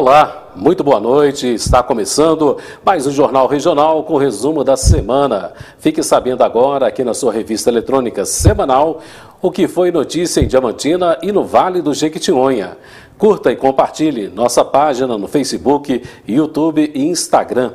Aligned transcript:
Olá, 0.00 0.52
muito 0.54 0.84
boa 0.84 1.00
noite. 1.00 1.52
Está 1.52 1.82
começando 1.82 2.56
mais 2.84 3.04
um 3.04 3.10
Jornal 3.10 3.48
Regional 3.48 4.04
com 4.04 4.16
resumo 4.16 4.62
da 4.62 4.76
semana. 4.76 5.52
Fique 5.80 6.04
sabendo 6.04 6.44
agora, 6.44 6.86
aqui 6.86 7.02
na 7.02 7.12
sua 7.12 7.32
revista 7.32 7.68
eletrônica 7.68 8.24
semanal, 8.24 9.00
o 9.42 9.50
que 9.50 9.66
foi 9.66 9.90
notícia 9.90 10.40
em 10.40 10.46
Diamantina 10.46 11.18
e 11.20 11.32
no 11.32 11.42
Vale 11.42 11.82
do 11.82 11.92
Jequitinhonha. 11.92 12.78
Curta 13.18 13.50
e 13.50 13.56
compartilhe 13.56 14.28
nossa 14.28 14.64
página 14.64 15.18
no 15.18 15.26
Facebook, 15.26 16.00
YouTube 16.28 16.92
e 16.94 17.08
Instagram. 17.08 17.72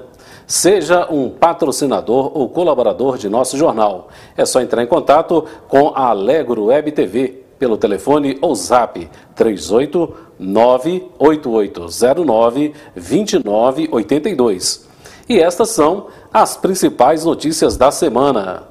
Seja 0.48 1.06
um 1.12 1.30
patrocinador 1.30 2.32
ou 2.34 2.48
colaborador 2.48 3.18
de 3.18 3.28
nosso 3.28 3.58
jornal. 3.58 4.08
É 4.38 4.46
só 4.46 4.62
entrar 4.62 4.82
em 4.82 4.88
contato 4.88 5.44
com 5.68 5.90
a 5.94 6.12
Alegro 6.12 6.68
Web 6.68 6.90
TV 6.94 7.43
pelo 7.64 7.78
telefone 7.78 8.38
ou 8.42 8.54
zap 8.54 9.10
38 9.36 10.14
98809 10.38 12.74
2982. 12.94 14.86
E 15.30 15.40
estas 15.40 15.70
são 15.70 16.08
as 16.34 16.58
principais 16.58 17.24
notícias 17.24 17.78
da 17.78 17.90
semana. 17.90 18.64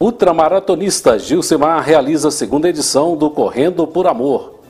Ultramaratonista 0.00 1.18
Gilcimar 1.18 1.84
realiza 1.84 2.28
a 2.28 2.30
segunda 2.30 2.70
edição 2.70 3.18
do 3.18 3.28
Correndo 3.28 3.86
por 3.86 4.06
Amor. 4.06 4.60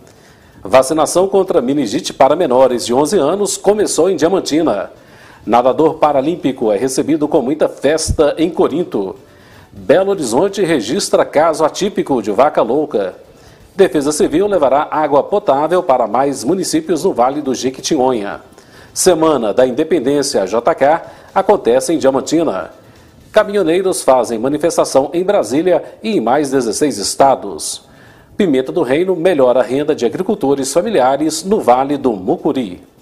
Vacinação 0.60 1.28
contra 1.28 1.62
meningite 1.62 2.12
para 2.12 2.34
menores 2.34 2.84
de 2.84 2.92
11 2.92 3.16
anos 3.16 3.56
começou 3.56 4.10
em 4.10 4.16
Diamantina. 4.16 4.90
Nadador 5.46 6.00
paralímpico 6.00 6.72
é 6.72 6.76
recebido 6.76 7.28
com 7.28 7.40
muita 7.40 7.68
festa 7.68 8.34
em 8.38 8.50
Corinto. 8.50 9.14
Belo 9.76 10.12
Horizonte 10.12 10.62
registra 10.62 11.24
caso 11.24 11.64
atípico 11.64 12.22
de 12.22 12.30
vaca 12.30 12.62
louca. 12.62 13.16
Defesa 13.74 14.12
Civil 14.12 14.46
levará 14.46 14.86
água 14.88 15.22
potável 15.24 15.82
para 15.82 16.06
mais 16.06 16.44
municípios 16.44 17.02
no 17.02 17.12
Vale 17.12 17.42
do 17.42 17.52
Jequitinhonha. 17.52 18.40
Semana 18.94 19.52
da 19.52 19.66
Independência 19.66 20.46
JK 20.46 21.10
acontece 21.34 21.92
em 21.92 21.98
Diamantina. 21.98 22.70
Caminhoneiros 23.32 24.00
fazem 24.00 24.38
manifestação 24.38 25.10
em 25.12 25.24
Brasília 25.24 25.82
e 26.00 26.16
em 26.16 26.20
mais 26.20 26.52
16 26.52 26.98
estados. 26.98 27.82
Pimenta 28.36 28.70
do 28.70 28.82
Reino 28.82 29.16
melhora 29.16 29.58
a 29.58 29.64
renda 29.64 29.92
de 29.92 30.06
agricultores 30.06 30.72
familiares 30.72 31.42
no 31.42 31.60
Vale 31.60 31.96
do 31.98 32.12
Mucuri. 32.12 32.93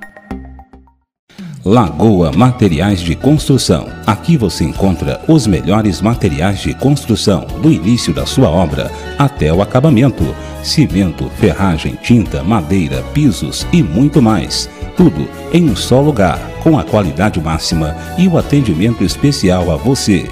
Lagoa 1.67 2.31
Materiais 2.31 2.99
de 2.99 3.15
Construção. 3.15 3.87
Aqui 4.05 4.37
você 4.37 4.63
encontra 4.63 5.19
os 5.27 5.47
melhores 5.47 5.99
materiais 5.99 6.59
de 6.59 6.75
construção, 6.75 7.47
do 7.59 7.71
início 7.71 8.13
da 8.13 8.23
sua 8.23 8.47
obra 8.51 8.91
até 9.17 9.51
o 9.51 9.63
acabamento: 9.63 10.23
cimento, 10.63 11.27
ferragem, 11.39 11.97
tinta, 12.03 12.43
madeira, 12.43 13.01
pisos 13.15 13.65
e 13.73 13.81
muito 13.81 14.21
mais. 14.21 14.69
Tudo 14.95 15.27
em 15.51 15.67
um 15.67 15.75
só 15.75 16.01
lugar, 16.01 16.37
com 16.61 16.77
a 16.77 16.83
qualidade 16.83 17.41
máxima 17.41 17.97
e 18.15 18.27
o 18.27 18.37
atendimento 18.37 19.03
especial 19.03 19.71
a 19.71 19.75
você. 19.75 20.29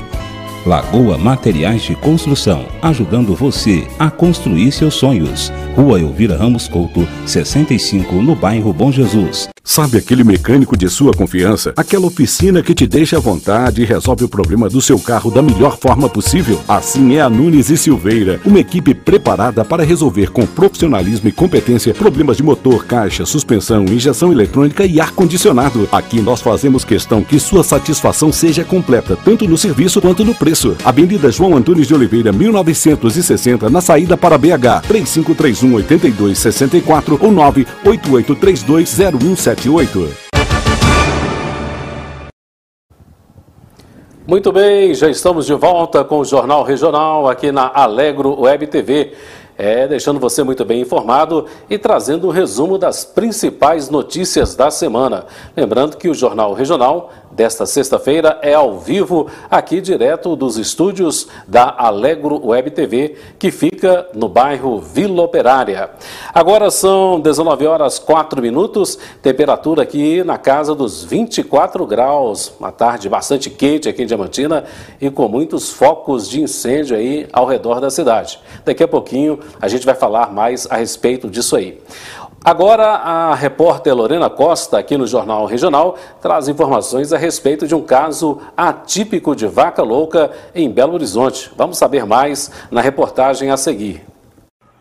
Lagoa 0.67 1.17
Materiais 1.17 1.81
de 1.81 1.95
Construção, 1.95 2.67
ajudando 2.79 3.35
você 3.35 3.87
a 3.97 4.11
construir 4.11 4.71
seus 4.71 4.93
sonhos. 4.93 5.51
Rua 5.75 5.99
Elvira 5.99 6.37
Ramos 6.37 6.67
Couto, 6.67 7.07
65, 7.25 8.21
no 8.21 8.35
bairro 8.35 8.71
Bom 8.71 8.91
Jesus. 8.91 9.49
Sabe 9.65 9.97
aquele 9.97 10.25
mecânico 10.25 10.75
de 10.75 10.89
sua 10.89 11.13
confiança? 11.13 11.73
Aquela 11.77 12.05
oficina 12.05 12.61
que 12.61 12.75
te 12.75 12.85
deixa 12.85 13.15
à 13.15 13.19
vontade 13.21 13.81
e 13.81 13.85
resolve 13.85 14.25
o 14.25 14.27
problema 14.27 14.67
do 14.67 14.81
seu 14.81 14.99
carro 14.99 15.31
da 15.31 15.41
melhor 15.41 15.77
forma 15.77 16.09
possível? 16.09 16.59
Assim 16.67 17.15
é 17.15 17.21
a 17.21 17.29
Nunes 17.29 17.69
e 17.69 17.77
Silveira, 17.77 18.41
uma 18.45 18.59
equipe 18.59 18.93
preparada 18.93 19.63
para 19.63 19.85
resolver 19.85 20.31
com 20.31 20.45
profissionalismo 20.45 21.29
e 21.29 21.31
competência 21.31 21.93
problemas 21.93 22.35
de 22.35 22.43
motor, 22.43 22.85
caixa, 22.85 23.25
suspensão, 23.25 23.85
injeção 23.85 24.33
eletrônica 24.33 24.85
e 24.85 24.99
ar-condicionado. 24.99 25.87
Aqui 25.93 26.19
nós 26.19 26.41
fazemos 26.41 26.83
questão 26.83 27.23
que 27.23 27.39
sua 27.39 27.63
satisfação 27.63 28.33
seja 28.33 28.65
completa, 28.65 29.15
tanto 29.15 29.47
no 29.47 29.57
serviço 29.57 30.01
quanto 30.01 30.25
no 30.25 30.35
preço. 30.35 30.75
Avenida 30.83 31.31
João 31.31 31.55
Antunes 31.55 31.87
de 31.87 31.95
Oliveira, 31.95 32.33
1960, 32.33 33.69
na 33.69 33.79
saída 33.79 34.17
para 34.17 34.37
BH, 34.37 34.83
3531 34.89 35.75
8264 35.75 37.17
ou 37.21 37.31
988320177. 39.55 40.33
Muito 44.25 44.53
bem, 44.53 44.95
já 44.95 45.09
estamos 45.09 45.45
de 45.45 45.53
volta 45.53 46.01
com 46.01 46.19
o 46.19 46.25
Jornal 46.25 46.63
Regional 46.63 47.27
aqui 47.27 47.51
na 47.51 47.69
Alegro 47.73 48.39
Web 48.39 48.67
TV. 48.67 49.13
É, 49.57 49.87
deixando 49.87 50.19
você 50.19 50.41
muito 50.43 50.65
bem 50.65 50.81
informado 50.81 51.45
e 51.69 51.77
trazendo 51.77 52.27
um 52.27 52.31
resumo 52.31 52.77
das 52.77 53.05
principais 53.05 53.89
notícias 53.89 54.55
da 54.55 54.71
semana. 54.71 55.25
Lembrando 55.55 55.97
que 55.97 56.09
o 56.09 56.13
Jornal 56.13 56.53
Regional 56.53 57.11
desta 57.35 57.65
sexta-feira 57.65 58.39
é 58.41 58.53
ao 58.53 58.79
vivo, 58.79 59.27
aqui 59.49 59.81
direto 59.81 60.35
dos 60.35 60.57
estúdios 60.57 61.27
da 61.47 61.73
Alegro 61.77 62.47
Web 62.47 62.71
TV, 62.71 63.15
que 63.39 63.51
fica 63.51 64.07
no 64.13 64.29
bairro 64.29 64.79
Vila 64.79 65.23
Operária. 65.23 65.89
Agora 66.33 66.69
são 66.69 67.19
19 67.19 67.65
horas 67.65 67.99
4 67.99 68.41
minutos, 68.41 68.97
temperatura 69.21 69.83
aqui 69.83 70.23
na 70.23 70.37
casa 70.37 70.75
dos 70.75 71.03
24 71.03 71.85
graus, 71.85 72.53
uma 72.59 72.71
tarde 72.71 73.09
bastante 73.09 73.49
quente 73.49 73.89
aqui 73.89 74.03
em 74.03 74.07
Diamantina 74.07 74.65
e 75.01 75.09
com 75.09 75.27
muitos 75.27 75.71
focos 75.71 76.29
de 76.29 76.41
incêndio 76.41 76.95
aí 76.95 77.27
ao 77.33 77.45
redor 77.45 77.79
da 77.79 77.89
cidade. 77.89 78.39
Daqui 78.63 78.83
a 78.83 78.87
pouquinho 78.87 79.39
a 79.59 79.67
gente 79.67 79.85
vai 79.85 79.95
falar 79.95 80.31
mais 80.31 80.67
a 80.69 80.77
respeito 80.77 81.29
disso 81.29 81.55
aí. 81.55 81.79
Agora, 82.45 82.95
a 82.95 83.35
repórter 83.35 83.95
Lorena 83.95 84.29
Costa, 84.29 84.77
aqui 84.77 84.97
no 84.97 85.07
Jornal 85.07 85.45
Regional, 85.45 85.95
traz 86.21 86.49
informações 86.49 87.13
a 87.13 87.17
respeito 87.17 87.65
de 87.65 87.73
um 87.73 87.81
caso 87.81 88.37
atípico 88.57 89.33
de 89.33 89.47
vaca 89.47 89.81
louca 89.81 90.29
em 90.53 90.69
Belo 90.69 90.93
Horizonte. 90.93 91.49
Vamos 91.55 91.77
saber 91.77 92.05
mais 92.05 92.51
na 92.69 92.81
reportagem 92.81 93.49
a 93.49 93.55
seguir. 93.55 94.03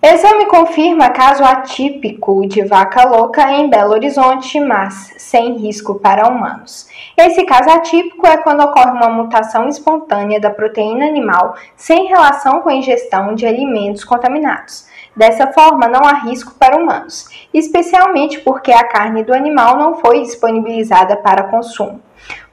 Exame 0.02 0.46
confirma 0.46 1.10
caso 1.10 1.44
atípico 1.44 2.44
de 2.48 2.64
vaca 2.64 3.08
louca 3.08 3.52
em 3.52 3.70
Belo 3.70 3.92
Horizonte, 3.92 4.58
mas 4.58 5.14
sem 5.18 5.56
risco 5.58 5.94
para 5.94 6.28
humanos. 6.28 6.88
Esse 7.16 7.44
caso 7.44 7.70
atípico 7.70 8.26
é 8.26 8.38
quando 8.38 8.64
ocorre 8.64 8.90
uma 8.90 9.08
mutação 9.08 9.68
espontânea 9.68 10.40
da 10.40 10.50
proteína 10.50 11.06
animal 11.06 11.54
sem 11.76 12.08
relação 12.08 12.60
com 12.60 12.70
a 12.70 12.74
ingestão 12.74 13.36
de 13.36 13.46
alimentos 13.46 14.02
contaminados. 14.02 14.90
Dessa 15.14 15.52
forma, 15.52 15.88
não 15.88 16.00
há 16.04 16.14
risco 16.14 16.54
para 16.58 16.76
humanos, 16.76 17.28
especialmente 17.52 18.40
porque 18.40 18.72
a 18.72 18.84
carne 18.84 19.22
do 19.22 19.34
animal 19.34 19.76
não 19.76 19.96
foi 19.96 20.22
disponibilizada 20.22 21.16
para 21.16 21.44
consumo. 21.44 22.00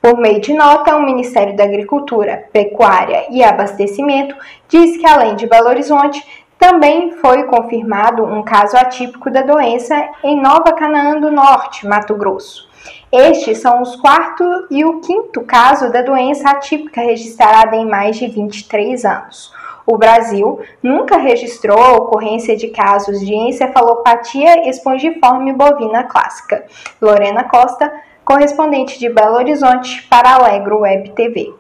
Por 0.01 0.17
meio 0.17 0.41
de 0.41 0.53
nota, 0.53 0.95
o 0.95 1.03
Ministério 1.03 1.56
da 1.56 1.63
Agricultura, 1.63 2.45
Pecuária 2.51 3.27
e 3.29 3.44
Abastecimento 3.44 4.35
diz 4.67 4.97
que, 4.97 5.07
além 5.07 5.35
de 5.35 5.47
Belo 5.47 5.69
Horizonte, 5.69 6.21
também 6.57 7.11
foi 7.13 7.44
confirmado 7.44 8.25
um 8.25 8.44
caso 8.44 8.75
atípico 8.75 9.31
da 9.31 9.41
doença 9.41 9.95
em 10.23 10.41
Nova 10.41 10.73
Canaã 10.73 11.19
do 11.19 11.31
Norte, 11.31 11.88
Mato 11.88 12.15
Grosso. 12.15 12.67
Estes 13.11 13.59
são 13.59 13.81
os 13.81 13.95
quarto 13.95 14.44
e 14.69 14.83
o 14.85 15.00
quinto 15.00 15.41
caso 15.41 15.91
da 15.91 16.01
doença 16.01 16.50
atípica 16.50 17.01
registrada 17.01 17.75
em 17.75 17.88
mais 17.88 18.17
de 18.17 18.27
23 18.27 19.06
anos. 19.06 19.53
O 19.91 19.97
Brasil 19.97 20.59
nunca 20.83 21.18
registrou 21.18 21.80
a 21.80 21.94
ocorrência 21.94 22.56
de 22.56 22.68
casos 22.68 23.19
de 23.21 23.33
encefalopatia 23.33 24.69
espongiforme 24.69 25.51
bovina 25.51 26.03
clássica. 26.03 26.63
Lorena 27.01 27.44
Costa, 27.45 27.91
correspondente 28.24 29.00
de 29.00 29.09
Belo 29.09 29.38
Horizonte 29.38 30.06
para 30.07 30.36
Alegro 30.36 30.81
Web 30.81 31.09
TV. 31.13 31.51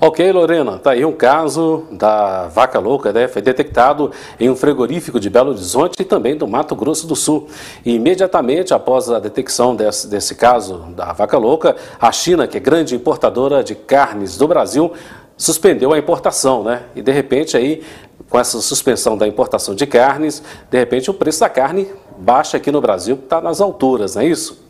Ok, 0.00 0.32
Lorena, 0.32 0.78
tá 0.78 0.92
aí 0.92 1.04
um 1.04 1.12
caso 1.12 1.84
da 1.92 2.48
vaca 2.48 2.78
louca, 2.78 3.12
né? 3.12 3.28
Foi 3.28 3.40
detectado 3.40 4.10
em 4.40 4.50
um 4.50 4.56
frigorífico 4.56 5.20
de 5.20 5.30
Belo 5.30 5.50
Horizonte 5.50 6.00
e 6.00 6.04
também 6.04 6.36
do 6.36 6.48
Mato 6.48 6.74
Grosso 6.74 7.06
do 7.06 7.14
Sul. 7.14 7.48
E 7.84 7.94
imediatamente 7.94 8.74
após 8.74 9.10
a 9.10 9.18
detecção 9.18 9.76
desse, 9.76 10.08
desse 10.08 10.34
caso 10.34 10.78
da 10.96 11.12
vaca 11.12 11.38
louca, 11.38 11.76
a 12.00 12.10
China, 12.10 12.46
que 12.46 12.56
é 12.56 12.60
grande 12.60 12.94
importadora 12.94 13.62
de 13.62 13.74
carnes 13.74 14.36
do 14.36 14.48
Brasil, 14.48 14.92
suspendeu 15.36 15.92
a 15.92 15.98
importação, 15.98 16.62
né? 16.62 16.84
E 16.94 17.02
de 17.02 17.12
repente 17.12 17.56
aí, 17.56 17.82
com 18.28 18.38
essa 18.38 18.60
suspensão 18.60 19.16
da 19.16 19.26
importação 19.26 19.74
de 19.74 19.86
carnes, 19.86 20.42
de 20.70 20.78
repente 20.78 21.10
o 21.10 21.14
preço 21.14 21.40
da 21.40 21.48
carne 21.48 21.88
baixa 22.16 22.56
aqui 22.56 22.70
no 22.70 22.80
Brasil, 22.80 23.18
está 23.22 23.40
nas 23.40 23.60
alturas, 23.60 24.14
não 24.14 24.22
é 24.22 24.26
isso? 24.26 24.63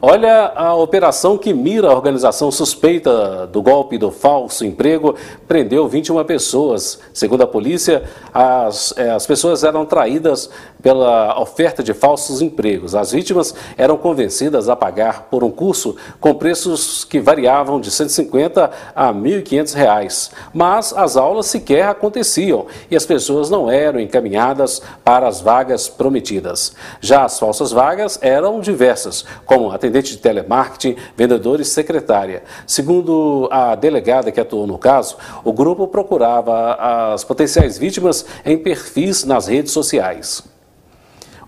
Olha 0.00 0.52
a 0.54 0.74
operação 0.74 1.38
que 1.38 1.54
mira 1.54 1.88
a 1.88 1.94
organização 1.94 2.50
suspeita 2.50 3.46
do 3.46 3.62
golpe 3.62 3.96
do 3.96 4.10
falso 4.10 4.64
emprego, 4.64 5.14
prendeu 5.48 5.88
21 5.88 6.22
pessoas. 6.24 6.98
Segundo 7.12 7.42
a 7.42 7.46
polícia, 7.46 8.04
as, 8.32 8.92
é, 8.96 9.10
as 9.10 9.26
pessoas 9.26 9.64
eram 9.64 9.86
traídas 9.86 10.50
pela 10.82 11.40
oferta 11.40 11.82
de 11.82 11.94
falsos 11.94 12.42
empregos. 12.42 12.94
As 12.94 13.12
vítimas 13.12 13.54
eram 13.76 13.96
convencidas 13.96 14.68
a 14.68 14.76
pagar 14.76 15.22
por 15.30 15.42
um 15.42 15.50
curso 15.50 15.96
com 16.20 16.34
preços 16.34 17.04
que 17.04 17.18
variavam 17.18 17.80
de 17.80 17.90
150 17.90 18.70
a 18.94 19.12
1.500 19.12 19.74
reais. 19.74 20.30
Mas 20.52 20.92
as 20.92 21.16
aulas 21.16 21.46
sequer 21.46 21.88
aconteciam 21.88 22.66
e 22.90 22.96
as 22.96 23.06
pessoas 23.06 23.50
não 23.50 23.70
eram 23.70 23.98
encaminhadas 23.98 24.82
para 25.02 25.26
as 25.26 25.40
vagas 25.40 25.88
prometidas. 25.88 26.74
Já 27.00 27.24
as 27.24 27.38
falsas 27.38 27.72
vagas 27.72 28.18
eram 28.22 28.60
diversas, 28.60 29.24
como 29.44 29.68
atendente 29.86 30.12
de 30.12 30.18
telemarketing, 30.18 30.96
vendedor 31.16 31.60
e 31.60 31.64
secretária. 31.64 32.42
Segundo 32.66 33.48
a 33.50 33.74
delegada 33.74 34.32
que 34.32 34.40
atuou 34.40 34.66
no 34.66 34.78
caso, 34.78 35.16
o 35.44 35.52
grupo 35.52 35.86
procurava 35.86 36.74
as 37.14 37.24
potenciais 37.24 37.78
vítimas 37.78 38.26
em 38.44 38.58
perfis 38.58 39.24
nas 39.24 39.46
redes 39.46 39.72
sociais. 39.72 40.55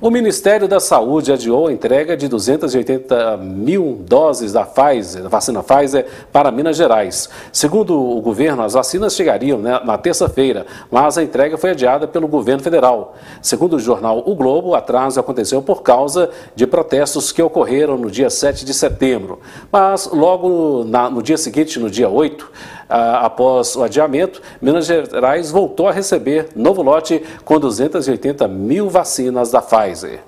O 0.01 0.13
Ministério 0.13 0.69
da 0.69 0.79
Saúde 0.79 1.33
adiou 1.33 1.67
a 1.67 1.73
entrega 1.73 2.17
de 2.17 2.29
280 2.29 3.37
mil 3.39 3.99
doses 4.07 4.53
da 4.53 4.65
Pfizer, 4.65 5.29
vacina 5.29 5.61
Pfizer 5.61 6.07
para 6.33 6.53
Minas 6.53 6.77
Gerais. 6.77 7.29
Segundo 7.51 8.01
o 8.01 8.21
governo, 8.21 8.63
as 8.63 8.75
vacinas 8.75 9.17
chegariam 9.17 9.59
né, 9.59 9.81
na 9.85 9.99
terça-feira, 9.99 10.67
mas 10.89 11.19
a 11.19 11.23
entrega 11.25 11.59
foi 11.59 11.71
adiada 11.71 12.07
pelo 12.07 12.29
governo 12.29 12.63
federal. 12.63 13.17
Segundo 13.43 13.75
o 13.75 13.81
jornal 13.81 14.23
O 14.25 14.37
Globo, 14.37 14.69
o 14.69 14.75
atraso 14.77 15.19
aconteceu 15.19 15.61
por 15.61 15.83
causa 15.83 16.31
de 16.55 16.65
protestos 16.65 17.33
que 17.33 17.43
ocorreram 17.43 17.99
no 17.99 18.09
dia 18.09 18.31
7 18.31 18.65
de 18.65 18.75
setembro. 18.75 19.41
Mas 19.73 20.09
logo 20.13 20.85
na, 20.85 21.11
no 21.11 21.21
dia 21.21 21.37
seguinte, 21.37 21.81
no 21.81 21.91
dia 21.91 22.09
8, 22.09 22.49
ah, 22.53 22.78
após 22.89 23.77
o 23.77 23.83
adiamento, 23.83 24.41
Minas 24.61 24.87
Gerais 24.87 25.51
voltou 25.51 25.89
a 25.89 25.93
receber 25.93 26.49
novo 26.57 26.83
lote 26.83 27.23
com 27.45 27.59
280 27.59 28.49
mil 28.49 28.89
vacinas 28.89 29.51
da 29.51 29.61
Pfizer. 29.61 30.21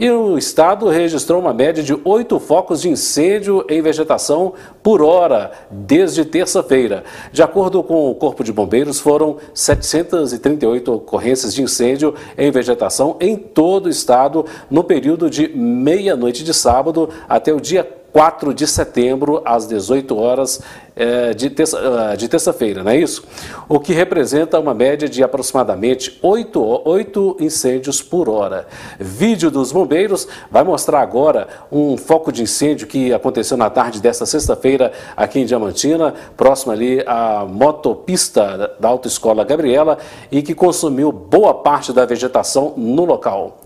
E 0.00 0.10
o 0.10 0.38
estado 0.38 0.88
registrou 0.88 1.38
uma 1.38 1.52
média 1.52 1.82
de 1.82 1.94
oito 2.06 2.40
focos 2.40 2.80
de 2.80 2.88
incêndio 2.88 3.66
em 3.68 3.82
vegetação 3.82 4.54
por 4.82 5.02
hora 5.02 5.50
desde 5.70 6.24
terça-feira. 6.24 7.04
De 7.30 7.42
acordo 7.42 7.82
com 7.82 8.10
o 8.10 8.14
Corpo 8.14 8.42
de 8.42 8.50
Bombeiros, 8.50 8.98
foram 8.98 9.36
738 9.52 10.90
ocorrências 10.90 11.52
de 11.52 11.60
incêndio 11.60 12.14
em 12.38 12.50
vegetação 12.50 13.18
em 13.20 13.36
todo 13.36 13.86
o 13.86 13.90
estado 13.90 14.46
no 14.70 14.82
período 14.82 15.28
de 15.28 15.48
meia-noite 15.54 16.42
de 16.44 16.54
sábado 16.54 17.10
até 17.28 17.52
o 17.52 17.60
dia 17.60 17.86
4 18.12 18.54
de 18.54 18.66
setembro, 18.66 19.42
às 19.44 19.66
18 19.66 20.16
horas 20.16 20.60
é, 21.00 21.32
de 21.32 21.48
terça-feira, 21.48 22.14
de 22.14 22.28
terça 22.28 22.54
não 22.84 22.90
é 22.90 22.96
isso? 22.98 23.24
O 23.66 23.80
que 23.80 23.94
representa 23.94 24.60
uma 24.60 24.74
média 24.74 25.08
de 25.08 25.22
aproximadamente 25.22 26.18
8, 26.20 26.82
8 26.84 27.38
incêndios 27.40 28.02
por 28.02 28.28
hora. 28.28 28.66
Vídeo 28.98 29.50
dos 29.50 29.72
bombeiros 29.72 30.28
vai 30.50 30.62
mostrar 30.62 31.00
agora 31.00 31.48
um 31.72 31.96
foco 31.96 32.30
de 32.30 32.42
incêndio 32.42 32.86
que 32.86 33.14
aconteceu 33.14 33.56
na 33.56 33.70
tarde 33.70 33.98
desta 33.98 34.26
sexta-feira 34.26 34.92
aqui 35.16 35.40
em 35.40 35.46
Diamantina, 35.46 36.12
próximo 36.36 36.72
ali 36.72 37.02
à 37.06 37.46
motopista 37.48 38.76
da 38.78 38.88
Autoescola 38.88 39.42
Gabriela 39.42 39.96
e 40.30 40.42
que 40.42 40.54
consumiu 40.54 41.10
boa 41.10 41.54
parte 41.54 41.94
da 41.94 42.04
vegetação 42.04 42.74
no 42.76 43.06
local. 43.06 43.58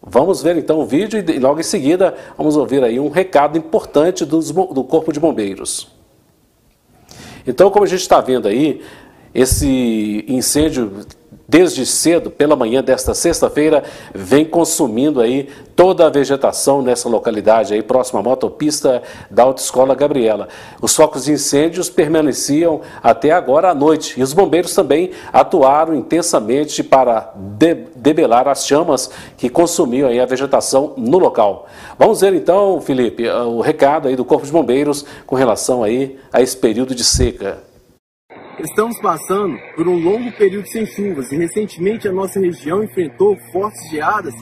Vamos 0.00 0.40
ver 0.40 0.56
então 0.56 0.78
o 0.78 0.86
vídeo 0.86 1.18
e 1.18 1.38
logo 1.40 1.58
em 1.58 1.64
seguida 1.64 2.14
vamos 2.38 2.56
ouvir 2.56 2.84
aí 2.84 3.00
um 3.00 3.08
recado 3.08 3.58
importante 3.58 4.24
dos, 4.24 4.52
do 4.52 4.84
Corpo 4.84 5.12
de 5.12 5.18
Bombeiros. 5.18 5.92
Então, 7.46 7.70
como 7.70 7.84
a 7.84 7.88
gente 7.88 8.00
está 8.00 8.20
vendo 8.20 8.48
aí, 8.48 8.82
esse 9.34 10.24
incêndio 10.28 11.04
desde 11.48 11.84
cedo, 11.84 12.30
pela 12.30 12.56
manhã 12.56 12.82
desta 12.82 13.14
sexta-feira, 13.14 13.84
vem 14.14 14.44
consumindo 14.44 15.20
aí 15.20 15.48
toda 15.76 16.06
a 16.06 16.10
vegetação 16.10 16.80
nessa 16.82 17.08
localidade 17.08 17.74
aí 17.74 17.82
próxima 17.82 18.20
à 18.20 18.22
motopista 18.22 19.02
da 19.30 19.42
Autoescola 19.42 19.94
Gabriela. 19.94 20.48
Os 20.80 20.94
focos 20.94 21.24
de 21.24 21.32
incêndios 21.32 21.90
permaneciam 21.90 22.80
até 23.02 23.30
agora 23.30 23.70
à 23.70 23.74
noite 23.74 24.18
e 24.18 24.22
os 24.22 24.32
bombeiros 24.32 24.74
também 24.74 25.10
atuaram 25.32 25.94
intensamente 25.94 26.82
para 26.82 27.32
de 27.36 27.74
debelar 27.96 28.48
as 28.48 28.66
chamas 28.66 29.10
que 29.36 29.48
consumiam 29.48 30.08
aí 30.08 30.20
a 30.20 30.26
vegetação 30.26 30.94
no 30.96 31.18
local. 31.18 31.66
Vamos 31.98 32.20
ver 32.20 32.34
então, 32.34 32.80
Felipe, 32.80 33.28
o 33.28 33.60
recado 33.60 34.08
aí 34.08 34.16
do 34.16 34.24
Corpo 34.24 34.46
de 34.46 34.52
Bombeiros 34.52 35.04
com 35.26 35.36
relação 35.36 35.82
aí 35.82 36.18
a 36.32 36.40
esse 36.40 36.56
período 36.56 36.94
de 36.94 37.04
seca. 37.04 37.73
Estamos 38.60 39.00
passando 39.00 39.58
por 39.74 39.88
um 39.88 39.98
longo 39.98 40.30
período 40.36 40.68
sem 40.68 40.86
chuvas 40.86 41.32
e 41.32 41.36
recentemente 41.36 42.06
a 42.06 42.12
nossa 42.12 42.38
região 42.38 42.84
enfrentou 42.84 43.36
fortes 43.50 43.90
geadas, 43.90 44.34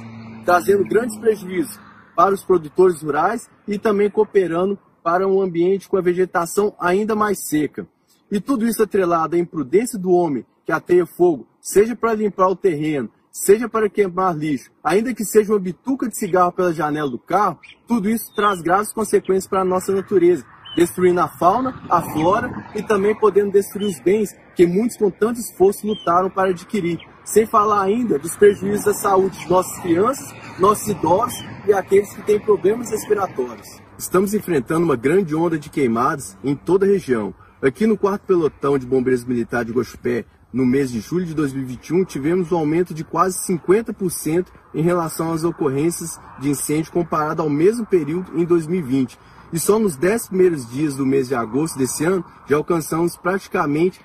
trazendo 0.45 0.85
grandes 0.85 1.19
prejuízos 1.19 1.81
para 2.14 2.35
os 2.35 2.45
produtores 2.45 3.02
rurais 3.02 3.49
e 3.66 3.78
também 3.78 4.11
cooperando 4.11 4.78
para 5.02 5.26
um 5.26 5.40
ambiente 5.40 5.88
com 5.88 5.97
a 5.97 6.02
vegetação 6.02 6.75
ainda 6.78 7.14
mais 7.14 7.49
seca. 7.49 7.87
E 8.31 8.38
tudo 8.38 8.66
isso 8.66 8.83
atrelado 8.83 9.35
à 9.35 9.38
imprudência 9.38 9.99
do 9.99 10.11
homem 10.11 10.45
que 10.66 10.73
ateia 10.73 11.07
fogo, 11.07 11.47
seja 11.61 11.97
para 11.97 12.14
limpar 12.14 12.49
o 12.49 12.57
terreno, 12.57 13.11
seja 13.31 13.66
para 13.66 13.88
queimar 13.88 14.37
lixo, 14.37 14.71
ainda 14.85 15.14
que 15.14 15.25
seja 15.25 15.52
uma 15.52 15.59
bituca 15.59 16.07
de 16.07 16.19
cigarro 16.19 16.52
pela 16.52 16.73
janela 16.73 17.11
do 17.11 17.19
carro, 17.19 17.59
tudo 17.88 18.11
isso 18.11 18.33
traz 18.35 18.61
graves 18.61 18.92
consequências 18.92 19.49
para 19.49 19.62
a 19.62 19.64
nossa 19.64 19.90
natureza 19.90 20.45
destruindo 20.76 21.21
a 21.21 21.29
fauna, 21.29 21.83
a 21.88 22.00
flora 22.00 22.50
e 22.75 22.83
também 22.83 23.14
podendo 23.14 23.52
destruir 23.52 23.88
os 23.88 24.00
bens 24.00 24.35
que 24.55 24.67
muitos 24.67 24.97
com 24.97 25.11
tanto 25.11 25.41
esforço 25.41 25.87
lutaram 25.87 26.31
para 26.31 26.50
adquirir. 26.50 26.99
Sem 27.25 27.47
falar 27.47 27.83
ainda 27.83 28.19
dos 28.19 28.37
prejuízos 28.37 28.88
à 28.88 28.95
saúde 28.95 29.38
de 29.38 29.49
nossas 29.49 29.79
crianças, 29.81 30.35
nossos 30.59 30.88
idosos 30.88 31.45
e 31.67 31.73
aqueles 31.73 32.12
que 32.14 32.23
têm 32.23 32.41
problemas 32.41 32.91
respiratórios. 32.91 33.69
Estamos 33.97 34.35
enfrentando 34.35 34.85
uma 34.85 34.97
grande 34.97 35.35
onda 35.35 35.59
de 35.59 35.71
queimadas 35.71 36.37
em 36.43 36.57
toda 36.57 36.85
a 36.85 36.88
região. 36.88 37.33
Aqui 37.62 37.87
no 37.87 37.97
quarto 37.97 38.26
pelotão 38.26 38.76
de 38.76 38.85
bombeiros 38.85 39.25
militares 39.25 39.69
de 39.69 39.73
Gochupé, 39.73 40.25
no 40.52 40.67
mês 40.67 40.91
de 40.91 41.00
julho 41.00 41.25
de 41.25 41.35
2021, 41.35 42.05
tivemos 42.05 42.52
um 42.52 42.57
aumento 42.57 42.93
de 42.93 43.05
quase 43.05 43.38
50% 43.47 44.49
em 44.75 44.83
relação 44.83 45.33
às 45.33 45.45
ocorrências 45.45 46.21
de 46.41 46.50
incêndio 46.50 46.93
comparado 46.93 47.41
ao 47.41 47.49
mesmo 47.49 47.87
período 47.87 48.38
em 48.38 48.45
2020. 48.45 49.19
E 49.52 49.59
só 49.59 49.78
nos 49.78 49.97
10 49.97 50.28
primeiros 50.28 50.71
dias 50.71 50.97
do 50.97 51.04
mês 51.04 51.28
de 51.28 51.35
agosto 51.35 51.76
desse 51.76 52.04
ano 52.04 52.25
já 52.49 52.56
alcançamos 52.56 53.18
praticamente 53.18 54.00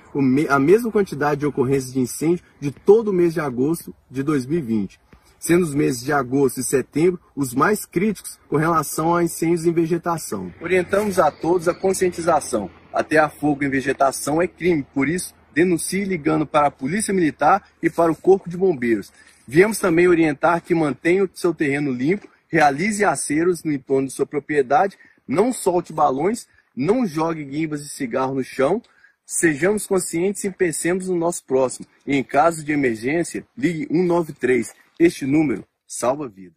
a 0.50 0.60
mesma 0.60 0.92
quantidade 0.92 1.40
de 1.40 1.46
ocorrências 1.46 1.94
de 1.94 2.02
incêndio 2.02 2.44
de 2.60 2.70
todo 2.70 3.10
o 3.10 3.14
mês 3.14 3.34
de 3.34 3.40
agosto 3.40 3.96
de 4.12 4.24
2020, 4.24 5.00
sendo 5.40 5.64
os 5.64 5.74
meses 5.74 6.04
de 6.04 6.12
agosto 6.12 6.60
e 6.60 6.64
setembro 6.64 7.20
os 7.34 7.54
mais 7.54 7.86
críticos 7.86 8.38
com 8.50 8.58
relação 8.58 9.16
a 9.16 9.24
incêndios 9.24 9.66
em 9.66 9.72
vegetação. 9.72 10.52
Orientamos 10.60 11.18
a 11.18 11.32
todos 11.32 11.70
a 11.70 11.74
conscientização. 11.74 12.70
Até 12.92 13.18
a 13.18 13.30
fogo 13.30 13.64
em 13.64 13.70
vegetação 13.70 14.42
é 14.42 14.48
crime, 14.48 14.86
por 14.94 15.08
isso 15.08 15.34
denuncie 15.54 16.04
ligando 16.04 16.46
para 16.46 16.68
a 16.68 16.72
Polícia 16.72 17.14
Militar 17.14 17.64
e 17.82 17.90
para 17.90 18.12
o 18.12 18.16
Corpo 18.16 18.50
de 18.50 18.58
Bombeiros. 18.58 19.14
Viemos 19.48 19.80
também 19.80 20.08
orientar 20.10 20.62
que 20.62 20.76
mantenha 20.76 21.24
o 21.24 21.30
seu 21.34 21.54
terreno 21.54 21.92
limpo, 21.92 22.28
realize 22.50 23.04
aceros 23.06 23.64
no 23.64 23.72
entorno 23.72 24.08
de 24.08 24.14
sua 24.14 24.26
propriedade, 24.26 24.98
não 25.28 25.52
solte 25.52 25.92
balões, 25.92 26.48
não 26.76 27.06
jogue 27.06 27.44
guimbas 27.44 27.84
de 27.84 27.90
cigarro 27.90 28.36
no 28.36 28.44
chão. 28.44 28.82
Sejamos 29.26 29.86
conscientes 29.86 30.44
e 30.44 30.52
pensemos 30.52 31.10
no 31.10 31.16
nosso 31.16 31.44
próximo. 31.44 31.86
E 32.06 32.16
em 32.16 32.24
caso 32.24 32.64
de 32.64 32.72
emergência, 32.72 33.46
ligue 33.58 33.88
193. 33.88 34.74
Este 34.98 35.26
número 35.26 35.68
salva 35.86 36.30
vidas. 36.30 36.57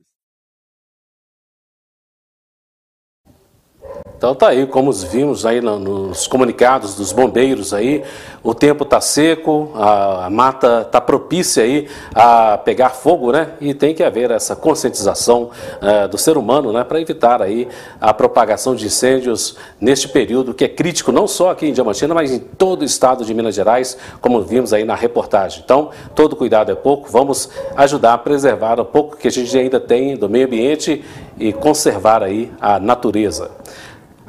Então 4.21 4.35
tá 4.35 4.49
aí, 4.49 4.67
como 4.67 4.93
vimos 4.93 5.47
aí 5.47 5.63
nos 5.63 6.27
comunicados 6.27 6.95
dos 6.95 7.11
bombeiros 7.11 7.73
aí, 7.73 8.05
o 8.43 8.53
tempo 8.53 8.85
tá 8.85 9.01
seco, 9.01 9.71
a, 9.75 10.27
a 10.27 10.31
mata 10.31 10.85
tá 10.85 11.01
propícia 11.01 11.63
aí 11.63 11.89
a 12.15 12.59
pegar 12.59 12.91
fogo, 12.91 13.33
né? 13.33 13.53
E 13.63 13.73
tem 13.73 13.95
que 13.95 14.03
haver 14.03 14.31
essa 14.31 14.55
conscientização 14.55 15.51
uh, 15.81 16.07
do 16.07 16.19
ser 16.19 16.37
humano, 16.37 16.71
né? 16.71 16.85
Para 16.85 17.01
evitar 17.01 17.41
aí 17.41 17.67
a 17.99 18.13
propagação 18.13 18.75
de 18.75 18.85
incêndios 18.85 19.57
neste 19.81 20.07
período 20.07 20.53
que 20.53 20.65
é 20.65 20.69
crítico 20.69 21.11
não 21.11 21.27
só 21.27 21.53
aqui 21.53 21.67
em 21.67 21.73
Diamantina, 21.73 22.13
mas 22.13 22.31
em 22.31 22.41
todo 22.41 22.83
o 22.83 22.85
estado 22.85 23.25
de 23.25 23.33
Minas 23.33 23.55
Gerais, 23.55 23.97
como 24.21 24.43
vimos 24.43 24.75
aí 24.75 24.85
na 24.85 24.95
reportagem. 24.95 25.63
Então, 25.65 25.93
todo 26.15 26.37
cuidado 26.37 26.71
é 26.71 26.75
pouco, 26.75 27.09
vamos 27.11 27.49
ajudar 27.75 28.13
a 28.13 28.19
preservar 28.19 28.79
o 28.81 28.85
pouco 28.85 29.17
que 29.17 29.29
a 29.29 29.31
gente 29.31 29.57
ainda 29.57 29.81
tem 29.81 30.15
do 30.15 30.29
meio 30.29 30.45
ambiente 30.45 31.03
e 31.41 31.53
conservar 31.53 32.23
aí 32.23 32.53
a 32.61 32.79
natureza. 32.79 33.51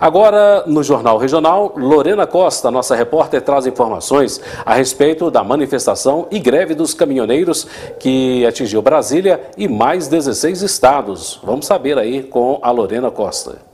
Agora, 0.02 0.64
no 0.66 0.82
Jornal 0.82 1.20
Regional, 1.20 1.74
Lorena 1.78 2.26
Costa, 2.26 2.72
nossa 2.72 2.96
repórter, 2.96 3.40
traz 3.40 3.68
informações 3.68 4.42
a 4.66 4.74
respeito 4.74 5.30
da 5.30 5.44
manifestação 5.44 6.28
e 6.32 6.40
greve 6.40 6.74
dos 6.74 6.96
caminhoneiros 6.96 7.68
que 8.00 8.44
atingiu 8.44 8.82
Brasília 8.82 9.40
e 9.56 9.68
mais 9.68 10.08
16 10.08 10.64
estados. 10.64 11.40
Vamos 11.44 11.68
saber 11.68 12.00
aí 12.00 12.24
com 12.24 12.58
a 12.64 12.72
Lorena 12.72 13.12
Costa. 13.12 13.71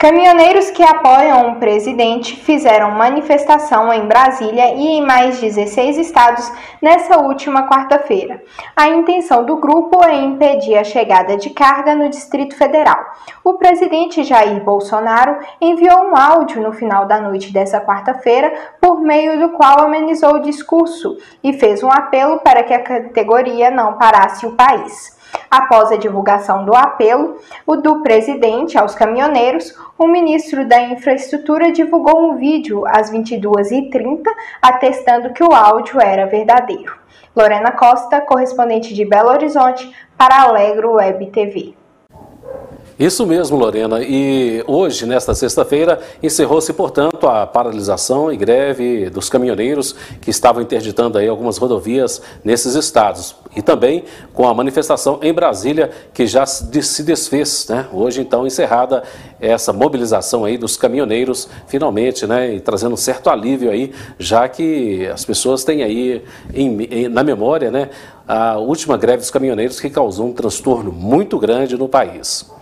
Caminhoneiros 0.00 0.70
que 0.70 0.82
apoiam 0.82 1.50
o 1.50 1.56
presidente 1.56 2.34
fizeram 2.34 2.92
manifestação 2.92 3.92
em 3.92 4.06
Brasília 4.06 4.72
e 4.74 4.96
em 4.96 5.04
mais 5.04 5.38
16 5.38 5.98
estados 5.98 6.50
nessa 6.80 7.18
última 7.18 7.68
quarta-feira. 7.68 8.42
A 8.74 8.88
intenção 8.88 9.44
do 9.44 9.56
grupo 9.56 10.02
é 10.02 10.14
impedir 10.14 10.78
a 10.78 10.84
chegada 10.84 11.36
de 11.36 11.50
carga 11.50 11.94
no 11.94 12.08
Distrito 12.08 12.56
Federal. 12.56 12.98
O 13.44 13.58
presidente 13.58 14.24
Jair 14.24 14.64
Bolsonaro 14.64 15.36
enviou 15.60 16.06
um 16.06 16.16
áudio 16.16 16.62
no 16.62 16.72
final 16.72 17.04
da 17.04 17.20
noite 17.20 17.52
dessa 17.52 17.78
quarta-feira, 17.78 18.54
por 18.80 19.02
meio 19.02 19.38
do 19.38 19.50
qual 19.50 19.80
amenizou 19.80 20.36
o 20.36 20.42
discurso 20.42 21.18
e 21.44 21.52
fez 21.52 21.82
um 21.82 21.92
apelo 21.92 22.38
para 22.38 22.62
que 22.62 22.72
a 22.72 22.82
categoria 22.82 23.70
não 23.70 23.98
parasse 23.98 24.46
o 24.46 24.56
país. 24.56 25.19
Após 25.50 25.90
a 25.90 25.96
divulgação 25.96 26.64
do 26.64 26.74
apelo 26.74 27.38
o 27.66 27.76
do 27.76 28.02
presidente 28.02 28.78
aos 28.78 28.94
caminhoneiros, 28.94 29.74
o 29.98 30.06
ministro 30.06 30.66
da 30.66 30.80
Infraestrutura 30.80 31.72
divulgou 31.72 32.30
um 32.30 32.36
vídeo 32.36 32.84
às 32.86 33.10
22h30 33.10 34.22
atestando 34.62 35.32
que 35.32 35.42
o 35.42 35.52
áudio 35.52 36.00
era 36.00 36.26
verdadeiro. 36.26 36.98
Lorena 37.34 37.72
Costa, 37.72 38.20
correspondente 38.20 38.92
de 38.92 39.04
Belo 39.04 39.30
Horizonte, 39.30 39.90
para 40.16 40.42
Alegro 40.42 40.92
Web 40.94 41.26
TV. 41.30 41.79
Isso 43.00 43.24
mesmo, 43.24 43.56
Lorena. 43.56 44.02
E 44.02 44.62
hoje, 44.66 45.06
nesta 45.06 45.34
sexta-feira, 45.34 46.00
encerrou-se, 46.22 46.70
portanto, 46.74 47.26
a 47.26 47.46
paralisação 47.46 48.30
e 48.30 48.36
greve 48.36 49.08
dos 49.08 49.30
caminhoneiros 49.30 49.94
que 50.20 50.28
estavam 50.28 50.60
interditando 50.60 51.16
aí 51.16 51.26
algumas 51.26 51.56
rodovias 51.56 52.20
nesses 52.44 52.74
estados. 52.74 53.34
E 53.56 53.62
também 53.62 54.04
com 54.34 54.46
a 54.46 54.52
manifestação 54.52 55.18
em 55.22 55.32
Brasília, 55.32 55.90
que 56.12 56.26
já 56.26 56.44
se 56.44 57.02
desfez, 57.02 57.68
né? 57.70 57.86
Hoje, 57.90 58.20
então, 58.20 58.46
encerrada 58.46 59.02
essa 59.40 59.72
mobilização 59.72 60.44
aí 60.44 60.58
dos 60.58 60.76
caminhoneiros, 60.76 61.48
finalmente, 61.68 62.26
né? 62.26 62.52
E 62.56 62.60
trazendo 62.60 62.92
um 62.92 62.98
certo 62.98 63.30
alívio 63.30 63.70
aí, 63.70 63.94
já 64.18 64.46
que 64.46 65.06
as 65.06 65.24
pessoas 65.24 65.64
têm 65.64 65.82
aí 65.82 66.22
em, 66.52 66.82
em, 66.82 67.08
na 67.08 67.24
memória, 67.24 67.70
né? 67.70 67.88
A 68.28 68.58
última 68.58 68.98
greve 68.98 69.20
dos 69.20 69.30
caminhoneiros 69.30 69.80
que 69.80 69.88
causou 69.88 70.26
um 70.26 70.34
transtorno 70.34 70.92
muito 70.92 71.38
grande 71.38 71.78
no 71.78 71.88
país. 71.88 72.59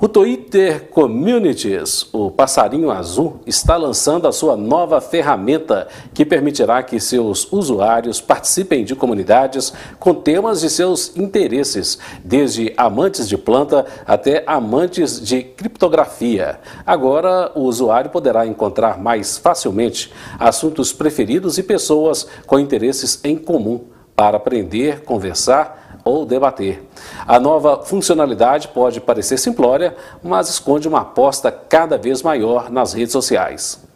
O 0.00 0.06
Twitter 0.06 0.88
Communities, 0.90 2.08
o 2.12 2.30
passarinho 2.30 2.88
azul, 2.88 3.40
está 3.44 3.76
lançando 3.76 4.28
a 4.28 4.32
sua 4.32 4.56
nova 4.56 5.00
ferramenta 5.00 5.88
que 6.14 6.24
permitirá 6.24 6.84
que 6.84 7.00
seus 7.00 7.50
usuários 7.50 8.20
participem 8.20 8.84
de 8.84 8.94
comunidades 8.94 9.72
com 9.98 10.14
temas 10.14 10.60
de 10.60 10.70
seus 10.70 11.16
interesses, 11.16 11.98
desde 12.22 12.72
amantes 12.76 13.28
de 13.28 13.36
planta 13.36 13.86
até 14.06 14.44
amantes 14.46 15.20
de 15.20 15.42
criptografia. 15.42 16.60
Agora, 16.86 17.50
o 17.56 17.62
usuário 17.62 18.10
poderá 18.12 18.46
encontrar 18.46 19.02
mais 19.02 19.36
facilmente 19.36 20.12
assuntos 20.38 20.92
preferidos 20.92 21.58
e 21.58 21.62
pessoas 21.64 22.24
com 22.46 22.56
interesses 22.60 23.18
em 23.24 23.36
comum 23.36 23.80
para 24.14 24.36
aprender, 24.36 25.02
conversar 25.02 25.87
ou 26.04 26.24
debater. 26.24 26.82
A 27.26 27.38
nova 27.38 27.82
funcionalidade 27.84 28.68
pode 28.68 29.00
parecer 29.00 29.38
simplória, 29.38 29.96
mas 30.22 30.48
esconde 30.48 30.88
uma 30.88 31.00
aposta 31.00 31.50
cada 31.50 31.98
vez 31.98 32.22
maior 32.22 32.70
nas 32.70 32.92
redes 32.92 33.12
sociais. 33.12 33.88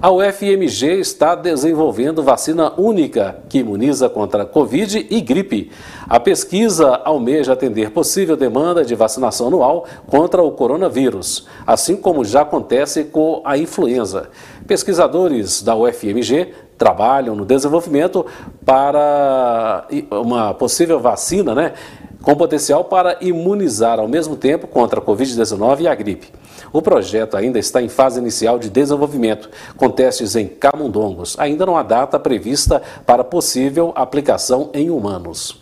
A 0.00 0.10
UFMG 0.10 1.00
está 1.00 1.34
desenvolvendo 1.34 2.22
vacina 2.22 2.72
única 2.80 3.42
que 3.48 3.58
imuniza 3.58 4.08
contra 4.08 4.46
Covid 4.46 5.06
e 5.10 5.20
gripe. 5.20 5.70
A 6.08 6.18
pesquisa 6.18 7.02
almeja 7.04 7.52
atender 7.52 7.90
possível 7.90 8.34
demanda 8.36 8.82
de 8.82 8.94
vacinação 8.94 9.48
anual 9.48 9.84
contra 10.06 10.42
o 10.42 10.52
coronavírus, 10.52 11.46
assim 11.66 11.96
como 11.96 12.24
já 12.24 12.42
acontece 12.42 13.04
com 13.04 13.42
a 13.44 13.58
influenza. 13.58 14.30
Pesquisadores 14.66 15.62
da 15.62 15.76
UFMG 15.76 16.54
trabalham 16.80 17.36
no 17.36 17.44
desenvolvimento 17.44 18.24
para 18.64 19.86
uma 20.10 20.54
possível 20.54 20.98
vacina, 20.98 21.54
né? 21.54 21.74
Com 22.22 22.34
potencial 22.34 22.84
para 22.84 23.18
imunizar 23.20 24.00
ao 24.00 24.08
mesmo 24.08 24.34
tempo 24.34 24.66
contra 24.66 24.98
a 24.98 25.02
Covid-19 25.02 25.80
e 25.80 25.88
a 25.88 25.94
gripe. 25.94 26.28
O 26.72 26.80
projeto 26.80 27.36
ainda 27.36 27.58
está 27.58 27.82
em 27.82 27.88
fase 27.90 28.18
inicial 28.18 28.58
de 28.58 28.70
desenvolvimento, 28.70 29.50
com 29.76 29.90
testes 29.90 30.34
em 30.36 30.46
camundongos. 30.46 31.38
Ainda 31.38 31.66
não 31.66 31.76
há 31.76 31.82
data 31.82 32.18
prevista 32.18 32.80
para 33.04 33.22
possível 33.22 33.92
aplicação 33.94 34.70
em 34.72 34.88
humanos. 34.88 35.60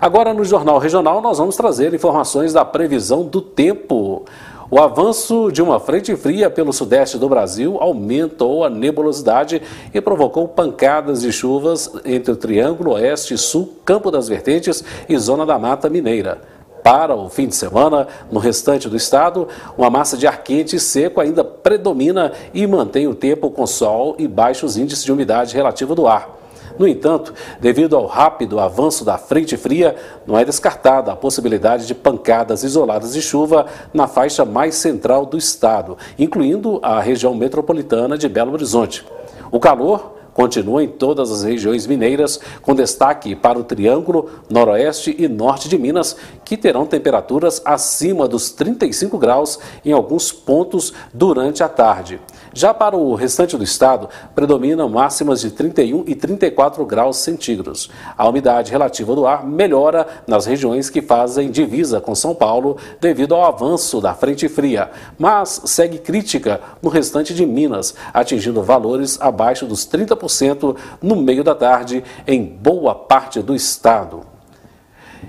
Agora, 0.00 0.34
no 0.34 0.44
Jornal 0.44 0.78
Regional, 0.78 1.20
nós 1.20 1.38
vamos 1.38 1.54
trazer 1.54 1.94
informações 1.94 2.52
da 2.52 2.64
previsão 2.64 3.22
do 3.22 3.40
tempo. 3.40 4.24
O 4.72 4.78
avanço 4.78 5.50
de 5.50 5.60
uma 5.60 5.80
frente 5.80 6.14
fria 6.14 6.48
pelo 6.48 6.72
sudeste 6.72 7.18
do 7.18 7.28
Brasil 7.28 7.78
aumentou 7.80 8.64
a 8.64 8.70
nebulosidade 8.70 9.60
e 9.92 10.00
provocou 10.00 10.46
pancadas 10.46 11.22
de 11.22 11.32
chuvas 11.32 11.90
entre 12.04 12.30
o 12.30 12.36
Triângulo 12.36 12.92
Oeste 12.92 13.36
Sul, 13.36 13.74
Campo 13.84 14.12
das 14.12 14.28
Vertentes 14.28 14.84
e 15.08 15.18
Zona 15.18 15.44
da 15.44 15.58
Mata 15.58 15.90
Mineira. 15.90 16.40
Para 16.84 17.16
o 17.16 17.28
fim 17.28 17.48
de 17.48 17.56
semana, 17.56 18.06
no 18.30 18.38
restante 18.38 18.88
do 18.88 18.96
estado, 18.96 19.48
uma 19.76 19.90
massa 19.90 20.16
de 20.16 20.28
ar 20.28 20.40
quente 20.44 20.76
e 20.76 20.80
seco 20.80 21.20
ainda 21.20 21.42
predomina 21.42 22.30
e 22.54 22.64
mantém 22.64 23.08
o 23.08 23.14
tempo 23.14 23.50
com 23.50 23.66
sol 23.66 24.14
e 24.20 24.28
baixos 24.28 24.76
índices 24.76 25.04
de 25.04 25.10
umidade 25.10 25.52
relativa 25.52 25.96
do 25.96 26.06
ar. 26.06 26.39
No 26.80 26.88
entanto, 26.88 27.34
devido 27.60 27.94
ao 27.94 28.06
rápido 28.06 28.58
avanço 28.58 29.04
da 29.04 29.18
frente 29.18 29.54
fria, 29.54 29.94
não 30.26 30.38
é 30.38 30.46
descartada 30.46 31.12
a 31.12 31.16
possibilidade 31.16 31.86
de 31.86 31.94
pancadas 31.94 32.64
isoladas 32.64 33.12
de 33.12 33.20
chuva 33.20 33.66
na 33.92 34.08
faixa 34.08 34.46
mais 34.46 34.76
central 34.76 35.26
do 35.26 35.36
estado, 35.36 35.98
incluindo 36.18 36.80
a 36.82 36.98
região 36.98 37.34
metropolitana 37.34 38.16
de 38.16 38.30
Belo 38.30 38.54
Horizonte. 38.54 39.04
O 39.52 39.60
calor 39.60 40.20
continua 40.32 40.82
em 40.82 40.88
todas 40.88 41.30
as 41.30 41.42
regiões 41.42 41.86
mineiras, 41.86 42.40
com 42.62 42.74
destaque 42.74 43.36
para 43.36 43.58
o 43.58 43.64
Triângulo, 43.64 44.30
Noroeste 44.48 45.14
e 45.18 45.28
Norte 45.28 45.68
de 45.68 45.76
Minas, 45.76 46.16
que 46.50 46.56
terão 46.56 46.84
temperaturas 46.84 47.62
acima 47.64 48.26
dos 48.26 48.50
35 48.50 49.16
graus 49.18 49.60
em 49.84 49.92
alguns 49.92 50.32
pontos 50.32 50.92
durante 51.14 51.62
a 51.62 51.68
tarde. 51.68 52.20
Já 52.52 52.74
para 52.74 52.96
o 52.96 53.14
restante 53.14 53.56
do 53.56 53.62
estado, 53.62 54.08
predominam 54.34 54.88
máximas 54.88 55.42
de 55.42 55.52
31 55.52 56.02
e 56.08 56.16
34 56.16 56.84
graus 56.84 57.18
centígrados. 57.18 57.88
A 58.18 58.28
umidade 58.28 58.72
relativa 58.72 59.14
do 59.14 59.28
ar 59.28 59.46
melhora 59.46 60.04
nas 60.26 60.44
regiões 60.44 60.90
que 60.90 61.00
fazem 61.00 61.52
divisa 61.52 62.00
com 62.00 62.16
São 62.16 62.34
Paulo 62.34 62.76
devido 63.00 63.36
ao 63.36 63.44
avanço 63.44 64.00
da 64.00 64.12
frente 64.12 64.48
fria, 64.48 64.90
mas 65.16 65.62
segue 65.66 65.98
crítica 65.98 66.60
no 66.82 66.90
restante 66.90 67.32
de 67.32 67.46
Minas, 67.46 67.94
atingindo 68.12 68.60
valores 68.60 69.20
abaixo 69.20 69.66
dos 69.66 69.86
30% 69.86 70.76
no 71.00 71.14
meio 71.14 71.44
da 71.44 71.54
tarde 71.54 72.02
em 72.26 72.44
boa 72.44 72.92
parte 72.92 73.40
do 73.40 73.54
estado. 73.54 74.29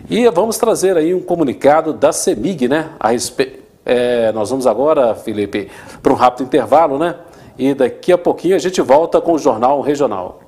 E 0.10 0.30
vamos 0.30 0.58
trazer 0.58 0.98
aí 0.98 1.14
um 1.14 1.22
comunicado 1.22 1.94
da 1.94 2.12
CEMIG, 2.12 2.68
né, 2.68 2.92
a 3.00 3.10
respeito 3.10 3.62
é, 3.86 4.32
nós 4.32 4.50
vamos 4.50 4.68
agora, 4.68 5.16
Felipe, 5.16 5.70
para 6.02 6.14
um 6.14 6.16
rápido 6.16 6.46
intervalo, 6.46 6.98
né? 6.98 7.16
E 7.58 7.74
daqui 7.74 8.12
a 8.12 8.18
pouquinho 8.18 8.56
a 8.56 8.60
gente 8.60 8.82
volta 8.82 9.20
com 9.20 9.34
o 9.34 9.40
Jornal 9.40 9.82
Regional. 9.82 10.40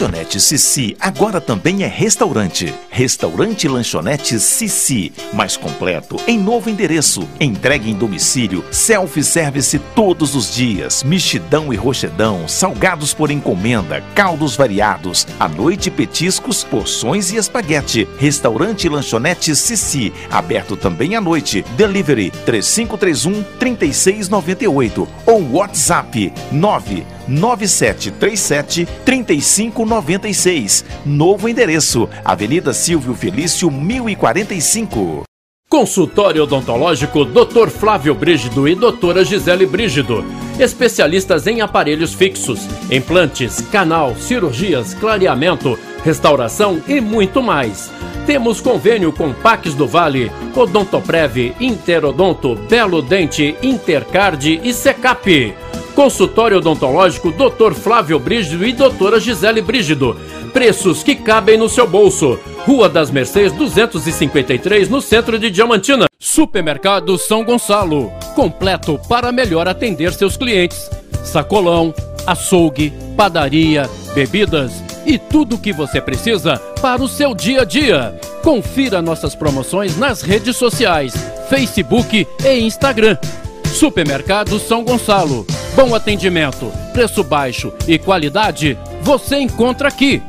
Lanchonete 0.00 0.40
Sissi 0.40 0.96
agora 0.98 1.42
também 1.42 1.82
é 1.82 1.86
restaurante. 1.86 2.72
Restaurante 2.88 3.68
Lanchonete 3.68 4.40
Sissi, 4.40 5.12
mais 5.30 5.58
completo, 5.58 6.16
em 6.26 6.38
novo 6.38 6.70
endereço. 6.70 7.28
Entregue 7.38 7.90
em 7.90 7.94
domicílio, 7.94 8.64
self-service 8.70 9.78
todos 9.94 10.34
os 10.34 10.54
dias, 10.54 11.02
mexidão 11.02 11.70
e 11.70 11.76
rochedão, 11.76 12.48
salgados 12.48 13.12
por 13.12 13.30
encomenda, 13.30 14.02
caldos 14.14 14.56
variados, 14.56 15.26
à 15.38 15.46
noite 15.46 15.90
petiscos, 15.90 16.64
porções 16.64 17.30
e 17.30 17.36
espaguete. 17.36 18.08
Restaurante 18.18 18.88
Lanchonete 18.88 19.54
Sissi, 19.54 20.14
aberto 20.30 20.78
também 20.78 21.14
à 21.14 21.20
noite. 21.20 21.62
Delivery 21.76 22.30
3531 22.46 23.42
3698 23.58 25.08
ou 25.26 25.52
WhatsApp 25.52 26.32
9 26.50 27.19
9737 27.30 28.86
3596. 29.04 30.84
Novo 31.06 31.48
endereço: 31.48 32.08
Avenida 32.24 32.72
Silvio 32.74 33.14
Felício 33.14 33.70
1045. 33.70 35.22
Consultório 35.70 36.42
odontológico 36.42 37.24
Dr. 37.24 37.68
Flávio 37.68 38.12
Brígido 38.12 38.66
e 38.66 38.74
Doutora 38.74 39.24
Gisele 39.24 39.64
Brígido. 39.64 40.24
Especialistas 40.58 41.46
em 41.46 41.60
aparelhos 41.60 42.12
fixos, 42.12 42.66
implantes, 42.90 43.60
canal, 43.70 44.16
cirurgias, 44.16 44.94
clareamento, 44.94 45.78
restauração 46.02 46.82
e 46.88 47.00
muito 47.00 47.40
mais. 47.40 47.88
Temos 48.26 48.60
convênio 48.60 49.12
com 49.12 49.32
Pax 49.32 49.72
do 49.74 49.86
Vale, 49.86 50.32
Odontoprev, 50.56 51.54
Interodonto, 51.60 52.56
Belo 52.68 53.00
Dente, 53.00 53.54
Intercard 53.62 54.60
e 54.64 54.74
Secap. 54.74 55.54
Consultório 56.00 56.56
odontológico 56.56 57.30
Dr. 57.30 57.74
Flávio 57.74 58.18
Brígido 58.18 58.66
e 58.66 58.72
Doutora 58.72 59.20
Gisele 59.20 59.60
Brígido. 59.60 60.16
Preços 60.50 61.02
que 61.02 61.14
cabem 61.14 61.58
no 61.58 61.68
seu 61.68 61.86
bolso. 61.86 62.40
Rua 62.64 62.88
das 62.88 63.10
Mercês 63.10 63.52
253, 63.52 64.88
no 64.88 65.02
centro 65.02 65.38
de 65.38 65.50
Diamantina. 65.50 66.06
Supermercado 66.18 67.18
São 67.18 67.44
Gonçalo. 67.44 68.10
Completo 68.34 68.98
para 69.10 69.30
melhor 69.30 69.68
atender 69.68 70.14
seus 70.14 70.38
clientes. 70.38 70.90
Sacolão, 71.22 71.92
açougue, 72.26 72.94
padaria, 73.14 73.86
bebidas 74.14 74.82
e 75.04 75.18
tudo 75.18 75.56
o 75.56 75.60
que 75.60 75.70
você 75.70 76.00
precisa 76.00 76.56
para 76.80 77.02
o 77.02 77.08
seu 77.08 77.34
dia 77.34 77.60
a 77.60 77.64
dia. 77.66 78.18
Confira 78.42 79.02
nossas 79.02 79.34
promoções 79.34 79.98
nas 79.98 80.22
redes 80.22 80.56
sociais, 80.56 81.12
Facebook 81.50 82.26
e 82.42 82.58
Instagram. 82.60 83.18
Supermercado 83.66 84.58
São 84.58 84.82
Gonçalo. 84.82 85.46
Bom 85.80 85.94
atendimento, 85.94 86.70
preço 86.92 87.24
baixo 87.24 87.72
e 87.88 87.98
qualidade 87.98 88.76
você 89.00 89.38
encontra 89.38 89.88
aqui. 89.88 90.22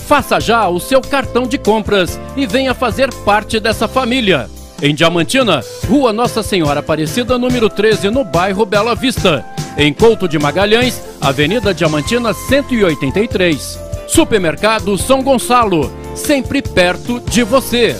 Faça 0.00 0.40
já 0.40 0.68
o 0.68 0.80
seu 0.80 1.00
cartão 1.00 1.46
de 1.46 1.56
compras 1.56 2.18
e 2.36 2.44
venha 2.44 2.74
fazer 2.74 3.14
parte 3.24 3.60
dessa 3.60 3.86
família. 3.86 4.50
Em 4.82 4.92
Diamantina, 4.92 5.62
Rua 5.88 6.12
Nossa 6.12 6.42
Senhora 6.42 6.80
Aparecida, 6.80 7.38
número 7.38 7.70
13, 7.70 8.10
no 8.10 8.24
bairro 8.24 8.66
Bela 8.66 8.96
Vista. 8.96 9.44
Em 9.78 9.92
Couto 9.92 10.26
de 10.26 10.40
Magalhães, 10.40 11.00
Avenida 11.20 11.72
Diamantina 11.72 12.34
183. 12.34 13.78
Supermercado 14.08 14.98
São 14.98 15.22
Gonçalo, 15.22 15.88
sempre 16.16 16.60
perto 16.60 17.20
de 17.20 17.44
você. 17.44 17.94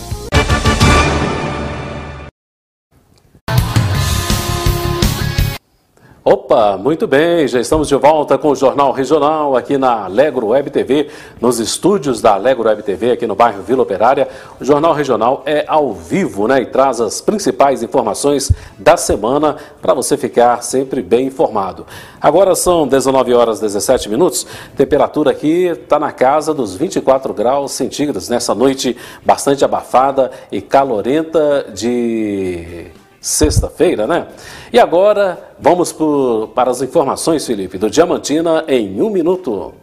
Opa, 6.28 6.76
muito 6.76 7.06
bem, 7.06 7.46
já 7.46 7.60
estamos 7.60 7.86
de 7.86 7.94
volta 7.94 8.36
com 8.36 8.48
o 8.48 8.56
Jornal 8.56 8.90
Regional 8.90 9.56
aqui 9.56 9.78
na 9.78 10.06
Alegro 10.06 10.48
Web 10.48 10.70
TV, 10.70 11.06
nos 11.40 11.60
estúdios 11.60 12.20
da 12.20 12.34
Alegro 12.34 12.66
Web 12.66 12.82
TV 12.82 13.12
aqui 13.12 13.28
no 13.28 13.36
bairro 13.36 13.62
Vila 13.62 13.84
Operária. 13.84 14.26
O 14.60 14.64
Jornal 14.64 14.92
Regional 14.92 15.44
é 15.46 15.64
ao 15.68 15.94
vivo, 15.94 16.48
né, 16.48 16.62
e 16.62 16.66
traz 16.66 17.00
as 17.00 17.20
principais 17.20 17.80
informações 17.80 18.50
da 18.76 18.96
semana 18.96 19.54
para 19.80 19.94
você 19.94 20.16
ficar 20.16 20.64
sempre 20.64 21.00
bem 21.00 21.28
informado. 21.28 21.86
Agora 22.20 22.56
são 22.56 22.88
19 22.88 23.32
horas 23.32 23.60
17 23.60 24.08
minutos, 24.08 24.44
temperatura 24.76 25.30
aqui 25.30 25.66
está 25.66 25.96
na 25.96 26.10
casa 26.10 26.52
dos 26.52 26.74
24 26.74 27.32
graus 27.32 27.70
centígrados 27.70 28.28
nessa 28.28 28.52
noite 28.52 28.96
bastante 29.24 29.64
abafada 29.64 30.32
e 30.50 30.60
calorenta 30.60 31.70
de 31.72 32.90
sexta-feira, 33.26 34.06
né? 34.06 34.28
E 34.72 34.78
agora 34.78 35.36
vamos 35.58 35.92
por, 35.92 36.48
para 36.54 36.70
as 36.70 36.80
informações, 36.80 37.44
Felipe, 37.44 37.76
do 37.76 37.90
Diamantina 37.90 38.64
em 38.68 39.02
um 39.02 39.10
minuto. 39.10 39.74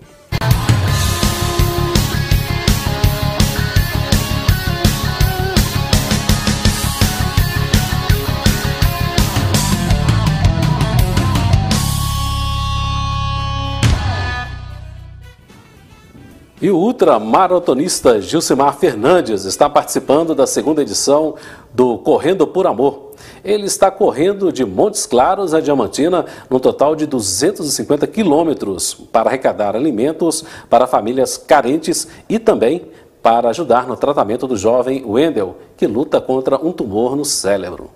E 16.63 16.71
o 16.71 16.77
ultramaratonista 16.77 18.21
Gilcimar 18.21 18.77
Fernandes 18.77 19.43
está 19.43 19.69
participando 19.69 20.33
da 20.33 20.47
segunda 20.47 20.81
edição 20.81 21.35
do 21.73 21.97
Correndo 21.97 22.47
por 22.47 22.65
Amor. 22.65 23.11
Ele 23.43 23.65
está 23.65 23.91
correndo 23.91 24.49
de 24.49 24.63
Montes 24.63 25.05
Claros 25.05 25.53
a 25.53 25.59
Diamantina, 25.59 26.25
num 26.49 26.59
total 26.59 26.95
de 26.95 27.05
250 27.05 28.07
quilômetros, 28.07 28.93
para 28.93 29.29
arrecadar 29.29 29.75
alimentos 29.75 30.45
para 30.69 30.87
famílias 30.87 31.35
carentes 31.35 32.07
e 32.29 32.39
também 32.39 32.85
para 33.21 33.49
ajudar 33.49 33.85
no 33.85 33.97
tratamento 33.97 34.47
do 34.47 34.55
jovem 34.55 35.03
Wendel, 35.05 35.57
que 35.75 35.85
luta 35.85 36.21
contra 36.21 36.55
um 36.55 36.71
tumor 36.71 37.17
no 37.17 37.25
cérebro. 37.25 37.91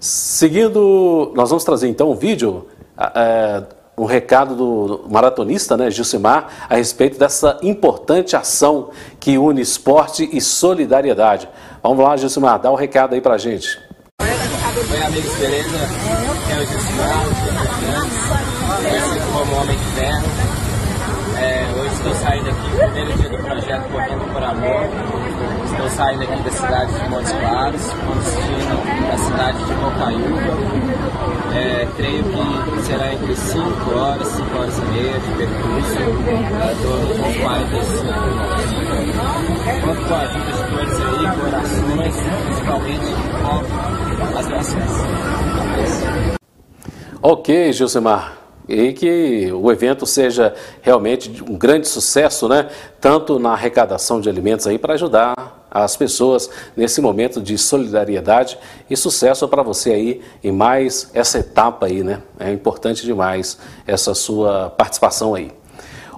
Seguindo, 0.00 1.30
nós 1.32 1.48
vamos 1.48 1.62
trazer 1.62 1.86
então 1.86 2.10
um 2.10 2.16
vídeo, 2.16 2.66
é, 3.14 3.62
um 4.02 4.06
recado 4.06 4.54
do 4.54 5.04
maratonista, 5.10 5.76
né, 5.76 5.90
Gilcimar, 5.90 6.66
a 6.68 6.76
respeito 6.76 7.18
dessa 7.18 7.58
importante 7.62 8.36
ação 8.36 8.90
que 9.18 9.38
une 9.38 9.60
esporte 9.60 10.28
e 10.32 10.40
solidariedade. 10.40 11.48
Vamos 11.82 12.04
lá, 12.04 12.16
Gilcimar, 12.16 12.58
dá 12.58 12.70
um 12.70 12.74
recado 12.74 13.14
aí 13.14 13.20
pra 13.20 13.38
gente. 13.38 13.78
Oi, 14.20 15.02
amigos, 15.02 15.34
beleza? 15.36 15.76
Aqui 15.76 16.52
é 16.52 16.62
o 16.62 16.66
Gilcimar, 16.66 17.24
conhecido 18.82 19.32
como 19.32 19.60
Homem 19.60 19.76
de 19.76 19.84
Ferro. 19.84 20.58
É, 21.38 21.66
hoje 21.78 21.94
estou 21.94 22.14
saindo 22.14 22.50
aqui, 22.50 22.70
primeiro 22.76 23.12
dia 23.12 23.28
do 23.28 23.38
projeto 23.38 23.92
Correndo 23.92 24.32
por 24.32 24.42
Amor. 24.42 24.88
Estou 25.70 25.88
saindo 25.90 26.22
aqui 26.24 26.42
da 26.42 26.50
cidade 26.50 26.92
de 26.92 27.08
Montes 27.08 27.32
Claros, 27.32 27.82
destino 27.82 29.08
da 29.08 29.18
cidade 29.18 29.64
de 29.64 29.74
Bocaiúva. 29.74 30.87
É, 31.54 31.88
creio 31.96 32.24
que 32.24 32.82
será 32.82 33.12
entre 33.14 33.34
5 33.34 33.90
horas, 33.94 34.28
5 34.28 34.58
horas 34.58 34.78
e 34.78 34.82
meia 34.82 35.18
de 35.18 35.30
percurso, 35.36 35.92
em 35.92 36.24
torno 36.82 37.06
de 37.32 37.38
45 37.40 38.12
minutos. 38.94 39.38
Conto 39.84 40.02
com 40.06 40.14
a 40.14 40.20
ajuda 40.20 40.52
de 40.52 40.62
todos 40.70 40.96
aí, 41.00 41.24
com 41.34 41.42
orações, 41.46 42.14
principalmente 42.46 43.08
com 44.32 44.38
as 44.38 44.46
doações. 44.46 44.92
Ok, 47.22 47.72
Gilcimar 47.72 48.38
e 48.68 48.92
que 48.92 49.50
o 49.50 49.72
evento 49.72 50.04
seja 50.04 50.54
realmente 50.82 51.42
um 51.48 51.56
grande 51.56 51.88
sucesso, 51.88 52.46
né? 52.46 52.68
Tanto 53.00 53.38
na 53.38 53.52
arrecadação 53.52 54.20
de 54.20 54.28
alimentos 54.28 54.66
aí 54.66 54.78
para 54.78 54.92
ajudar 54.92 55.57
as 55.70 55.96
pessoas 55.96 56.48
nesse 56.76 57.00
momento 57.00 57.40
de 57.40 57.56
solidariedade 57.58 58.58
e 58.88 58.96
sucesso 58.96 59.46
para 59.48 59.62
você 59.62 59.92
aí 59.92 60.20
em 60.42 60.52
mais 60.52 61.10
essa 61.14 61.38
etapa 61.38 61.86
aí, 61.86 62.02
né? 62.02 62.22
É 62.38 62.52
importante 62.52 63.04
demais 63.04 63.58
essa 63.86 64.14
sua 64.14 64.70
participação 64.70 65.34
aí. 65.34 65.52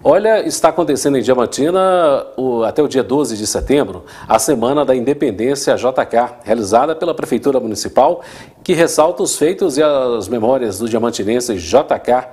Olha, 0.02 0.46
está 0.46 0.70
acontecendo 0.70 1.18
em 1.18 1.22
Diamantina 1.22 2.26
o, 2.34 2.62
até 2.64 2.82
o 2.82 2.88
dia 2.88 3.02
12 3.02 3.36
de 3.36 3.46
setembro 3.46 4.06
a 4.26 4.38
Semana 4.38 4.82
da 4.82 4.96
Independência 4.96 5.76
JK, 5.76 6.38
realizada 6.42 6.96
pela 6.96 7.14
Prefeitura 7.14 7.60
Municipal, 7.60 8.22
que 8.64 8.72
ressalta 8.72 9.22
os 9.22 9.36
feitos 9.36 9.76
e 9.76 9.82
as 9.82 10.26
memórias 10.26 10.78
do 10.78 10.88
diamantinense 10.88 11.54
JK, 11.56 12.28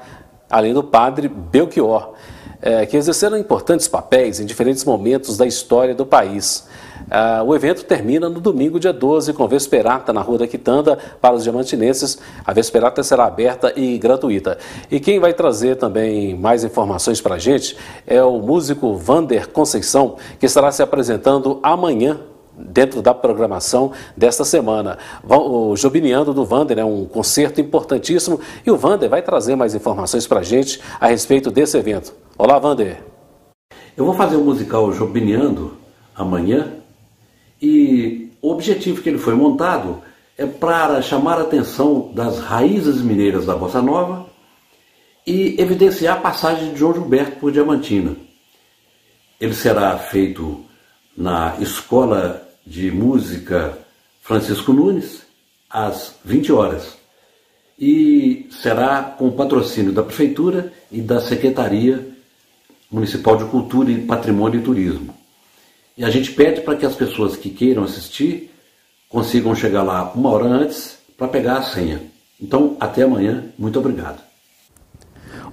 além 0.50 0.74
do 0.74 0.82
padre 0.82 1.28
Belchior, 1.28 2.14
é, 2.62 2.86
que 2.86 2.96
exerceram 2.96 3.38
importantes 3.38 3.86
papéis 3.86 4.40
em 4.40 4.46
diferentes 4.46 4.86
momentos 4.86 5.36
da 5.36 5.46
história 5.46 5.94
do 5.94 6.06
país. 6.06 6.66
Uh, 7.08 7.44
o 7.46 7.56
evento 7.56 7.86
termina 7.86 8.28
no 8.28 8.42
domingo, 8.42 8.80
dia 8.80 8.92
12, 8.92 9.32
com 9.32 9.48
Vesperata 9.48 10.12
na 10.12 10.22
Rua 10.22 10.40
da 10.40 10.48
Quitanda 10.48 10.98
para 11.22 11.36
os 11.36 11.44
diamantinenses. 11.44 12.18
A 12.46 12.52
Vesperata 12.52 13.02
será 13.02 13.26
aberta 13.26 13.72
e 13.76 13.98
gratuita. 13.98 14.58
E 14.92 15.00
quem 15.00 15.20
vai 15.20 15.34
trazer 15.34 15.78
também 15.78 16.36
mais 16.36 16.66
informações 16.66 17.22
para 17.22 17.36
a 17.36 17.40
gente 17.40 17.78
é 18.06 18.22
o 18.22 18.40
músico 18.40 18.96
Vander 18.96 19.48
Conceição, 19.48 20.18
que 20.38 20.46
estará 20.46 20.70
se 20.70 20.84
apresentando 20.84 21.60
amanhã 21.64 22.20
dentro 22.58 23.02
da 23.02 23.14
programação 23.14 23.92
desta 24.16 24.44
semana. 24.44 24.98
O 25.24 25.76
Jubineando 25.78 26.34
do 26.34 26.44
Vander 26.44 26.80
é 26.80 26.86
um 26.86 27.06
concerto 27.06 27.62
importantíssimo 27.62 28.40
e 28.66 28.72
o 28.72 28.76
Vander 28.76 29.10
vai 29.10 29.22
trazer 29.22 29.56
mais 29.56 29.74
informações 29.76 30.28
para 30.28 30.40
a 30.40 30.44
gente 30.44 30.82
a 31.00 31.08
respeito 31.08 31.52
desse 31.52 31.78
evento. 31.78 32.14
Olá, 32.38 32.60
Vander. 32.60 33.02
Eu 33.96 34.06
vou 34.06 34.14
fazer 34.14 34.36
o 34.36 34.42
um 34.42 34.46
musical 34.46 34.92
Jobiniando 34.92 35.78
amanhã 36.16 36.74
e 37.62 38.32
o 38.42 38.52
objetivo 38.52 39.02
que 39.02 39.10
ele 39.10 39.18
foi 39.18 39.34
montado 39.34 40.02
é 40.38 40.46
para 40.46 41.02
chamar 41.02 41.40
a 41.40 41.42
atenção 41.42 42.12
das 42.14 42.40
raízes 42.40 43.02
mineiras 43.02 43.46
da 43.46 43.56
Bossa 43.56 43.82
Nova 43.82 44.28
e 45.26 45.60
evidenciar 45.60 46.18
a 46.18 46.22
passagem 46.22 46.74
de 46.74 46.80
João 46.80 46.94
Gilberto 46.94 47.40
por 47.40 47.52
Diamantina. 47.52 48.16
Ele 49.40 49.54
será 49.54 49.98
feito 49.98 50.64
na 51.16 51.56
Escola 51.60 52.48
de 52.66 52.92
Música 52.92 53.78
Francisco 54.22 54.72
Nunes, 54.72 55.24
às 55.70 56.16
20 56.24 56.52
horas. 56.52 56.98
E 57.80 58.48
será 58.52 59.04
com 59.04 59.32
patrocínio 59.32 59.92
da 59.92 60.04
Prefeitura 60.04 60.74
e 60.92 61.02
da 61.02 61.20
Secretaria 61.22 62.08
Municipal 62.92 63.38
de 63.38 63.46
Cultura 63.46 63.92
e 63.92 64.06
Patrimônio 64.06 64.60
e 64.60 64.64
Turismo. 64.64 65.16
E 65.98 66.06
a 66.06 66.10
gente 66.10 66.32
pede 66.32 66.62
para 66.62 66.76
que 66.76 66.86
as 66.86 66.96
pessoas 66.96 67.36
que 67.36 67.50
queiram 67.50 67.84
assistir 67.84 68.52
consigam 69.10 69.56
chegar 69.56 69.84
lá 69.84 70.12
uma 70.14 70.30
hora 70.30 70.46
antes 70.46 70.98
para 71.18 71.28
pegar 71.28 71.58
a 71.58 71.64
senha. 71.64 72.02
Então, 72.40 72.78
até 72.80 73.04
amanhã. 73.04 73.46
Muito 73.58 73.80
obrigado. 73.80 74.27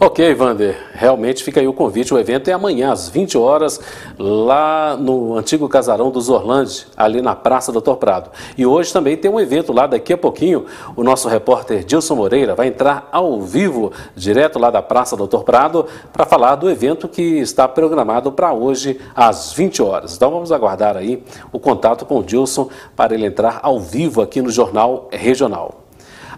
Ok, 0.00 0.34
Vander, 0.34 0.76
realmente 0.92 1.44
fica 1.44 1.60
aí 1.60 1.68
o 1.68 1.72
convite. 1.72 2.12
O 2.12 2.18
evento 2.18 2.48
é 2.48 2.52
amanhã, 2.52 2.90
às 2.92 3.08
20 3.08 3.38
horas, 3.38 3.80
lá 4.18 4.96
no 4.96 5.36
antigo 5.36 5.68
casarão 5.68 6.10
dos 6.10 6.28
Orlando, 6.28 6.70
ali 6.96 7.22
na 7.22 7.36
Praça 7.36 7.70
Doutor 7.70 7.96
Prado. 7.96 8.30
E 8.58 8.66
hoje 8.66 8.92
também 8.92 9.16
tem 9.16 9.30
um 9.30 9.38
evento 9.38 9.72
lá, 9.72 9.86
daqui 9.86 10.12
a 10.12 10.18
pouquinho, 10.18 10.66
o 10.96 11.04
nosso 11.04 11.28
repórter 11.28 11.84
Dilson 11.84 12.16
Moreira 12.16 12.54
vai 12.54 12.66
entrar 12.66 13.08
ao 13.12 13.40
vivo, 13.40 13.92
direto 14.16 14.58
lá 14.58 14.68
da 14.68 14.82
Praça 14.82 15.16
Doutor 15.16 15.44
Prado, 15.44 15.86
para 16.12 16.26
falar 16.26 16.56
do 16.56 16.68
evento 16.68 17.06
que 17.06 17.38
está 17.38 17.68
programado 17.68 18.32
para 18.32 18.52
hoje, 18.52 19.00
às 19.14 19.52
20 19.52 19.80
horas. 19.80 20.16
Então 20.16 20.30
vamos 20.30 20.50
aguardar 20.50 20.96
aí 20.96 21.22
o 21.52 21.60
contato 21.60 22.04
com 22.04 22.18
o 22.18 22.22
Dilson 22.22 22.68
para 22.96 23.14
ele 23.14 23.26
entrar 23.26 23.60
ao 23.62 23.78
vivo 23.78 24.20
aqui 24.20 24.42
no 24.42 24.50
Jornal 24.50 25.08
Regional. 25.12 25.83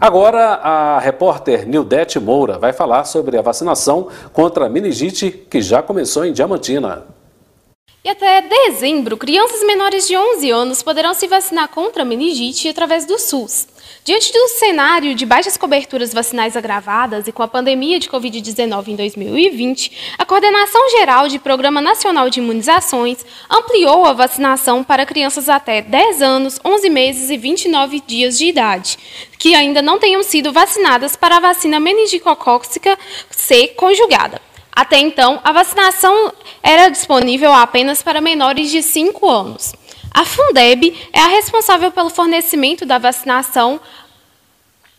Agora, 0.00 0.54
a 0.56 0.98
repórter 0.98 1.66
Nildete 1.66 2.20
Moura 2.20 2.58
vai 2.58 2.72
falar 2.72 3.04
sobre 3.04 3.38
a 3.38 3.42
vacinação 3.42 4.08
contra 4.32 4.66
a 4.66 4.68
meningite 4.68 5.30
que 5.30 5.62
já 5.62 5.82
começou 5.82 6.24
em 6.24 6.32
Diamantina. 6.32 7.06
E 8.04 8.08
até 8.08 8.42
dezembro, 8.42 9.16
crianças 9.16 9.66
menores 9.66 10.06
de 10.06 10.16
11 10.16 10.50
anos 10.50 10.82
poderão 10.82 11.12
se 11.14 11.26
vacinar 11.26 11.68
contra 11.68 12.02
a 12.02 12.04
meningite 12.04 12.68
através 12.68 13.04
do 13.04 13.18
SUS. 13.18 13.66
Diante 14.06 14.32
do 14.32 14.46
cenário 14.46 15.16
de 15.16 15.26
baixas 15.26 15.56
coberturas 15.56 16.14
vacinais 16.14 16.56
agravadas 16.56 17.26
e 17.26 17.32
com 17.32 17.42
a 17.42 17.48
pandemia 17.48 17.98
de 17.98 18.08
Covid-19 18.08 18.86
em 18.86 18.94
2020, 18.94 20.14
a 20.16 20.24
Coordenação 20.24 20.90
Geral 20.90 21.26
de 21.26 21.40
Programa 21.40 21.80
Nacional 21.80 22.30
de 22.30 22.38
Imunizações 22.38 23.26
ampliou 23.50 24.06
a 24.06 24.12
vacinação 24.12 24.84
para 24.84 25.04
crianças 25.04 25.48
até 25.48 25.82
10 25.82 26.22
anos, 26.22 26.60
11 26.64 26.88
meses 26.88 27.30
e 27.30 27.36
29 27.36 28.00
dias 28.06 28.38
de 28.38 28.46
idade, 28.46 28.96
que 29.40 29.56
ainda 29.56 29.82
não 29.82 29.98
tenham 29.98 30.22
sido 30.22 30.52
vacinadas 30.52 31.16
para 31.16 31.38
a 31.38 31.40
vacina 31.40 31.80
meningocócica 31.80 32.96
C 33.28 33.74
conjugada. 33.76 34.40
Até 34.70 34.98
então, 34.98 35.40
a 35.42 35.50
vacinação 35.50 36.32
era 36.62 36.90
disponível 36.90 37.52
apenas 37.52 38.02
para 38.04 38.20
menores 38.20 38.70
de 38.70 38.84
5 38.84 39.28
anos. 39.28 39.74
A 40.16 40.24
Fundeb 40.24 40.96
é 41.12 41.20
a 41.20 41.26
responsável 41.26 41.92
pelo 41.92 42.08
fornecimento 42.08 42.86
da 42.86 42.96
vacinação 42.96 43.78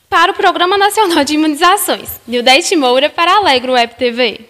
para 0.07 0.31
o 0.31 0.35
Programa 0.35 0.77
Nacional 0.77 1.23
de 1.23 1.33
Imunizações. 1.33 2.21
Nildete 2.27 2.75
Moura 2.75 3.09
para 3.09 3.35
Alegro 3.37 3.71
Web 3.71 3.95
TV. 3.95 4.41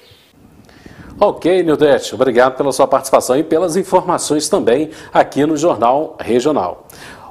Ok, 1.18 1.64
Nildete, 1.64 2.14
obrigado 2.14 2.58
pela 2.58 2.74
sua 2.74 2.86
participação 2.86 3.38
e 3.38 3.46
pelas 3.46 3.78
informações 3.78 4.50
também 4.50 4.92
aqui 5.14 5.46
no 5.46 5.56
Jornal 5.56 6.18
Regional. 6.20 6.86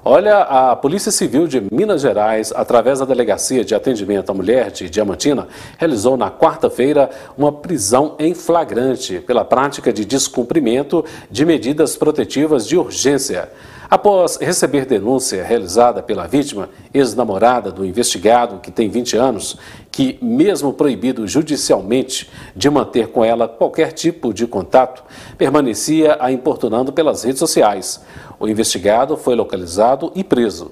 Olha, 0.08 0.42
a 0.42 0.76
Polícia 0.76 1.10
Civil 1.10 1.48
de 1.48 1.60
Minas 1.60 2.02
Gerais, 2.02 2.52
através 2.54 3.00
da 3.00 3.04
Delegacia 3.04 3.64
de 3.64 3.74
Atendimento 3.74 4.30
à 4.30 4.34
Mulher 4.34 4.70
de 4.70 4.88
Diamantina, 4.88 5.48
realizou 5.76 6.16
na 6.16 6.30
quarta-feira 6.30 7.10
uma 7.36 7.50
prisão 7.50 8.14
em 8.16 8.32
flagrante 8.32 9.18
pela 9.18 9.44
prática 9.44 9.92
de 9.92 10.04
descumprimento 10.04 11.04
de 11.28 11.44
medidas 11.44 11.96
protetivas 11.96 12.68
de 12.68 12.76
urgência. 12.76 13.50
Após 13.90 14.36
receber 14.36 14.86
denúncia 14.86 15.42
realizada 15.42 16.00
pela 16.00 16.28
vítima, 16.28 16.68
ex-namorada 16.94 17.72
do 17.72 17.84
investigado, 17.84 18.60
que 18.60 18.70
tem 18.70 18.88
20 18.88 19.16
anos, 19.16 19.58
que, 19.96 20.18
mesmo 20.20 20.74
proibido 20.74 21.26
judicialmente 21.26 22.30
de 22.54 22.68
manter 22.68 23.08
com 23.08 23.24
ela 23.24 23.48
qualquer 23.48 23.92
tipo 23.92 24.30
de 24.34 24.46
contato, 24.46 25.02
permanecia 25.38 26.18
a 26.20 26.30
importunando 26.30 26.92
pelas 26.92 27.24
redes 27.24 27.38
sociais. 27.38 28.04
O 28.38 28.46
investigado 28.46 29.16
foi 29.16 29.34
localizado 29.34 30.12
e 30.14 30.22
preso. 30.22 30.70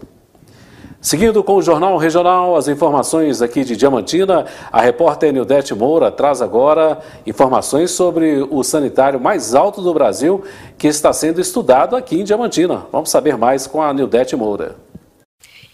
Seguindo 1.01 1.43
com 1.43 1.55
o 1.55 1.63
Jornal 1.63 1.97
Regional, 1.97 2.55
as 2.55 2.69
informações 2.69 3.41
aqui 3.41 3.65
de 3.65 3.77
Diamantina, 3.77 4.45
a 4.71 4.83
repórter 4.83 5.33
Nildete 5.33 5.75
Moura 5.75 6.11
traz 6.11 6.43
agora 6.43 6.99
informações 7.27 7.93
sobre 7.93 8.47
o 8.51 8.63
sanitário 8.63 9.19
mais 9.19 9.55
alto 9.55 9.81
do 9.81 9.95
Brasil 9.95 10.45
que 10.77 10.87
está 10.87 11.15
sendo 11.15 11.41
estudado 11.41 11.97
aqui 11.97 12.21
em 12.21 12.25
Diamantina. 12.25 12.85
Vamos 12.93 13.09
saber 13.09 13.39
mais 13.39 13.67
com 13.67 13.81
a 13.81 13.91
Nildete 13.91 14.37
Moura. 14.37 14.77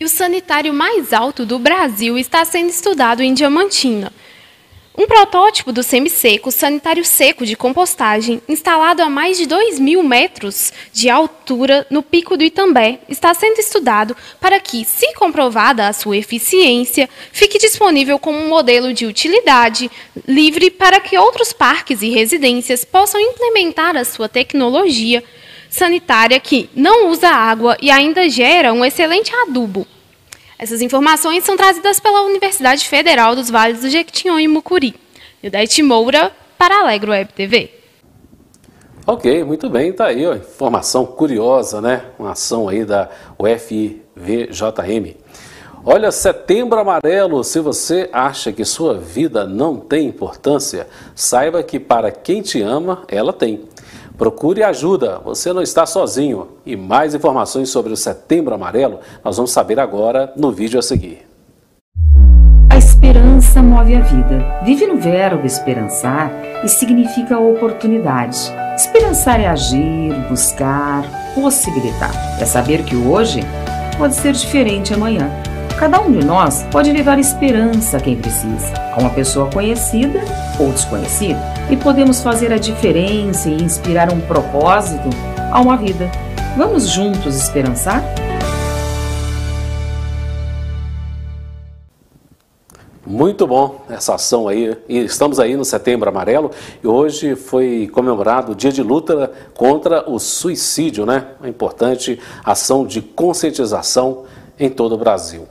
E 0.03 0.05
o 0.07 0.09
sanitário 0.09 0.73
mais 0.73 1.13
alto 1.13 1.45
do 1.45 1.59
Brasil 1.59 2.17
está 2.17 2.43
sendo 2.43 2.71
estudado 2.71 3.23
em 3.23 3.35
Diamantina. 3.35 4.11
Um 4.97 5.07
protótipo 5.07 5.73
do 5.73 5.83
semiseco 5.83 6.51
sanitário 6.51 7.05
seco 7.05 7.45
de 7.45 7.55
compostagem, 7.55 8.41
instalado 8.49 9.03
a 9.03 9.11
mais 9.11 9.37
de 9.37 9.45
2 9.45 9.79
mil 9.79 10.03
metros 10.03 10.73
de 10.91 11.11
altura 11.11 11.87
no 11.91 12.03
Pico 12.03 12.35
do 12.35 12.43
Itambé, 12.43 13.01
está 13.11 13.35
sendo 13.35 13.59
estudado 13.59 14.17
para 14.41 14.59
que, 14.59 14.87
se 14.87 15.13
comprovada 15.17 15.87
a 15.87 15.93
sua 15.93 16.17
eficiência, 16.17 17.07
fique 17.31 17.59
disponível 17.59 18.19
como 18.19 18.39
um 18.39 18.49
modelo 18.49 18.95
de 18.95 19.05
utilidade 19.05 19.91
livre 20.27 20.71
para 20.71 20.99
que 20.99 21.19
outros 21.19 21.53
parques 21.53 22.01
e 22.01 22.09
residências 22.09 22.87
possam 22.87 23.21
implementar 23.21 23.99
a 23.99 24.05
sua 24.07 24.31
tecnologia 24.31 25.23
sanitária 25.71 26.39
que 26.39 26.69
não 26.75 27.09
usa 27.09 27.29
água 27.29 27.77
e 27.81 27.91
ainda 27.91 28.29
gera 28.29 28.73
um 28.73 28.85
excelente 28.85 29.33
adubo 29.35 29.87
essas 30.61 30.83
informações 30.83 31.43
são 31.43 31.57
trazidas 31.57 31.99
pela 31.99 32.21
Universidade 32.21 32.87
Federal 32.87 33.35
dos 33.35 33.49
Vales 33.49 33.81
do 33.81 33.89
Jequitinhonha 33.89 34.45
e 34.45 34.47
Mucuri. 34.47 34.95
Nildete 35.43 35.83
Moura, 35.83 36.31
para 36.59 36.81
Alegro 36.81 37.13
Web 37.13 37.33
TV. 37.33 37.71
Ok, 39.07 39.43
muito 39.43 39.71
bem, 39.71 39.91
tá 39.91 40.09
aí, 40.09 40.27
ó, 40.27 40.35
informação 40.35 41.07
curiosa, 41.07 41.81
né? 41.81 42.03
Uma 42.19 42.33
ação 42.33 42.69
aí 42.69 42.85
da 42.85 43.09
UFVJM. 43.39 45.17
Olha, 45.83 46.13
setembro 46.13 46.79
amarelo, 46.79 47.43
se 47.43 47.59
você 47.59 48.11
acha 48.13 48.53
que 48.53 48.63
sua 48.63 48.99
vida 48.99 49.47
não 49.47 49.79
tem 49.79 50.09
importância, 50.09 50.87
saiba 51.15 51.63
que 51.63 51.81
para 51.81 52.11
quem 52.11 52.43
te 52.43 52.61
ama, 52.61 53.03
ela 53.09 53.33
tem. 53.33 53.63
Procure 54.21 54.63
ajuda, 54.63 55.19
você 55.25 55.51
não 55.51 55.63
está 55.63 55.87
sozinho. 55.87 56.49
E 56.67 56.77
mais 56.77 57.15
informações 57.15 57.71
sobre 57.71 57.91
o 57.91 57.97
Setembro 57.97 58.55
Amarelo 58.55 58.99
nós 59.25 59.39
vamos 59.39 59.51
saber 59.51 59.81
agora 59.81 60.31
no 60.37 60.53
vídeo 60.53 60.79
a 60.79 60.83
seguir. 60.83 61.27
A 62.69 62.77
esperança 62.77 63.63
move 63.63 63.95
a 63.95 64.01
vida. 64.01 64.61
Vive 64.63 64.87
no 64.87 64.99
verbo 64.99 65.47
esperançar 65.47 66.31
e 66.63 66.69
significa 66.69 67.39
oportunidade. 67.39 68.37
Esperançar 68.77 69.41
é 69.41 69.47
agir, 69.47 70.13
buscar, 70.29 71.03
possibilitar. 71.35 72.13
É 72.39 72.45
saber 72.45 72.85
que 72.85 72.95
hoje 72.95 73.41
pode 73.97 74.17
ser 74.17 74.35
diferente 74.35 74.93
amanhã 74.93 75.31
Cada 75.81 75.99
um 75.99 76.13
de 76.13 76.23
nós 76.23 76.63
pode 76.71 76.93
levar 76.93 77.19
esperança 77.19 77.97
a 77.97 78.01
quem 78.01 78.15
precisa, 78.15 78.75
a 78.93 79.01
uma 79.01 79.09
pessoa 79.09 79.51
conhecida 79.51 80.21
ou 80.59 80.71
desconhecida, 80.71 81.41
e 81.71 81.77
podemos 81.79 82.21
fazer 82.21 82.53
a 82.53 82.59
diferença 82.59 83.49
e 83.49 83.63
inspirar 83.63 84.13
um 84.13 84.21
propósito 84.21 85.09
a 85.51 85.59
uma 85.59 85.79
vida. 85.79 86.11
Vamos 86.55 86.87
juntos 86.87 87.35
esperançar? 87.35 88.05
Muito 93.07 93.47
bom 93.47 93.83
essa 93.89 94.17
ação 94.17 94.49
aí. 94.49 94.77
Estamos 94.87 95.41
aí 95.41 95.57
no 95.57 95.65
Setembro 95.65 96.11
Amarelo 96.11 96.51
e 96.85 96.87
hoje 96.87 97.35
foi 97.35 97.89
comemorado 97.91 98.53
o 98.53 98.55
dia 98.55 98.71
de 98.71 98.83
luta 98.83 99.33
contra 99.55 100.07
o 100.07 100.19
suicídio, 100.19 101.07
né? 101.07 101.29
Uma 101.41 101.49
importante 101.49 102.21
ação 102.45 102.87
de 102.87 103.01
conscientização 103.01 104.25
em 104.59 104.69
todo 104.69 104.95
o 104.95 104.99
Brasil. 104.99 105.49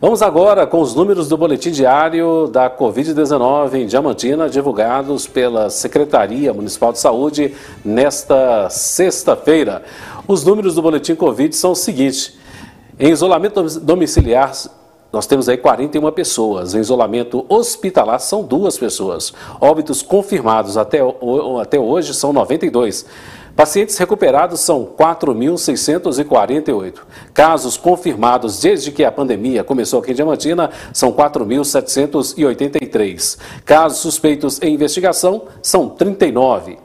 Vamos 0.00 0.22
agora 0.22 0.66
com 0.66 0.80
os 0.80 0.94
números 0.94 1.28
do 1.28 1.36
boletim 1.36 1.70
diário 1.70 2.46
da 2.46 2.70
Covid-19 2.70 3.74
em 3.74 3.86
Diamantina, 3.86 4.48
divulgados 4.48 5.26
pela 5.26 5.68
Secretaria 5.68 6.54
Municipal 6.54 6.90
de 6.90 6.98
Saúde 6.98 7.54
nesta 7.84 8.70
sexta-feira. 8.70 9.82
Os 10.26 10.42
números 10.42 10.74
do 10.74 10.80
boletim 10.80 11.14
Covid 11.14 11.54
são 11.54 11.72
os 11.72 11.80
seguintes: 11.80 12.38
em 12.98 13.10
isolamento 13.10 13.62
domiciliar, 13.80 14.52
nós 15.12 15.26
temos 15.26 15.50
aí 15.50 15.58
41 15.58 16.10
pessoas. 16.12 16.74
Em 16.74 16.80
isolamento 16.80 17.44
hospitalar 17.46 18.20
são 18.20 18.42
duas 18.42 18.78
pessoas. 18.78 19.34
Óbitos 19.60 20.00
confirmados 20.00 20.78
até, 20.78 21.00
até 21.60 21.78
hoje 21.78 22.14
são 22.14 22.32
92. 22.32 23.04
Pacientes 23.60 23.98
recuperados 23.98 24.60
são 24.60 24.88
4.648. 24.98 26.94
Casos 27.34 27.76
confirmados 27.76 28.58
desde 28.58 28.90
que 28.90 29.04
a 29.04 29.12
pandemia 29.12 29.62
começou 29.62 30.00
aqui 30.00 30.12
em 30.12 30.14
Diamantina 30.14 30.70
são 30.94 31.12
4.783. 31.12 33.38
Casos 33.62 33.98
suspeitos 33.98 34.58
em 34.62 34.72
investigação 34.72 35.42
são 35.62 35.90
39. 35.90 36.78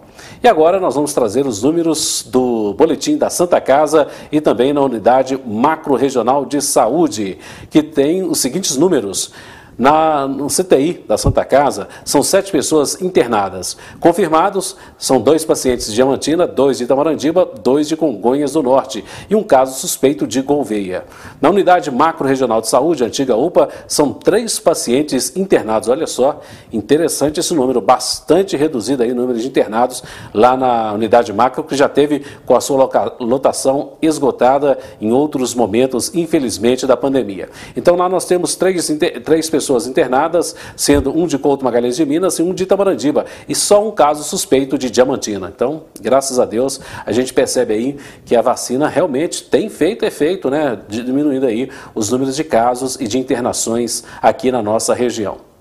E 0.44 0.50
agora 0.50 0.78
nós 0.78 0.96
vamos 0.96 1.14
trazer 1.14 1.48
os 1.48 1.64
números 1.64 2.26
do 2.28 2.74
boletim 2.74 3.16
da 3.16 3.30
Santa 3.30 3.62
Casa 3.62 4.10
e 4.30 4.42
também 4.42 4.74
na 4.74 4.82
unidade 4.82 5.40
macro-regional 5.46 6.46
de 6.46 6.62
saúde, 6.62 7.38
que 7.70 7.82
tem 7.82 8.22
os 8.22 8.40
seguintes 8.40 8.76
números. 8.76 9.32
Na, 9.78 10.26
no 10.26 10.48
CTI 10.48 11.04
da 11.06 11.18
Santa 11.18 11.44
Casa, 11.44 11.90
são 12.06 12.24
sete 12.24 12.50
pessoas 12.50 13.02
internadas. 13.02 13.76
Confirmados, 14.00 14.78
são 14.98 15.20
dois 15.20 15.44
pacientes 15.44 15.88
de 15.88 15.96
Diamantina, 15.96 16.48
dois 16.48 16.78
de 16.78 16.86
Itamarandiba, 16.86 17.46
dois 17.62 17.90
de 17.90 17.98
Congonhas 17.98 18.54
do 18.54 18.64
Norte 18.64 19.04
e 19.30 19.36
um 19.36 19.44
caso 19.44 19.78
suspeito 19.78 20.26
de 20.26 20.42
Gouveia. 20.42 21.04
Na 21.42 21.50
unidade 21.50 21.92
macro-regional 21.92 22.62
de 22.62 22.70
saúde, 22.70 23.04
antiga 23.04 23.36
UPA, 23.36 23.68
são 23.86 24.14
três 24.14 24.60
pacientes 24.60 25.36
internados. 25.36 25.90
Olha 25.90 26.08
só, 26.08 26.40
interessante 26.72 27.42
esse 27.42 27.54
número, 27.54 27.82
bastante 27.82 28.56
reduzido 28.56 29.04
aí 29.04 29.12
o 29.12 29.16
número 29.16 29.38
de 29.38 29.48
internados 29.48 30.02
lá 30.34 30.56
na 30.56 30.94
unidade 30.94 31.34
macro, 31.34 31.66
que 31.66 31.76
já 31.76 31.90
teve 31.90 32.24
com 32.46 32.56
a 32.56 32.62
sua 32.62 32.90
lotação 33.20 33.94
esgotada 34.02 34.80
em 35.02 35.12
outros 35.12 35.54
momentos, 35.54 36.16
infelizmente, 36.16 36.88
da 36.88 36.96
pandemia. 36.96 37.50
Então 37.76 37.98
lá 37.98 38.08
nós 38.08 38.24
temos 38.24 38.56
três, 38.56 38.90
três 39.24 39.50
pessoas 39.50 39.65
pessoas 39.66 39.88
internadas, 39.88 40.56
sendo 40.76 41.10
um 41.18 41.26
de 41.26 41.40
Couto 41.40 41.66
Magalhães 41.66 41.96
de 41.96 42.06
Minas 42.06 42.38
e 42.38 42.44
um 42.44 42.54
de 42.54 42.64
Itabarandiba, 42.64 43.26
e 43.50 43.56
só 43.56 43.86
um 43.88 43.92
caso 43.92 44.24
suspeito 44.24 44.78
de 44.78 44.92
Diamantina. 44.92 45.52
Então, 45.54 45.86
graças 46.00 46.40
a 46.40 46.46
Deus, 46.46 46.80
a 47.04 47.12
gente 47.12 47.34
percebe 47.34 47.74
aí 47.74 47.98
que 48.24 48.36
a 48.36 48.42
vacina 48.44 48.88
realmente 48.88 49.44
tem 49.44 49.68
feito 49.68 50.06
efeito, 50.06 50.52
né, 50.52 50.78
diminuindo 50.88 51.48
aí 51.48 51.70
os 51.96 52.12
números 52.12 52.36
de 52.36 52.44
casos 52.44 52.96
e 53.00 53.08
de 53.08 53.18
internações 53.18 54.04
aqui 54.22 54.52
na 54.52 54.62
nossa 54.62 54.94
região. 54.94 55.55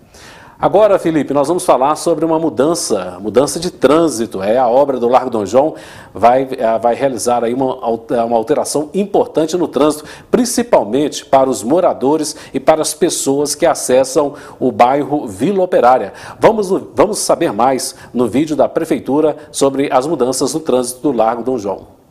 Agora, 0.58 1.00
Felipe, 1.00 1.34
nós 1.34 1.48
vamos 1.48 1.64
falar 1.64 1.96
sobre 1.96 2.24
uma 2.24 2.38
mudança, 2.38 3.18
mudança 3.20 3.58
de 3.58 3.72
trânsito. 3.72 4.40
É 4.40 4.56
a 4.56 4.68
obra 4.68 5.00
do 5.00 5.08
Largo 5.08 5.28
Dom 5.28 5.44
João 5.44 5.74
vai, 6.12 6.48
eh, 6.50 6.78
vai 6.78 6.94
realizar 6.94 7.42
aí 7.42 7.52
uma, 7.52 7.74
uma 8.24 8.36
alteração 8.36 8.88
importante 8.94 9.56
no 9.56 9.66
trânsito, 9.66 10.04
principalmente 10.30 11.26
para 11.26 11.50
os 11.50 11.64
moradores 11.64 12.36
e 12.54 12.60
para 12.60 12.82
as 12.82 12.94
pessoas 12.94 13.56
que 13.56 13.66
acessam 13.66 14.34
o 14.60 14.70
bairro 14.70 15.26
Vila 15.26 15.64
Operária. 15.64 16.12
Vamos, 16.38 16.68
vamos 16.94 17.18
saber 17.18 17.52
mais 17.52 17.96
no 18.12 18.28
vídeo 18.28 18.54
da 18.54 18.68
Prefeitura 18.68 19.36
sobre 19.50 19.92
as 19.92 20.06
mudanças 20.06 20.54
no 20.54 20.60
trânsito 20.60 21.00
do 21.00 21.16
Largo 21.16 21.42
Dom 21.42 21.58
João. 21.58 22.03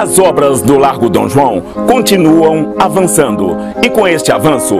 As 0.00 0.18
obras 0.18 0.62
do 0.62 0.78
Largo 0.78 1.10
Dom 1.10 1.28
João 1.28 1.60
continuam 1.86 2.74
avançando 2.78 3.54
e 3.82 3.90
com 3.90 4.08
este 4.08 4.32
avanço, 4.32 4.78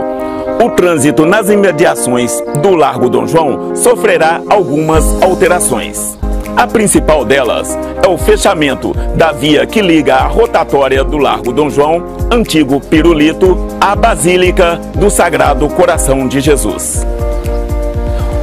o 0.64 0.70
trânsito 0.70 1.26
nas 1.26 1.50
imediações 1.50 2.42
do 2.62 2.74
Largo 2.74 3.11
Dom 3.11 3.26
João 3.26 3.76
sofrerá 3.76 4.40
algumas 4.48 5.04
alterações. 5.22 6.18
A 6.56 6.66
principal 6.66 7.22
delas 7.22 7.76
é 8.02 8.09
o 8.09 8.16
fechamento 8.16 8.94
da 9.14 9.30
via 9.30 9.66
que 9.66 9.83
liga 9.83 10.14
a 10.14 10.26
rotatória 10.26 11.04
do 11.04 11.18
Largo 11.18 11.52
Dom 11.52 11.68
João, 11.68 12.02
antigo 12.30 12.80
Pirulito, 12.80 13.59
à 13.78 13.94
Basílica 13.94 14.80
do 14.94 15.11
Sagrado 15.11 15.68
Coração 15.68 16.26
de 16.26 16.40
Jesus. 16.40 17.06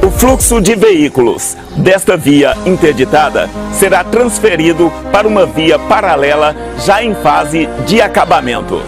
O 0.02 0.10
fluxo 0.10 0.60
de 0.60 0.74
veículos 0.74 1.56
desta 1.76 2.16
via 2.16 2.56
interditada 2.64 3.50
será 3.72 4.04
transferido 4.04 4.92
para 5.12 5.26
uma 5.26 5.44
via 5.44 5.78
paralela 5.78 6.54
já 6.84 7.02
em 7.02 7.14
fase 7.16 7.68
de 7.86 8.00
acabamento. 8.00 8.80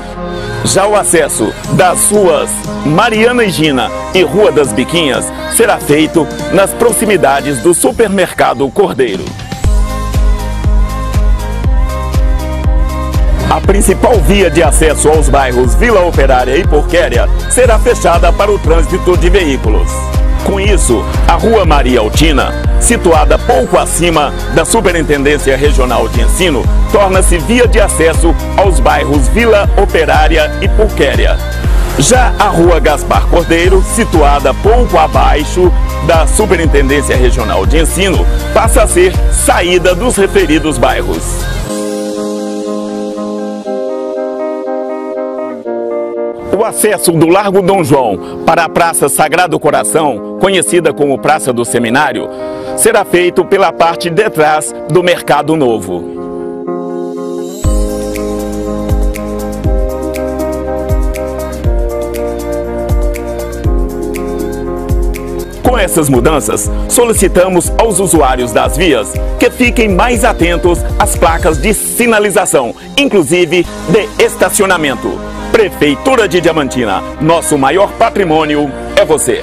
Já 0.64 0.87
o 0.87 0.94
acesso 0.94 1.53
das 1.73 2.11
ruas 2.11 2.51
Mariana 2.87 3.49
Gina 3.49 3.90
e 4.14 4.23
Rua 4.23 4.53
das 4.53 4.73
Biquinhas 4.73 5.25
será 5.57 5.79
feito 5.79 6.27
nas 6.53 6.70
proximidades 6.73 7.59
do 7.59 7.75
supermercado 7.75 8.68
Cordeiro. 8.70 9.25
A 13.51 13.61
principal 13.61 14.14
via 14.20 14.49
de 14.49 14.62
acesso 14.62 15.09
aos 15.09 15.29
bairros 15.29 15.75
Vila 15.75 16.07
Operária 16.07 16.57
e 16.57 16.64
Porquéria 16.64 17.29
será 17.51 17.81
fechada 17.81 18.33
para 18.33 18.51
o 18.51 18.59
trânsito 18.61 19.16
de 19.16 19.29
veículos. 19.29 19.90
Com 20.44 20.59
isso, 20.59 21.05
a 21.29 21.35
Rua 21.35 21.64
Maria 21.64 22.00
Altina, 22.00 22.53
situada 22.81 23.38
pouco 23.38 23.79
acima 23.79 24.33
da 24.55 24.64
Superintendência 24.64 25.57
Regional 25.57 26.09
de 26.09 26.22
Ensino, 26.22 26.64
torna-se 26.90 27.38
via 27.38 27.68
de 27.68 27.81
acesso 27.81 28.35
aos 28.57 28.81
bairros 28.81 29.29
Vila 29.29 29.68
Operária 29.76 30.50
e 30.61 30.68
Pulquéria. 30.68 31.38
Já 31.98 32.33
a 32.38 32.48
Rua 32.48 32.81
Gaspar 32.81 33.26
Cordeiro, 33.26 33.85
situada 33.94 34.55
pouco 34.55 34.96
abaixo 34.96 35.70
da 36.07 36.26
Superintendência 36.26 37.14
Regional 37.14 37.66
de 37.66 37.79
Ensino, 37.79 38.26
passa 38.55 38.83
a 38.83 38.87
ser 38.87 39.12
saída 39.33 39.94
dos 39.94 40.16
referidos 40.16 40.79
bairros. 40.79 41.22
Acesso 46.70 47.11
do 47.12 47.28
Largo 47.28 47.61
Dom 47.61 47.83
João 47.83 48.44
para 48.46 48.64
a 48.64 48.68
Praça 48.68 49.09
Sagrado 49.09 49.59
Coração, 49.59 50.38
conhecida 50.40 50.92
como 50.92 51.18
Praça 51.18 51.52
do 51.52 51.64
Seminário, 51.64 52.28
será 52.76 53.04
feito 53.04 53.44
pela 53.44 53.72
parte 53.72 54.09
de 54.09 54.30
trás 54.30 54.72
do 54.88 55.02
Mercado 55.02 55.56
Novo. 55.56 56.18
Com 65.64 65.76
essas 65.76 66.09
mudanças, 66.09 66.70
solicitamos 66.88 67.72
aos 67.78 67.98
usuários 67.98 68.52
das 68.52 68.76
vias 68.76 69.12
que 69.40 69.50
fiquem 69.50 69.88
mais 69.88 70.24
atentos 70.24 70.78
às 70.98 71.16
placas 71.16 71.59
de 71.59 71.74
sinalização, 71.74 72.74
inclusive 72.96 73.66
de 73.88 74.24
estacionamento 74.24 75.30
Prefeitura 75.53 76.29
de 76.29 76.41
Diamantina, 76.41 77.01
nosso 77.21 77.59
maior 77.59 77.93
patrimônio 77.99 78.71
é 78.97 79.05
você. 79.05 79.43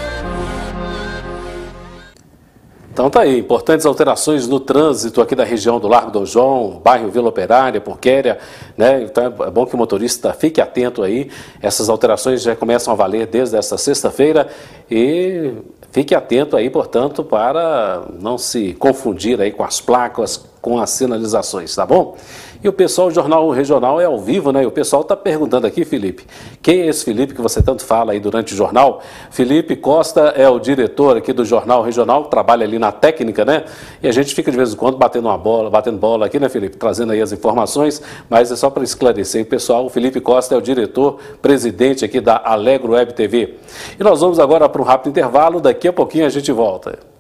Então 2.93 3.10
tá 3.10 3.22
aí, 3.22 3.38
importantes 3.38 3.86
alterações 3.86 4.48
no 4.48 4.60
trânsito 4.60 5.22
aqui 5.22 5.36
da 5.36 5.43
região 5.43 5.80
do 5.80 5.88
Largo 5.88 6.10
do 6.10 6.26
João, 6.26 6.82
bairro 6.84 7.12
Vila 7.12 7.28
Operária, 7.28 7.82
Porquéria, 7.82 8.39
né? 8.76 9.04
Então 9.04 9.26
é 9.26 9.52
bom 9.52 9.65
que 9.65 9.76
o 9.76 9.78
motorista 9.78 10.34
fique 10.34 10.62
atento 10.62 11.04
aí. 11.04 11.30
Essas 11.62 11.89
alterações 11.89 12.41
já 12.41 12.56
começam 12.56 12.93
a 12.93 12.96
valer 12.96 13.28
desde 13.28 13.58
esta 13.58 13.78
sexta-feira 13.78 14.48
e 14.89 15.54
fique 15.91 16.15
atento 16.15 16.56
aí, 16.56 16.70
portanto, 16.70 17.24
para 17.24 18.04
não 18.20 18.38
se 18.38 18.74
confundir 18.74 19.39
aí 19.41 19.52
com 19.52 19.63
as 19.63 19.82
placas, 19.82 20.43
com 20.62 20.80
as 20.80 20.89
sinalizações, 20.89 21.76
tá 21.76 21.86
bom? 21.86 22.15
E 22.63 22.67
o 22.67 22.74
pessoal, 22.74 23.08
o 23.08 23.12
Jornal 23.12 23.50
Regional 23.52 24.02
é 24.02 24.06
ao 24.06 24.20
vivo, 24.20 24.52
né? 24.52 24.63
E 24.63 24.65
o 24.65 24.72
pessoal 24.72 25.04
está 25.04 25.15
perguntando 25.15 25.67
aqui, 25.67 25.86
Felipe, 25.86 26.26
quem 26.62 26.82
é 26.82 26.88
esse 26.88 27.06
Felipe 27.06 27.34
que 27.34 27.41
você 27.41 27.62
tanto 27.62 27.86
fala 27.86 28.13
aí 28.13 28.20
durante 28.20 28.54
o 28.54 28.58
jornal? 28.58 29.02
Felipe 29.30 29.76
Costa 29.76 30.34
é 30.36 30.50
o 30.50 30.60
diretor 30.60 31.17
aqui 31.17 31.32
do 31.32 31.46
Jornal 31.46 31.84
Regional, 31.84 32.26
trabalha 32.26 32.65
ali 32.65 32.80
na 32.80 32.91
técnica, 32.91 33.46
né? 33.46 33.65
E 34.02 34.08
a 34.08 34.12
gente 34.12 34.34
fica 34.34 34.50
de 34.50 34.58
vez 34.58 34.74
em 34.74 34.76
quando 34.76 34.98
batendo 34.98 35.28
uma 35.28 35.38
bola, 35.38 35.70
batendo 35.70 35.98
bola 35.98 36.26
aqui, 36.26 36.39
né, 36.39 36.50
Felipe? 36.50 36.78
Trazendo 36.78 37.12
aí 37.12 37.22
as 37.22 37.32
informações, 37.32 38.02
mas 38.30 38.52
é 38.52 38.56
só 38.56 38.70
para 38.70 38.84
esclarecer, 38.84 39.46
pessoal, 39.46 39.86
o 39.86 39.89
Felipe 39.89 40.20
Costa 40.20 40.56
é 40.56 40.58
o 40.58 40.62
diretor, 40.62 41.20
presidente 41.41 42.04
aqui 42.04 42.20
da 42.20 42.41
Alegro 42.43 42.93
Web 42.93 43.13
TV. 43.13 43.56
E 44.00 44.04
nós 44.04 44.22
vamos 44.22 44.39
agora 44.39 44.67
para 44.67 44.82
um 44.82 44.86
rápido 44.86 45.10
intervalo, 45.10 45.60
daqui 45.60 45.88
a 45.88 45.93
pouquinho 45.93 46.26
a 46.26 46.30
gente 46.30 46.52
volta. 46.52 47.16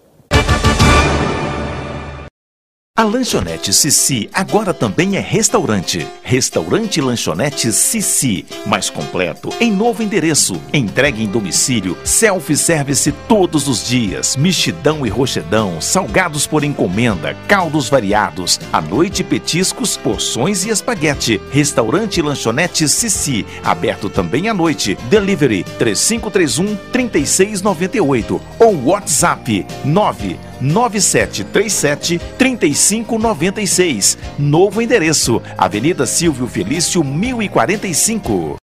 A 2.97 3.03
lanchonete 3.03 3.71
Sissi 3.71 4.27
agora 4.33 4.73
também 4.73 5.17
é 5.17 5.19
restaurante. 5.19 6.07
Restaurante 6.23 6.99
Lanchonete 6.99 7.71
Sissi, 7.71 8.43
mais 8.65 8.89
completo, 8.89 9.53
em 9.59 9.71
novo 9.71 10.01
endereço. 10.01 10.59
Entregue 10.73 11.23
em 11.23 11.27
domicílio, 11.27 11.95
self-service 12.03 13.11
todos 13.27 13.67
os 13.67 13.87
dias, 13.87 14.35
mexidão 14.35 15.05
e 15.05 15.09
rochedão, 15.09 15.79
salgados 15.79 16.47
por 16.47 16.63
encomenda, 16.63 17.35
caldos 17.47 17.87
variados, 17.87 18.59
à 18.73 18.81
noite 18.81 19.23
petiscos, 19.23 19.95
porções 19.95 20.65
e 20.65 20.69
espaguete. 20.69 21.39
Restaurante 21.51 22.19
Lanchonete 22.19 22.89
Sissi, 22.89 23.45
aberto 23.63 24.09
também 24.09 24.49
à 24.49 24.55
noite. 24.55 24.97
Delivery 25.07 25.63
3531 25.77 26.75
3698 26.91 28.41
ou 28.57 28.85
WhatsApp 28.85 29.67
9 29.85 30.46
9737 30.59 32.19
3596. 32.37 34.17
Novo 34.37 34.81
endereço: 34.81 35.41
Avenida 35.57 36.05
Silvio 36.05 36.47
Felício 36.47 37.03
1045. 37.03 38.57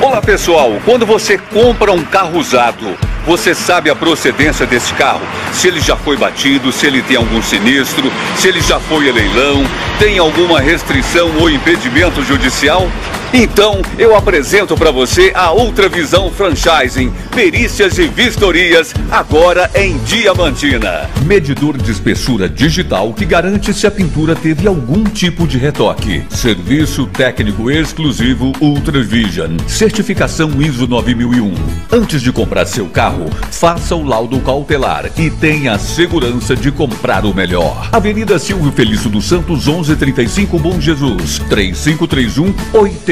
Olá 0.00 0.22
pessoal, 0.22 0.80
quando 0.84 1.04
você 1.04 1.36
compra 1.36 1.92
um 1.92 2.04
carro 2.04 2.38
usado, 2.38 2.96
você 3.26 3.54
sabe 3.54 3.90
a 3.90 3.96
procedência 3.96 4.64
desse 4.64 4.94
carro? 4.94 5.20
Se 5.52 5.68
ele 5.68 5.80
já 5.80 5.96
foi 5.96 6.16
batido, 6.16 6.72
se 6.72 6.86
ele 6.86 7.02
tem 7.02 7.16
algum 7.16 7.42
sinistro, 7.42 8.10
se 8.36 8.48
ele 8.48 8.60
já 8.60 8.78
foi 8.78 9.08
a 9.10 9.12
leilão, 9.12 9.64
tem 9.98 10.16
alguma 10.18 10.60
restrição 10.60 11.36
ou 11.38 11.50
impedimento 11.50 12.22
judicial? 12.22 12.88
Então, 13.32 13.82
eu 13.98 14.16
apresento 14.16 14.74
para 14.74 14.90
você 14.90 15.32
a 15.34 15.50
Outra 15.50 15.86
Visão 15.86 16.30
Franchising, 16.30 17.12
perícias 17.34 17.98
e 17.98 18.08
vistorias, 18.08 18.94
agora 19.10 19.70
em 19.74 19.98
Diamantina. 19.98 21.10
Medidor 21.26 21.76
de 21.76 21.90
espessura 21.90 22.48
digital 22.48 23.12
que 23.12 23.26
garante 23.26 23.74
se 23.74 23.86
a 23.86 23.90
pintura 23.90 24.34
teve 24.34 24.66
algum 24.66 25.04
tipo 25.04 25.46
de 25.46 25.58
retoque. 25.58 26.24
Serviço 26.30 27.06
técnico 27.06 27.70
exclusivo 27.70 28.52
Ultravision. 28.62 29.58
Certificação 29.66 30.50
ISO 30.62 30.86
9001. 30.86 31.52
Antes 31.92 32.22
de 32.22 32.32
comprar 32.32 32.64
seu 32.64 32.86
carro, 32.86 33.28
faça 33.50 33.94
o 33.94 34.02
laudo 34.02 34.40
cautelar 34.40 35.10
e 35.18 35.28
tenha 35.30 35.74
a 35.74 35.78
segurança 35.78 36.56
de 36.56 36.72
comprar 36.72 37.26
o 37.26 37.34
melhor. 37.34 37.90
Avenida 37.92 38.38
Silvio 38.38 38.72
Felício 38.72 39.10
dos 39.10 39.26
Santos, 39.26 39.66
1135 39.66 40.58
Bom 40.58 40.80
Jesus, 40.80 41.40
3531 41.50 42.54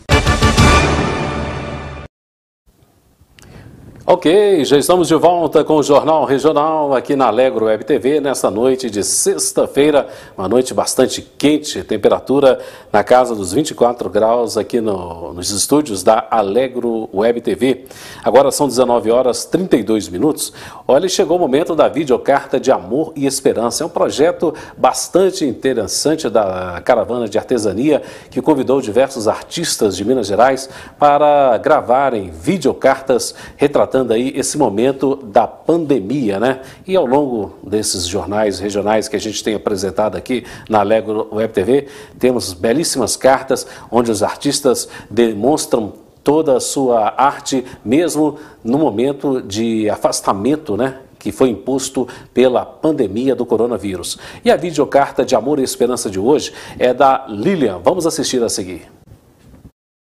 Ok, 4.11 4.65
já 4.65 4.75
estamos 4.75 5.07
de 5.07 5.13
volta 5.13 5.63
com 5.63 5.75
o 5.75 5.83
Jornal 5.83 6.25
Regional 6.25 6.95
aqui 6.95 7.15
na 7.15 7.27
Alegro 7.27 7.67
Web 7.67 7.83
TV 7.83 8.19
nesta 8.19 8.49
noite 8.49 8.89
de 8.89 9.03
sexta-feira, 9.03 10.07
uma 10.35 10.49
noite 10.49 10.73
bastante 10.73 11.21
quente, 11.21 11.83
temperatura 11.83 12.59
na 12.91 13.03
casa 13.03 13.35
dos 13.35 13.53
24 13.53 14.09
graus 14.09 14.57
aqui 14.57 14.81
no, 14.81 15.31
nos 15.31 15.51
estúdios 15.51 16.01
da 16.01 16.27
Alegro 16.31 17.07
Web 17.13 17.39
TV. 17.41 17.85
Agora 18.23 18.49
são 18.49 18.67
19 18.67 19.11
horas 19.11 19.45
32 19.45 20.09
minutos. 20.09 20.53
Olha, 20.87 21.07
chegou 21.07 21.37
o 21.37 21.39
momento 21.39 21.75
da 21.75 21.87
videocarta 21.87 22.59
de 22.59 22.71
amor 22.71 23.13
e 23.15 23.27
esperança. 23.27 23.83
É 23.83 23.85
um 23.85 23.91
projeto 23.91 24.55
bastante 24.75 25.45
interessante 25.45 26.27
da 26.31 26.81
Caravana 26.83 27.29
de 27.29 27.37
Artesania 27.37 28.01
que 28.31 28.41
convidou 28.41 28.81
diversos 28.81 29.27
artistas 29.27 29.95
de 29.95 30.03
Minas 30.03 30.25
Gerais 30.25 30.67
para 30.97 31.55
gravarem 31.59 32.31
videocartas 32.31 33.35
retratando 33.55 33.98
aí 34.07 34.33
esse 34.35 34.57
momento 34.57 35.15
da 35.15 35.47
pandemia, 35.47 36.39
né? 36.39 36.61
E 36.87 36.95
ao 36.95 37.05
longo 37.05 37.55
desses 37.63 38.05
jornais 38.05 38.59
regionais 38.59 39.07
que 39.07 39.15
a 39.15 39.19
gente 39.19 39.43
tem 39.43 39.55
apresentado 39.55 40.15
aqui 40.15 40.45
na 40.69 40.79
Alegro 40.79 41.27
Web 41.31 41.53
TV, 41.53 41.87
temos 42.17 42.53
belíssimas 42.53 43.15
cartas 43.15 43.67
onde 43.91 44.11
os 44.11 44.23
artistas 44.23 44.87
demonstram 45.09 45.93
toda 46.23 46.57
a 46.57 46.59
sua 46.59 47.13
arte, 47.17 47.65
mesmo 47.83 48.37
no 48.63 48.77
momento 48.77 49.41
de 49.41 49.89
afastamento, 49.89 50.77
né? 50.77 50.99
que 51.19 51.31
foi 51.31 51.49
imposto 51.49 52.07
pela 52.33 52.65
pandemia 52.65 53.35
do 53.35 53.45
coronavírus. 53.45 54.17
E 54.43 54.49
a 54.49 54.55
videocarta 54.55 55.25
de 55.25 55.35
amor 55.35 55.59
e 55.59 55.63
esperança 55.63 56.09
de 56.09 56.17
hoje 56.17 56.53
é 56.79 56.93
da 56.93 57.25
Lilian. 57.27 57.79
Vamos 57.83 58.07
assistir 58.07 58.41
a 58.41 58.47
seguir. 58.47 58.89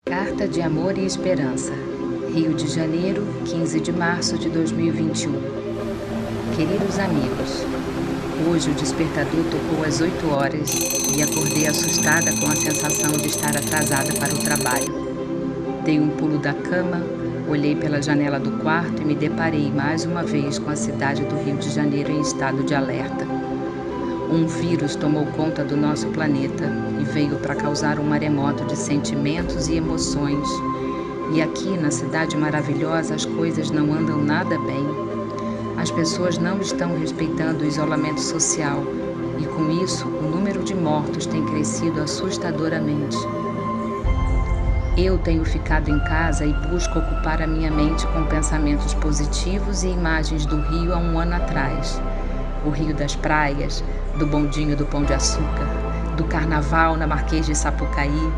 Carta 0.06 0.48
de 0.48 0.62
amor 0.62 0.98
e 0.98 1.06
esperança. 1.06 1.74
Rio 2.34 2.54
de 2.54 2.68
Janeiro, 2.68 3.26
15 3.46 3.80
de 3.80 3.92
março 3.92 4.38
de 4.38 4.50
2021. 4.50 5.32
Queridos 6.56 7.00
amigos, 7.00 7.66
hoje 8.48 8.70
o 8.70 8.74
despertador 8.76 9.44
tocou 9.46 9.84
às 9.84 10.00
8 10.00 10.30
horas 10.30 10.70
e 11.18 11.24
acordei 11.24 11.66
assustada 11.66 12.32
com 12.40 12.46
a 12.46 12.56
sensação 12.56 13.12
de 13.14 13.28
estar 13.30 13.58
atrasada 13.58 14.14
para 14.14 14.32
o 14.32 14.38
trabalho. 14.38 15.10
Dei 15.84 16.00
um 16.00 16.10
pulo 16.10 16.38
da 16.38 16.54
cama, 16.54 17.02
olhei 17.48 17.76
pela 17.76 18.00
janela 18.00 18.40
do 18.40 18.52
quarto 18.62 19.02
e 19.02 19.06
me 19.06 19.16
deparei 19.16 19.72
mais 19.72 20.06
uma 20.06 20.22
vez 20.22 20.60
com 20.60 20.70
a 20.70 20.76
cidade 20.76 21.24
do 21.26 21.36
Rio 21.44 21.58
de 21.58 21.72
Janeiro 21.72 22.12
em 22.12 22.22
estado 22.22 22.64
de 22.64 22.76
alerta. 22.76 23.26
Um 24.32 24.46
vírus 24.46 24.96
tomou 24.96 25.26
conta 25.26 25.64
do 25.64 25.76
nosso 25.76 26.06
planeta 26.10 26.72
e 27.02 27.04
veio 27.06 27.38
para 27.38 27.56
causar 27.56 28.00
um 28.00 28.04
maremoto 28.04 28.64
de 28.66 28.78
sentimentos 28.78 29.68
e 29.68 29.78
emoções 29.78 30.48
e 31.32 31.42
aqui 31.42 31.78
na 31.78 31.92
cidade 31.92 32.36
maravilhosa 32.36 33.16
as 33.16 33.26
coisas 33.26 33.70
não 33.70 33.94
andam 33.94 34.18
nada 34.18 34.58
bem. 34.60 34.86
As 35.78 35.92
pessoas 35.92 36.38
não 36.38 36.60
estão 36.60 36.98
respeitando 36.98 37.64
o 37.64 37.68
isolamento 37.68 38.20
social 38.20 38.84
e 39.38 39.46
com 39.46 39.70
isso 39.84 40.08
o 40.08 40.24
número 40.24 40.64
de 40.64 40.74
mortos 40.76 41.26
tem 41.26 41.46
crescido 41.46 42.02
assustadoramente. 42.02 43.18
Eu 44.98 45.18
tenho 45.20 45.46
ficado 45.46 45.90
em 45.90 46.00
casa 46.00 46.46
e 46.46 46.52
busco 46.52 47.00
ocupar 47.00 47.42
a 47.42 47.48
minha 47.48 47.72
mente 47.72 48.06
com 48.08 48.26
pensamentos 48.26 48.94
positivos 48.96 49.84
e 49.84 49.88
imagens 49.88 50.46
do 50.46 50.60
Rio 50.60 50.94
há 50.94 50.98
um 50.98 51.18
ano 51.18 51.36
atrás. 51.36 52.02
O 52.66 52.70
Rio 52.70 52.94
das 52.94 53.16
Praias, 53.16 53.82
do 54.18 54.26
bondinho 54.26 54.76
do 54.76 54.86
Pão 54.86 55.04
de 55.06 55.14
Açúcar, 55.14 55.68
do 56.18 56.26
Carnaval 56.26 56.98
na 56.98 57.08
Marquês 57.08 57.46
de 57.46 57.56
Sapucaí, 57.56 58.30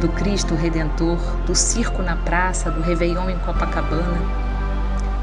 do 0.00 0.08
Cristo 0.10 0.54
Redentor, 0.54 1.18
do 1.44 1.54
circo 1.54 2.02
na 2.02 2.16
praça, 2.16 2.70
do 2.70 2.80
Réveillon 2.80 3.28
em 3.30 3.38
Copacabana. 3.40 4.18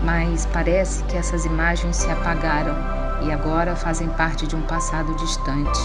Mas 0.04 0.46
parece 0.52 1.04
que 1.06 1.16
essas 1.16 1.46
imagens 1.46 1.96
se 1.96 2.10
apagaram 2.12 2.76
e 3.26 3.32
agora 3.32 3.76
fazem 3.76 4.10
parte 4.10 4.46
de 4.46 4.56
um 4.56 4.62
passado 4.62 5.16
distante. 5.16 5.80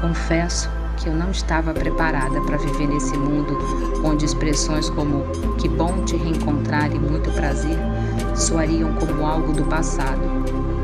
Confesso 0.00 0.70
que 0.96 1.08
eu 1.08 1.14
não 1.14 1.30
estava 1.30 1.72
preparada 1.72 2.40
para 2.42 2.56
viver 2.56 2.86
nesse 2.86 3.16
mundo 3.16 3.58
onde 4.04 4.24
expressões 4.24 4.88
como 4.90 5.24
que 5.58 5.68
bom 5.68 6.04
te 6.04 6.16
reencontrar 6.16 6.90
e 6.90 6.98
muito 6.98 7.30
prazer 7.32 7.78
soariam 8.34 8.94
como 8.94 9.26
algo 9.26 9.52
do 9.52 9.64
passado 9.64 10.20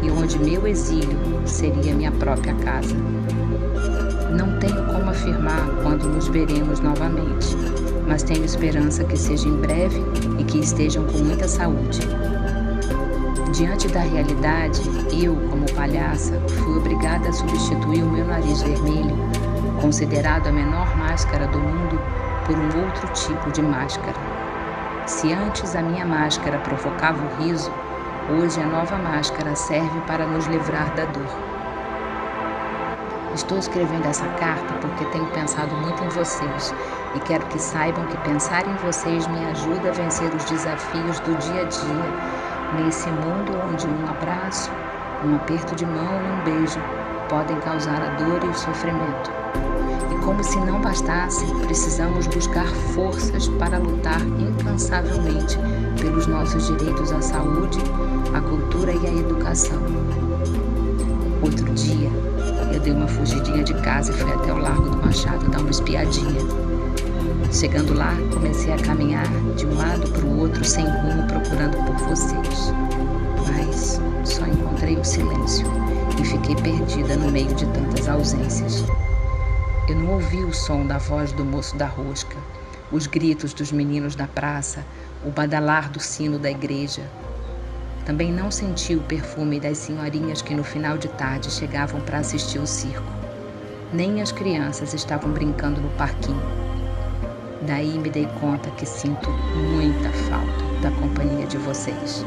e 0.02 0.10
onde 0.10 0.38
meu 0.38 0.66
exílio 0.66 1.18
seria 1.46 1.94
minha 1.94 2.12
própria 2.12 2.54
casa. 2.54 2.94
Não 4.30 4.58
tenho 4.58 4.85
afirmar 5.16 5.66
quando 5.82 6.06
nos 6.06 6.28
veremos 6.28 6.80
novamente, 6.80 7.56
mas 8.06 8.22
tenho 8.22 8.44
esperança 8.44 9.02
que 9.04 9.16
seja 9.16 9.48
em 9.48 9.56
breve 9.56 10.02
e 10.38 10.44
que 10.44 10.60
estejam 10.60 11.04
com 11.06 11.18
muita 11.18 11.48
saúde. 11.48 12.00
Diante 13.52 13.88
da 13.88 14.00
realidade, 14.00 14.82
eu, 15.10 15.34
como 15.48 15.72
palhaça, 15.72 16.38
fui 16.46 16.76
obrigada 16.76 17.30
a 17.30 17.32
substituir 17.32 18.02
o 18.02 18.10
meu 18.10 18.26
nariz 18.26 18.62
vermelho, 18.62 19.16
considerado 19.80 20.48
a 20.48 20.52
menor 20.52 20.94
máscara 20.98 21.46
do 21.46 21.58
mundo, 21.58 21.98
por 22.44 22.56
um 22.56 22.84
outro 22.84 23.08
tipo 23.14 23.50
de 23.50 23.62
máscara. 23.62 24.18
Se 25.06 25.32
antes 25.32 25.74
a 25.74 25.82
minha 25.82 26.04
máscara 26.04 26.58
provocava 26.58 27.22
o 27.24 27.42
riso, 27.42 27.72
hoje 28.28 28.60
a 28.60 28.66
nova 28.66 28.98
máscara 28.98 29.56
serve 29.56 30.00
para 30.06 30.26
nos 30.26 30.46
livrar 30.46 30.94
da 30.94 31.06
dor. 31.06 31.55
Estou 33.36 33.58
escrevendo 33.58 34.06
essa 34.06 34.26
carta 34.38 34.72
porque 34.80 35.04
tenho 35.12 35.26
pensado 35.26 35.76
muito 35.76 36.02
em 36.02 36.08
vocês 36.08 36.74
e 37.14 37.20
quero 37.20 37.44
que 37.48 37.58
saibam 37.58 38.06
que 38.06 38.16
pensar 38.18 38.66
em 38.66 38.74
vocês 38.76 39.26
me 39.26 39.44
ajuda 39.44 39.90
a 39.90 39.92
vencer 39.92 40.34
os 40.34 40.42
desafios 40.46 41.20
do 41.20 41.36
dia 41.36 41.60
a 41.60 41.64
dia, 41.64 42.82
nesse 42.82 43.10
mundo 43.10 43.52
onde 43.70 43.86
um 43.86 44.08
abraço, 44.08 44.72
um 45.22 45.36
aperto 45.36 45.76
de 45.76 45.84
mão 45.84 46.18
e 46.22 46.32
um 46.32 46.44
beijo 46.44 46.80
podem 47.28 47.60
causar 47.60 48.02
a 48.02 48.14
dor 48.14 48.42
e 48.42 48.48
o 48.48 48.54
sofrimento. 48.54 49.30
E 50.10 50.24
como 50.24 50.42
se 50.42 50.58
não 50.60 50.80
bastasse, 50.80 51.44
precisamos 51.66 52.26
buscar 52.28 52.66
forças 52.94 53.48
para 53.48 53.76
lutar 53.76 54.22
incansavelmente 54.22 55.58
pelos 56.00 56.26
nossos 56.26 56.68
direitos 56.68 57.12
à 57.12 57.20
saúde, 57.20 57.80
à 58.34 58.40
cultura 58.40 58.92
e 58.92 59.06
à 59.06 59.12
educação. 59.12 59.82
Outro 61.42 61.70
dia, 61.74 62.25
dei 62.86 62.94
uma 62.94 63.08
fugidinha 63.08 63.64
de 63.64 63.74
casa 63.82 64.12
e 64.12 64.14
fui 64.14 64.32
até 64.32 64.52
o 64.52 64.58
Largo 64.58 64.88
do 64.88 64.96
Machado 64.98 65.50
dar 65.50 65.58
uma 65.58 65.70
espiadinha. 65.70 66.40
Chegando 67.52 67.92
lá, 67.92 68.14
comecei 68.32 68.72
a 68.72 68.76
caminhar 68.76 69.26
de 69.56 69.66
um 69.66 69.74
lado 69.74 70.08
para 70.12 70.24
o 70.24 70.38
outro 70.38 70.64
sem 70.64 70.84
rumo 70.84 71.26
procurando 71.26 71.76
por 71.84 71.96
vocês. 72.06 72.72
Mas 73.50 74.00
só 74.22 74.46
encontrei 74.46 74.96
o 74.96 75.04
silêncio 75.04 75.66
e 76.20 76.24
fiquei 76.24 76.54
perdida 76.54 77.16
no 77.16 77.28
meio 77.28 77.52
de 77.56 77.66
tantas 77.66 78.08
ausências. 78.08 78.84
Eu 79.88 79.96
não 79.96 80.12
ouvi 80.14 80.44
o 80.44 80.54
som 80.54 80.86
da 80.86 80.98
voz 80.98 81.32
do 81.32 81.44
moço 81.44 81.76
da 81.76 81.86
rosca, 81.86 82.36
os 82.92 83.08
gritos 83.08 83.52
dos 83.52 83.72
meninos 83.72 84.14
da 84.14 84.28
praça, 84.28 84.86
o 85.24 85.30
badalar 85.32 85.90
do 85.90 85.98
sino 85.98 86.38
da 86.38 86.52
igreja, 86.52 87.02
também 88.06 88.32
não 88.32 88.52
senti 88.52 88.94
o 88.94 89.02
perfume 89.02 89.58
das 89.58 89.78
senhorinhas 89.78 90.40
que 90.40 90.54
no 90.54 90.62
final 90.62 90.96
de 90.96 91.08
tarde 91.08 91.50
chegavam 91.50 92.00
para 92.00 92.18
assistir 92.18 92.60
o 92.60 92.66
circo. 92.66 93.12
Nem 93.92 94.22
as 94.22 94.30
crianças 94.30 94.94
estavam 94.94 95.32
brincando 95.32 95.80
no 95.80 95.90
parquinho. 95.90 96.40
Daí 97.62 97.98
me 97.98 98.08
dei 98.08 98.26
conta 98.40 98.70
que 98.70 98.86
sinto 98.86 99.28
muita 99.30 100.10
falta 100.30 100.80
da 100.80 100.90
companhia 100.92 101.46
de 101.46 101.58
vocês. 101.58 102.24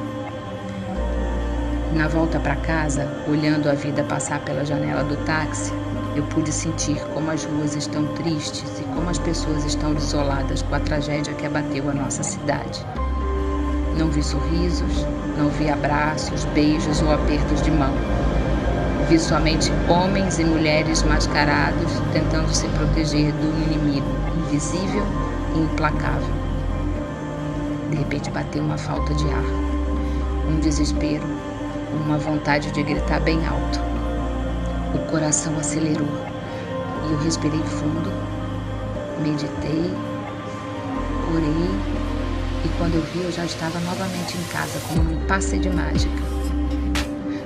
Na 1.95 2.09
volta 2.09 2.39
para 2.39 2.57
casa, 2.57 3.07
olhando 3.27 3.69
a 3.69 3.73
vida 3.73 4.03
passar 4.03 4.43
pela 4.43 4.65
janela 4.65 5.03
do 5.03 5.15
táxi, 5.25 5.71
eu 6.13 6.23
pude 6.23 6.51
sentir 6.51 7.01
como 7.13 7.31
as 7.31 7.45
ruas 7.45 7.75
estão 7.75 8.05
tristes 8.15 8.79
e 8.79 8.83
como 8.83 9.09
as 9.09 9.17
pessoas 9.17 9.63
estão 9.63 9.93
desoladas 9.93 10.61
com 10.61 10.75
a 10.75 10.79
tragédia 10.79 11.33
que 11.33 11.45
abateu 11.45 11.89
a 11.89 11.93
nossa 11.93 12.21
cidade. 12.21 12.85
Não 13.99 14.09
vi 14.09 14.23
sorrisos, 14.23 15.05
não 15.37 15.49
vi 15.49 15.69
abraços, 15.69 16.45
beijos 16.55 17.01
ou 17.01 17.11
apertos 17.11 17.61
de 17.61 17.69
mão. 17.69 17.91
Vi 19.09 19.19
somente 19.19 19.69
homens 19.89 20.39
e 20.39 20.45
mulheres 20.45 21.03
mascarados 21.03 21.91
tentando 22.13 22.49
se 22.53 22.65
proteger 22.69 23.33
do 23.33 23.47
inimigo 23.65 24.07
invisível 24.37 25.03
e 25.53 25.59
implacável. 25.59 26.33
De 27.89 27.97
repente 27.97 28.31
bateu 28.31 28.63
uma 28.63 28.77
falta 28.77 29.13
de 29.13 29.25
ar, 29.25 29.43
um 30.49 30.61
desespero, 30.61 31.27
uma 32.05 32.17
vontade 32.17 32.71
de 32.71 32.81
gritar 32.81 33.19
bem 33.19 33.45
alto. 33.45 33.81
O 34.95 35.11
coração 35.11 35.59
acelerou 35.59 36.07
e 37.05 37.11
eu 37.11 37.19
respirei 37.19 37.61
fundo, 37.63 38.13
meditei, 39.21 39.93
orei 41.35 41.88
e 42.63 42.69
quando 42.77 42.95
eu 42.95 43.01
vi, 43.13 43.23
eu 43.23 43.31
já 43.31 43.45
estava 43.45 43.79
novamente 43.79 44.37
em 44.37 44.43
casa, 44.51 44.79
como 44.87 45.03
num 45.03 45.25
passe 45.27 45.57
de 45.57 45.69
mágica. 45.69 46.21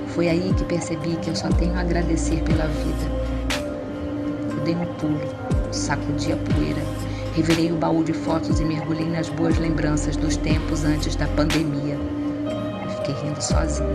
Foi 0.08 0.28
aí 0.28 0.52
que 0.56 0.64
percebi 0.64 1.16
que 1.16 1.30
eu 1.30 1.36
só 1.36 1.48
tenho 1.48 1.74
a 1.74 1.80
agradecer 1.80 2.42
pela 2.42 2.66
vida. 2.66 3.24
Eu 4.50 4.64
dei 4.64 4.74
um 4.74 4.86
pulo, 4.94 5.20
sacudi 5.72 6.32
a 6.32 6.36
poeira, 6.36 6.82
revirei 7.34 7.70
o 7.70 7.76
baú 7.76 8.02
de 8.02 8.12
fotos 8.12 8.60
e 8.60 8.64
mergulhei 8.64 9.08
nas 9.08 9.28
boas 9.28 9.58
lembranças 9.58 10.16
dos 10.16 10.36
tempos 10.36 10.84
antes 10.84 11.16
da 11.16 11.26
pandemia. 11.28 11.98
Fiquei 12.96 13.14
rindo 13.22 13.42
sozinha. 13.42 13.88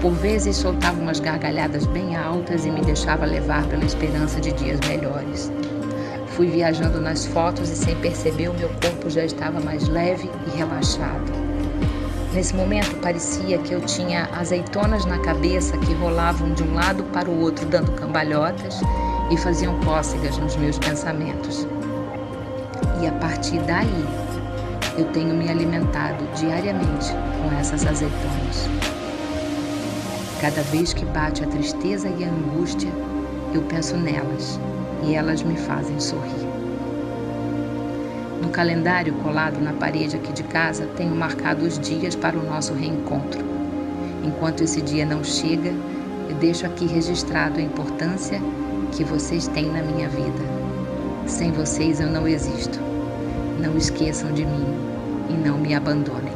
Por 0.00 0.12
vezes 0.12 0.56
soltava 0.56 1.00
umas 1.00 1.20
gargalhadas 1.20 1.86
bem 1.86 2.16
altas 2.16 2.64
e 2.64 2.70
me 2.70 2.80
deixava 2.82 3.24
levar 3.24 3.66
pela 3.66 3.84
esperança 3.84 4.40
de 4.40 4.52
dias 4.52 4.78
melhores. 4.88 5.50
Fui 6.36 6.48
viajando 6.48 7.00
nas 7.00 7.24
fotos 7.24 7.70
e, 7.70 7.74
sem 7.74 7.96
perceber, 7.96 8.48
o 8.50 8.54
meu 8.54 8.68
corpo 8.68 9.08
já 9.08 9.24
estava 9.24 9.58
mais 9.58 9.88
leve 9.88 10.30
e 10.46 10.58
relaxado. 10.58 11.32
Nesse 12.34 12.54
momento, 12.54 12.94
parecia 13.00 13.56
que 13.56 13.72
eu 13.72 13.80
tinha 13.80 14.28
azeitonas 14.38 15.06
na 15.06 15.18
cabeça 15.20 15.78
que 15.78 15.94
rolavam 15.94 16.52
de 16.52 16.62
um 16.62 16.74
lado 16.74 17.04
para 17.04 17.30
o 17.30 17.40
outro, 17.40 17.64
dando 17.64 17.90
cambalhotas 17.92 18.82
e 19.30 19.36
faziam 19.38 19.80
cócegas 19.80 20.36
nos 20.36 20.54
meus 20.56 20.78
pensamentos. 20.78 21.66
E 23.02 23.06
a 23.06 23.12
partir 23.12 23.58
daí, 23.60 24.04
eu 24.98 25.06
tenho 25.12 25.34
me 25.34 25.48
alimentado 25.48 26.22
diariamente 26.34 27.12
com 27.42 27.58
essas 27.58 27.86
azeitonas. 27.86 28.68
Cada 30.38 30.60
vez 30.64 30.92
que 30.92 31.06
bate 31.06 31.42
a 31.42 31.46
tristeza 31.46 32.10
e 32.10 32.24
a 32.24 32.28
angústia, 32.28 32.90
eu 33.54 33.62
penso 33.62 33.96
nelas 33.96 34.60
e 35.02 35.14
elas 35.14 35.42
me 35.42 35.56
fazem 35.56 35.98
sorrir. 36.00 36.46
No 38.42 38.48
calendário 38.50 39.14
colado 39.14 39.60
na 39.60 39.72
parede 39.72 40.16
aqui 40.16 40.32
de 40.32 40.42
casa, 40.44 40.86
tenho 40.96 41.14
marcado 41.14 41.64
os 41.64 41.78
dias 41.78 42.14
para 42.14 42.38
o 42.38 42.44
nosso 42.44 42.74
reencontro. 42.74 43.44
Enquanto 44.22 44.62
esse 44.62 44.80
dia 44.80 45.06
não 45.06 45.24
chega, 45.24 45.72
eu 46.28 46.36
deixo 46.36 46.66
aqui 46.66 46.86
registrado 46.86 47.58
a 47.58 47.62
importância 47.62 48.40
que 48.92 49.04
vocês 49.04 49.48
têm 49.48 49.66
na 49.66 49.82
minha 49.82 50.08
vida. 50.08 50.44
Sem 51.26 51.50
vocês 51.52 52.00
eu 52.00 52.08
não 52.08 52.26
existo. 52.26 52.78
Não 53.60 53.76
esqueçam 53.76 54.32
de 54.32 54.44
mim 54.44 54.66
e 55.30 55.32
não 55.32 55.58
me 55.58 55.74
abandonem. 55.74 56.34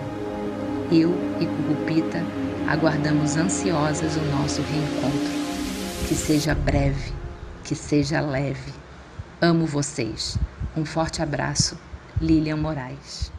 Eu 0.90 1.14
e 1.40 1.46
Cucupita 1.46 2.24
aguardamos 2.66 3.36
ansiosas 3.36 4.16
o 4.16 4.36
nosso 4.36 4.62
reencontro. 4.62 5.40
Que 6.08 6.14
seja 6.14 6.54
breve 6.54 7.19
que 7.70 7.76
seja 7.76 8.20
leve. 8.20 8.72
Amo 9.40 9.64
vocês. 9.64 10.36
Um 10.76 10.84
forte 10.84 11.22
abraço, 11.22 11.78
Lilian 12.20 12.56
Moraes. 12.56 13.30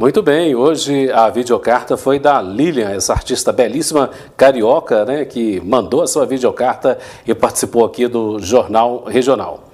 Muito 0.00 0.22
bem, 0.22 0.54
hoje 0.54 1.12
a 1.12 1.28
videocarta 1.28 1.94
foi 1.94 2.18
da 2.18 2.40
Lilian, 2.40 2.88
essa 2.88 3.12
artista 3.12 3.52
belíssima 3.52 4.08
carioca, 4.34 5.04
né, 5.04 5.26
que 5.26 5.60
mandou 5.60 6.00
a 6.00 6.06
sua 6.06 6.24
videocarta 6.24 6.98
e 7.26 7.34
participou 7.34 7.84
aqui 7.84 8.08
do 8.08 8.38
Jornal 8.38 9.04
Regional. 9.04 9.69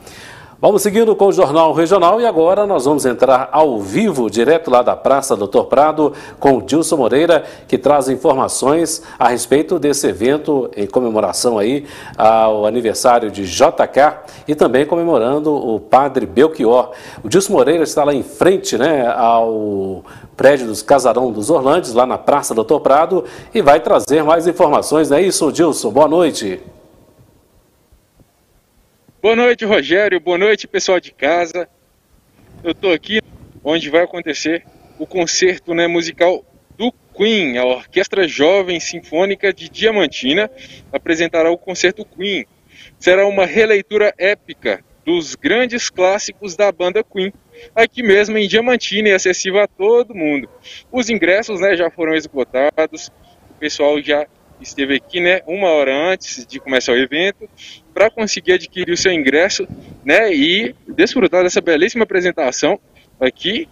Vamos 0.59 0.81
seguindo 0.81 1.15
com 1.15 1.27
o 1.27 1.33
Jornal 1.33 1.75
Regional 1.75 2.19
e 2.19 2.25
agora 2.25 2.65
nós 2.65 2.87
vamos 2.87 3.05
entrar 3.05 3.51
ao 3.53 3.79
vivo, 3.79 4.31
direto 4.31 4.71
lá 4.71 4.81
da 4.81 4.97
Praça 4.97 5.37
Doutor 5.37 5.67
Prado, 5.67 6.15
com 6.41 6.57
o 6.57 6.63
Dilson 6.63 6.97
Moreira, 6.97 7.45
que 7.69 7.77
traz 7.77 8.09
informações 8.09 9.03
a 9.19 9.29
respeito 9.29 9.79
desse 9.79 10.07
evento 10.07 10.71
em 10.75 10.87
comemoração 10.87 11.59
aí 11.59 11.85
ao 12.17 12.65
aniversário 12.65 13.31
de 13.31 13.45
JK 13.45 14.25
e 14.49 14.55
também 14.55 14.87
comemorando 14.87 15.55
o 15.55 15.79
Padre 15.79 16.25
Belchior. 16.25 16.93
O 17.23 17.29
Dilson 17.29 17.53
Moreira 17.53 17.85
está 17.85 18.03
lá 18.03 18.15
em 18.15 18.23
frente 18.23 18.79
né, 18.79 19.07
ao 19.15 20.03
prédio 20.39 20.69
dos 20.69 20.81
Casarão 20.81 21.31
dos 21.31 21.51
Orlandes, 21.51 21.93
lá 21.93 22.07
na 22.07 22.17
Praça 22.17 22.55
Doutor 22.55 22.81
Prado, 22.81 23.25
e 23.53 23.61
vai 23.61 23.79
trazer 23.79 24.25
mais 24.25 24.47
informações, 24.47 25.11
não 25.11 25.19
é 25.19 25.23
isso, 25.23 25.53
Dilson? 25.53 25.91
Boa 25.91 26.09
noite. 26.09 26.63
Boa 29.23 29.35
noite, 29.35 29.65
Rogério. 29.65 30.21
Boa 30.21 30.37
noite, 30.37 30.69
pessoal 30.69 31.01
de 31.01 31.11
casa. 31.11 31.67
Eu 32.63 32.73
estou 32.73 32.93
aqui 32.93 33.21
onde 33.65 33.89
vai 33.89 34.03
acontecer 34.03 34.63
o 34.99 35.07
concerto 35.07 35.75
né, 35.75 35.87
musical 35.87 36.45
do 36.77 36.93
Queen. 37.17 37.57
A 37.57 37.65
Orquestra 37.65 38.29
Jovem 38.29 38.79
Sinfônica 38.79 39.55
de 39.55 39.71
Diamantina 39.71 40.51
apresentará 40.93 41.51
o 41.51 41.57
concerto 41.57 42.05
Queen. 42.05 42.45
Será 42.99 43.27
uma 43.27 43.47
releitura 43.47 44.15
épica 44.19 44.85
dos 45.05 45.35
grandes 45.35 45.89
clássicos 45.89 46.55
da 46.55 46.71
banda 46.71 47.03
Queen, 47.03 47.33
aqui 47.75 48.03
mesmo 48.03 48.37
em 48.37 48.47
Diamantina 48.47 49.09
e 49.09 49.13
acessível 49.13 49.61
a 49.61 49.67
todo 49.67 50.15
mundo. 50.15 50.49
Os 50.93 51.09
ingressos 51.09 51.59
né, 51.59 51.75
já 51.75 51.91
foram 51.91 52.15
esgotados, 52.15 53.11
o 53.51 53.55
pessoal 53.55 54.01
já 54.03 54.27
esteve 54.61 54.97
aqui 54.97 55.21
né, 55.21 55.41
uma 55.47 55.71
hora 55.71 56.13
antes 56.13 56.47
de 56.47 56.61
começar 56.61 56.93
o 56.93 56.99
evento 56.99 57.49
para 57.97 58.11
conseguir 58.11 58.53
adquirir 58.53 58.93
o 58.93 58.97
seu 58.97 59.11
ingresso 59.11 59.67
né, 60.05 60.31
e 60.31 60.75
desfrutar 60.87 61.43
dessa 61.43 61.63
belíssima 61.63 62.05
apresentação 62.05 62.79
aqui. 63.19 63.67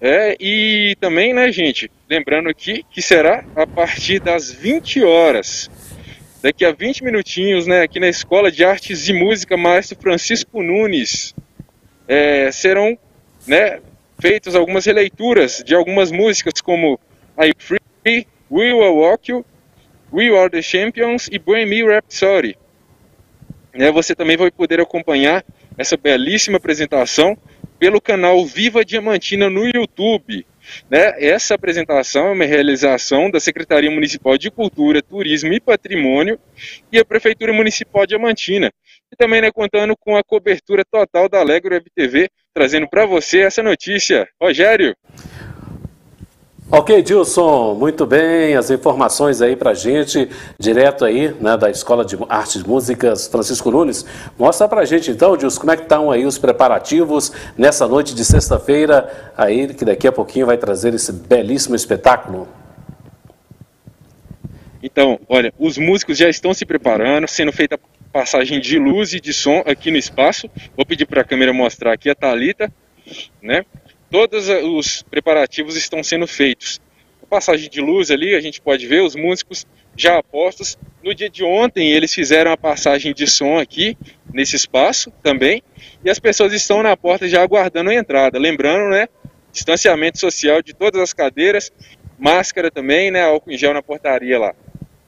É, 0.00 0.36
e 0.38 0.94
também, 1.00 1.34
né, 1.34 1.50
gente, 1.50 1.90
lembrando 2.08 2.48
aqui 2.48 2.84
que 2.88 3.02
será 3.02 3.44
a 3.56 3.66
partir 3.66 4.20
das 4.20 4.52
20 4.52 5.02
horas. 5.02 5.68
daqui 6.40 6.64
a 6.64 6.70
20 6.70 7.02
minutinhos, 7.02 7.66
né, 7.66 7.82
aqui 7.82 7.98
na 7.98 8.08
Escola 8.08 8.52
de 8.52 8.64
Artes 8.64 9.08
e 9.08 9.12
Música 9.12 9.56
Maestro 9.56 9.98
Francisco 10.00 10.62
Nunes, 10.62 11.34
é, 12.06 12.52
serão 12.52 12.96
né, 13.48 13.80
feitas 14.20 14.54
algumas 14.54 14.84
releituras 14.86 15.60
de 15.66 15.74
algumas 15.74 16.12
músicas 16.12 16.60
como 16.60 17.00
I 17.36 17.52
Free, 17.58 18.28
We 18.48 18.72
Will 18.72 18.94
Walk 18.94 19.28
You, 19.28 19.44
We 20.12 20.36
Are 20.36 20.50
the 20.50 20.62
Champions 20.62 21.28
e 21.30 21.38
Bohemian 21.38 21.86
Rhapsody. 21.86 22.56
Né, 23.72 23.90
você 23.90 24.14
também 24.14 24.36
vai 24.36 24.50
poder 24.50 24.80
acompanhar 24.80 25.44
essa 25.78 25.96
belíssima 25.96 26.56
apresentação 26.56 27.38
pelo 27.78 28.00
canal 28.00 28.44
Viva 28.44 28.84
Diamantina 28.84 29.48
no 29.48 29.64
YouTube. 29.66 30.46
Né? 30.88 31.14
Essa 31.24 31.54
apresentação 31.54 32.28
é 32.28 32.32
uma 32.32 32.44
realização 32.44 33.30
da 33.30 33.40
Secretaria 33.40 33.90
Municipal 33.90 34.36
de 34.36 34.50
Cultura, 34.50 35.00
Turismo 35.00 35.52
e 35.52 35.60
Patrimônio 35.60 36.38
e 36.92 36.98
a 36.98 37.04
Prefeitura 37.04 37.52
Municipal 37.52 38.04
de 38.04 38.10
Diamantina. 38.10 38.70
E 39.12 39.16
também 39.16 39.40
né, 39.40 39.50
contando 39.50 39.96
com 39.96 40.16
a 40.16 40.22
cobertura 40.22 40.84
total 40.84 41.28
da 41.28 41.40
Alegro 41.40 41.74
Web 41.74 41.86
TV, 41.94 42.28
trazendo 42.54 42.88
para 42.88 43.06
você 43.06 43.40
essa 43.40 43.62
notícia. 43.62 44.28
Rogério. 44.40 44.94
Ok, 46.72 47.02
Dilson, 47.02 47.74
muito 47.74 48.06
bem, 48.06 48.54
as 48.54 48.70
informações 48.70 49.42
aí 49.42 49.56
pra 49.56 49.74
gente, 49.74 50.28
direto 50.56 51.04
aí, 51.04 51.34
né, 51.40 51.56
da 51.56 51.68
Escola 51.68 52.04
de 52.04 52.16
Artes 52.28 52.62
e 52.62 52.68
Músicas 52.68 53.26
Francisco 53.26 53.72
Nunes. 53.72 54.06
Mostra 54.38 54.68
pra 54.68 54.84
gente 54.84 55.10
então, 55.10 55.36
Dilson, 55.36 55.58
como 55.58 55.72
é 55.72 55.76
que 55.76 55.82
estão 55.82 56.12
aí 56.12 56.24
os 56.24 56.38
preparativos 56.38 57.32
nessa 57.58 57.88
noite 57.88 58.14
de 58.14 58.24
sexta-feira, 58.24 59.32
aí 59.36 59.74
que 59.74 59.84
daqui 59.84 60.06
a 60.06 60.12
pouquinho 60.12 60.46
vai 60.46 60.56
trazer 60.56 60.94
esse 60.94 61.12
belíssimo 61.12 61.74
espetáculo. 61.74 62.46
Então, 64.80 65.18
olha, 65.28 65.52
os 65.58 65.76
músicos 65.76 66.16
já 66.16 66.28
estão 66.28 66.54
se 66.54 66.64
preparando, 66.64 67.26
sendo 67.26 67.50
feita 67.50 67.80
passagem 68.12 68.60
de 68.60 68.78
luz 68.78 69.12
e 69.12 69.18
de 69.18 69.32
som 69.32 69.60
aqui 69.66 69.90
no 69.90 69.96
espaço. 69.96 70.48
Vou 70.76 70.86
pedir 70.86 71.06
para 71.06 71.22
a 71.22 71.24
câmera 71.24 71.52
mostrar 71.52 71.94
aqui 71.94 72.08
a 72.08 72.14
Talita, 72.14 72.72
né? 73.42 73.64
Todos 74.10 74.48
os 74.48 75.02
preparativos 75.02 75.76
estão 75.76 76.02
sendo 76.02 76.26
feitos. 76.26 76.80
A 77.22 77.26
passagem 77.26 77.70
de 77.70 77.80
luz 77.80 78.10
ali, 78.10 78.34
a 78.34 78.40
gente 78.40 78.60
pode 78.60 78.86
ver 78.86 79.02
os 79.02 79.14
músicos 79.14 79.66
já 79.96 80.18
apostos. 80.18 80.76
No 81.02 81.14
dia 81.14 81.30
de 81.30 81.44
ontem, 81.44 81.92
eles 81.92 82.12
fizeram 82.12 82.50
a 82.50 82.56
passagem 82.56 83.14
de 83.14 83.26
som 83.26 83.58
aqui, 83.58 83.96
nesse 84.32 84.56
espaço 84.56 85.12
também, 85.22 85.62
e 86.04 86.10
as 86.10 86.18
pessoas 86.18 86.52
estão 86.52 86.82
na 86.82 86.96
porta 86.96 87.28
já 87.28 87.42
aguardando 87.42 87.90
a 87.90 87.94
entrada. 87.94 88.38
Lembrando, 88.38 88.90
né, 88.90 89.08
distanciamento 89.52 90.18
social 90.18 90.62
de 90.62 90.74
todas 90.74 91.00
as 91.00 91.12
cadeiras, 91.12 91.72
máscara 92.18 92.70
também, 92.70 93.10
né, 93.10 93.22
álcool 93.24 93.50
em 93.50 93.58
gel 93.58 93.74
na 93.74 93.82
portaria 93.82 94.38
lá. 94.38 94.54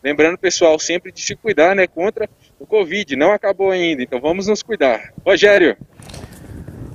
Lembrando, 0.02 0.36
pessoal, 0.36 0.78
sempre 0.78 1.12
de 1.12 1.20
se 1.20 1.36
cuidar, 1.36 1.76
né, 1.76 1.86
contra 1.86 2.28
o 2.58 2.66
Covid. 2.66 3.14
Não 3.14 3.32
acabou 3.32 3.70
ainda, 3.70 4.02
então 4.02 4.20
vamos 4.20 4.48
nos 4.48 4.62
cuidar. 4.62 5.12
Rogério. 5.24 5.76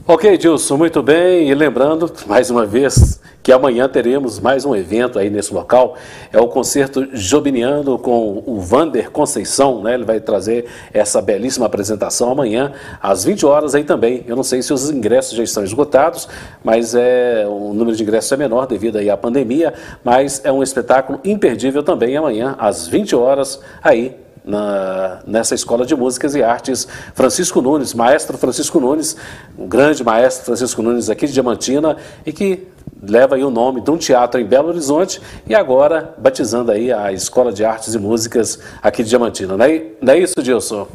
Ok, 0.10 0.38
Dilson, 0.38 0.78
muito 0.78 1.04
bem. 1.04 1.50
E 1.50 1.54
lembrando, 1.54 2.10
mais 2.26 2.50
uma 2.50 2.66
vez, 2.66 3.20
que 3.44 3.52
amanhã 3.52 3.90
teremos 3.90 4.40
mais 4.40 4.64
um 4.64 4.74
evento 4.74 5.20
aí 5.20 5.30
nesse 5.30 5.54
local. 5.54 5.98
É 6.32 6.40
o 6.40 6.48
concerto 6.48 7.10
Jobiniano 7.12 8.00
com 8.00 8.42
o 8.46 8.58
Vander 8.62 9.12
Conceição, 9.12 9.84
né? 9.84 9.96
Ele 9.96 10.06
vai 10.06 10.22
trazer 10.22 10.66
essa 10.94 11.22
belíssima 11.22 11.66
apresentação 11.66 12.32
amanhã, 12.32 12.72
às 13.02 13.26
20 13.26 13.46
horas 13.46 13.76
aí 13.76 13.84
também. 13.84 14.24
Eu 14.26 14.38
não 14.38 14.44
sei 14.44 14.62
se 14.62 14.72
os 14.72 14.90
ingressos 14.90 15.36
já 15.36 15.44
estão 15.44 15.62
esgotados, 15.62 16.26
mas 16.64 16.96
é 16.96 17.46
o 17.46 17.74
número 17.74 17.98
de 17.98 18.02
ingressos 18.02 18.32
é 18.32 18.38
menor 18.38 18.66
devido 18.66 19.00
aí 19.00 19.10
à 19.10 19.18
pandemia, 19.18 19.74
mas 20.06 20.40
é 20.46 20.52
um 20.54 20.64
espetáculo 20.64 21.20
imperdível 21.26 21.84
também 21.84 22.16
amanhã, 22.16 22.56
às 22.58 22.88
20 22.88 23.14
horas, 23.14 23.60
aí 23.84 24.16
na, 24.48 25.20
nessa 25.28 25.54
Escola 25.54 25.86
de 25.86 25.96
Músicas 25.96 26.34
e 26.34 26.42
Artes 26.42 26.88
Francisco 27.14 27.62
Nunes, 27.62 27.94
maestro 27.94 28.38
Francisco 28.38 28.80
Nunes, 28.80 29.18
um 29.58 29.68
grande 29.68 30.04
maestro 30.04 30.46
Francisco 30.46 30.82
Nunes 30.82 31.10
aqui 31.10 31.28
de 31.28 31.34
Diamantina 31.34 31.98
e 32.26 32.32
que 32.32 32.68
leva 33.02 33.36
aí 33.36 33.44
o 33.44 33.52
nome 33.52 33.82
de 33.82 33.92
um 33.92 33.98
teatro 33.98 34.40
em 34.40 34.46
Belo 34.46 34.70
Horizonte 34.70 35.22
e 35.48 35.54
agora 35.54 36.16
batizando 36.18 36.72
aí 36.72 36.92
a 36.92 37.12
Escola 37.12 37.52
de 37.52 37.64
Artes 37.66 37.94
e 37.94 38.00
Músicas 38.00 38.58
aqui 38.82 39.04
de 39.04 39.10
Diamantina. 39.10 39.58
Não 39.58 39.66
é, 39.66 39.86
não 40.02 40.14
é 40.14 40.20
isso, 40.20 40.42
Dilson? 40.42 40.88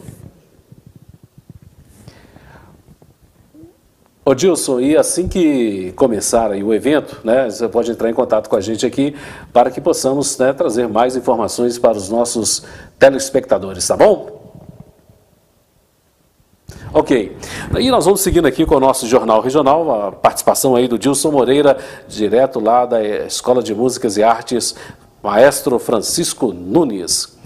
Ô 4.24 4.34
Dilson, 4.34 4.78
e 4.78 4.96
assim 4.96 5.26
que 5.26 5.90
começar 5.96 6.52
o 6.52 6.72
evento, 6.72 7.18
né, 7.24 7.50
você 7.50 7.66
pode 7.66 7.90
entrar 7.90 8.08
em 8.08 8.14
contato 8.14 8.48
com 8.48 8.54
a 8.54 8.60
gente 8.60 8.86
aqui 8.86 9.16
para 9.52 9.68
que 9.68 9.80
possamos 9.80 10.38
né, 10.38 10.52
trazer 10.52 10.86
mais 10.86 11.16
informações 11.16 11.76
para 11.76 11.96
os 11.96 12.08
nossos 12.08 12.62
telespectadores, 13.00 13.84
tá 13.88 13.96
bom? 13.96 14.40
Ok, 16.94 17.36
e 17.80 17.90
nós 17.90 18.04
vamos 18.04 18.20
seguindo 18.20 18.46
aqui 18.46 18.64
com 18.64 18.76
o 18.76 18.80
nosso 18.80 19.08
Jornal 19.08 19.40
Regional, 19.40 20.06
a 20.06 20.12
participação 20.12 20.76
aí 20.76 20.86
do 20.86 20.96
Dilson 20.96 21.32
Moreira, 21.32 21.76
direto 22.06 22.60
lá 22.60 22.86
da 22.86 23.02
Escola 23.02 23.60
de 23.60 23.74
Músicas 23.74 24.16
e 24.16 24.22
Artes, 24.22 24.76
maestro 25.20 25.80
Francisco 25.80 26.52
Nunes. 26.52 27.36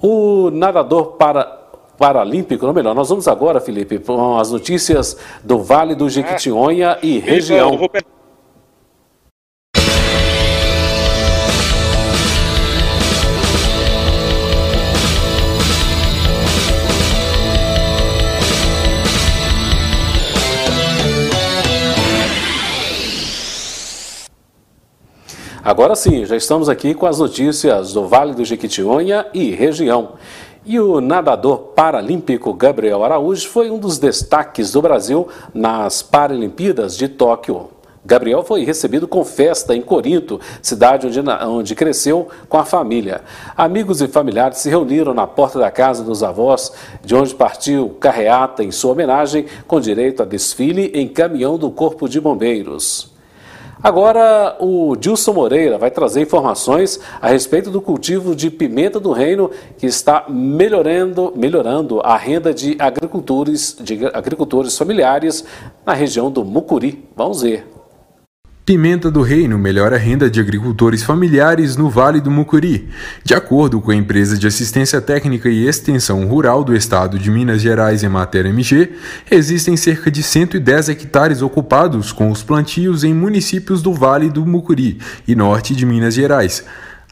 O 0.00 0.50
nadador 0.50 1.12
para 1.12 1.61
Paralímpico, 2.02 2.66
ou 2.66 2.74
melhor, 2.74 2.96
nós 2.96 3.10
vamos 3.10 3.28
agora, 3.28 3.60
Felipe, 3.60 3.96
com 4.00 4.36
as 4.36 4.50
notícias 4.50 5.16
do 5.44 5.60
Vale 5.60 5.94
do 5.94 6.10
Jequitinhonha 6.10 6.98
e 7.00 7.20
região. 7.20 7.78
Agora 25.64 25.94
sim, 25.94 26.24
já 26.24 26.34
estamos 26.34 26.68
aqui 26.68 26.92
com 26.92 27.06
as 27.06 27.20
notícias 27.20 27.92
do 27.92 28.08
Vale 28.08 28.34
do 28.34 28.44
Jequitinhonha 28.44 29.26
e 29.32 29.52
região. 29.52 30.14
E 30.64 30.78
o 30.78 31.00
nadador 31.00 31.58
paralímpico 31.74 32.54
Gabriel 32.54 33.02
Araújo 33.02 33.48
foi 33.48 33.68
um 33.68 33.80
dos 33.80 33.98
destaques 33.98 34.70
do 34.70 34.80
Brasil 34.80 35.26
nas 35.52 36.02
Paralimpíadas 36.02 36.96
de 36.96 37.08
Tóquio. 37.08 37.68
Gabriel 38.04 38.44
foi 38.44 38.64
recebido 38.64 39.08
com 39.08 39.24
festa 39.24 39.74
em 39.74 39.82
Corinto, 39.82 40.40
cidade 40.60 41.08
onde, 41.08 41.20
onde 41.20 41.74
cresceu 41.74 42.28
com 42.48 42.58
a 42.58 42.64
família. 42.64 43.22
Amigos 43.56 44.00
e 44.00 44.06
familiares 44.06 44.58
se 44.58 44.68
reuniram 44.68 45.12
na 45.12 45.26
porta 45.26 45.58
da 45.58 45.70
casa 45.70 46.04
dos 46.04 46.22
avós, 46.22 46.72
de 47.04 47.14
onde 47.14 47.34
partiu 47.34 47.96
carreata 48.00 48.62
em 48.62 48.70
sua 48.70 48.92
homenagem, 48.92 49.46
com 49.66 49.80
direito 49.80 50.22
a 50.22 50.26
desfile 50.26 50.92
em 50.94 51.08
caminhão 51.08 51.58
do 51.58 51.72
Corpo 51.72 52.08
de 52.08 52.20
Bombeiros. 52.20 53.11
Agora, 53.82 54.56
o 54.60 54.94
Dilson 54.94 55.32
Moreira 55.32 55.76
vai 55.76 55.90
trazer 55.90 56.22
informações 56.22 57.00
a 57.20 57.28
respeito 57.28 57.68
do 57.68 57.80
cultivo 57.80 58.36
de 58.36 58.48
pimenta 58.48 59.00
do 59.00 59.10
reino 59.10 59.50
que 59.76 59.86
está 59.86 60.24
melhorando, 60.28 61.32
melhorando 61.34 62.00
a 62.00 62.16
renda 62.16 62.54
de 62.54 62.76
agricultores, 62.78 63.76
de 63.80 64.06
agricultores 64.06 64.78
familiares 64.78 65.44
na 65.84 65.94
região 65.94 66.30
do 66.30 66.44
Mucuri. 66.44 67.08
Vamos 67.16 67.42
ver. 67.42 67.81
Pimenta 68.72 69.10
do 69.10 69.20
Reino 69.20 69.58
melhora 69.58 69.96
a 69.96 69.98
renda 69.98 70.30
de 70.30 70.40
agricultores 70.40 71.02
familiares 71.02 71.76
no 71.76 71.90
Vale 71.90 72.22
do 72.22 72.30
Mucuri. 72.30 72.88
De 73.22 73.34
acordo 73.34 73.82
com 73.82 73.90
a 73.90 73.94
empresa 73.94 74.34
de 74.38 74.46
assistência 74.46 74.98
técnica 74.98 75.50
e 75.50 75.68
extensão 75.68 76.26
rural 76.26 76.64
do 76.64 76.74
estado 76.74 77.18
de 77.18 77.30
Minas 77.30 77.60
Gerais, 77.60 78.02
Emater 78.02 78.46
MG, 78.46 78.92
existem 79.30 79.76
cerca 79.76 80.10
de 80.10 80.22
110 80.22 80.88
hectares 80.88 81.42
ocupados 81.42 82.12
com 82.12 82.30
os 82.30 82.42
plantios 82.42 83.04
em 83.04 83.12
municípios 83.12 83.82
do 83.82 83.92
Vale 83.92 84.30
do 84.30 84.46
Mucuri 84.46 84.98
e 85.28 85.34
norte 85.34 85.76
de 85.76 85.84
Minas 85.84 86.14
Gerais. 86.14 86.64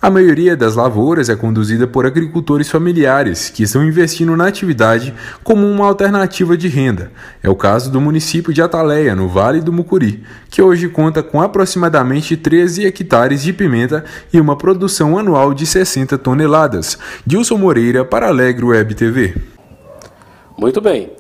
A 0.03 0.09
maioria 0.09 0.57
das 0.57 0.77
lavouras 0.77 1.29
é 1.29 1.37
conduzida 1.37 1.87
por 1.87 2.07
agricultores 2.07 2.71
familiares 2.71 3.51
que 3.51 3.65
estão 3.65 3.85
investindo 3.85 4.35
na 4.35 4.47
atividade 4.47 5.13
como 5.45 5.67
uma 5.67 5.85
alternativa 5.85 6.57
de 6.57 6.69
renda. 6.69 7.13
É 7.43 7.51
o 7.51 7.55
caso 7.55 7.91
do 7.91 8.01
município 8.01 8.51
de 8.51 8.63
Ataleia, 8.63 9.15
no 9.15 9.29
Vale 9.29 9.61
do 9.61 9.71
Mucuri, 9.71 10.25
que 10.49 10.63
hoje 10.63 10.89
conta 10.89 11.23
com 11.23 11.43
aproximadamente 11.43 12.35
13 12.35 12.87
hectares 12.87 13.43
de 13.43 13.53
pimenta 13.53 14.03
e 14.33 14.41
uma 14.41 14.57
produção 14.57 15.19
anual 15.19 15.53
de 15.53 15.67
60 15.67 16.17
toneladas. 16.17 16.99
Dilson 17.27 17.59
Moreira 17.59 18.03
para 18.03 18.29
Alegre 18.29 18.65
Web 18.65 18.95
TV. 18.95 19.35
Muito 20.57 20.81
bem. 20.81 21.11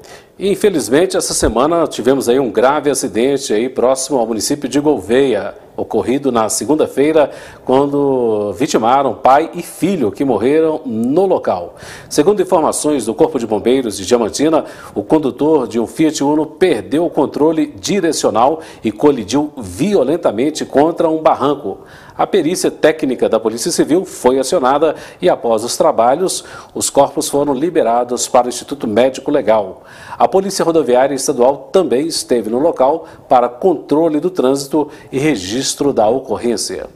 Infelizmente, 0.42 1.18
essa 1.18 1.34
semana 1.34 1.86
tivemos 1.86 2.26
aí 2.26 2.40
um 2.40 2.50
grave 2.50 2.88
acidente 2.88 3.52
aí 3.52 3.68
próximo 3.68 4.18
ao 4.18 4.26
município 4.26 4.66
de 4.66 4.80
Gouveia, 4.80 5.54
ocorrido 5.76 6.32
na 6.32 6.48
segunda-feira, 6.48 7.30
quando 7.62 8.50
vitimaram 8.54 9.14
pai 9.14 9.50
e 9.52 9.62
filho 9.62 10.10
que 10.10 10.24
morreram 10.24 10.80
no 10.86 11.26
local. 11.26 11.74
Segundo 12.08 12.40
informações 12.40 13.04
do 13.04 13.12
Corpo 13.12 13.38
de 13.38 13.46
Bombeiros 13.46 13.98
de 13.98 14.06
Diamantina, 14.06 14.64
o 14.94 15.02
condutor 15.02 15.68
de 15.68 15.78
um 15.78 15.86
Fiat 15.86 16.24
Uno 16.24 16.46
perdeu 16.46 17.04
o 17.04 17.10
controle 17.10 17.74
direcional 17.78 18.60
e 18.82 18.90
colidiu 18.90 19.52
violentamente 19.58 20.64
contra 20.64 21.06
um 21.06 21.20
barranco. 21.20 21.80
A 22.20 22.26
perícia 22.26 22.70
técnica 22.70 23.30
da 23.30 23.40
Polícia 23.40 23.72
Civil 23.72 24.04
foi 24.04 24.38
acionada 24.38 24.94
e, 25.22 25.28
após 25.30 25.64
os 25.64 25.74
trabalhos, 25.78 26.44
os 26.74 26.90
corpos 26.90 27.30
foram 27.30 27.54
liberados 27.54 28.28
para 28.28 28.44
o 28.44 28.50
Instituto 28.50 28.86
Médico 28.86 29.30
Legal. 29.30 29.84
A 30.18 30.28
Polícia 30.28 30.62
Rodoviária 30.62 31.14
Estadual 31.14 31.70
também 31.72 32.06
esteve 32.06 32.50
no 32.50 32.58
local 32.58 33.06
para 33.26 33.48
controle 33.48 34.20
do 34.20 34.28
trânsito 34.28 34.90
e 35.10 35.18
registro 35.18 35.94
da 35.94 36.10
ocorrência. 36.10 36.90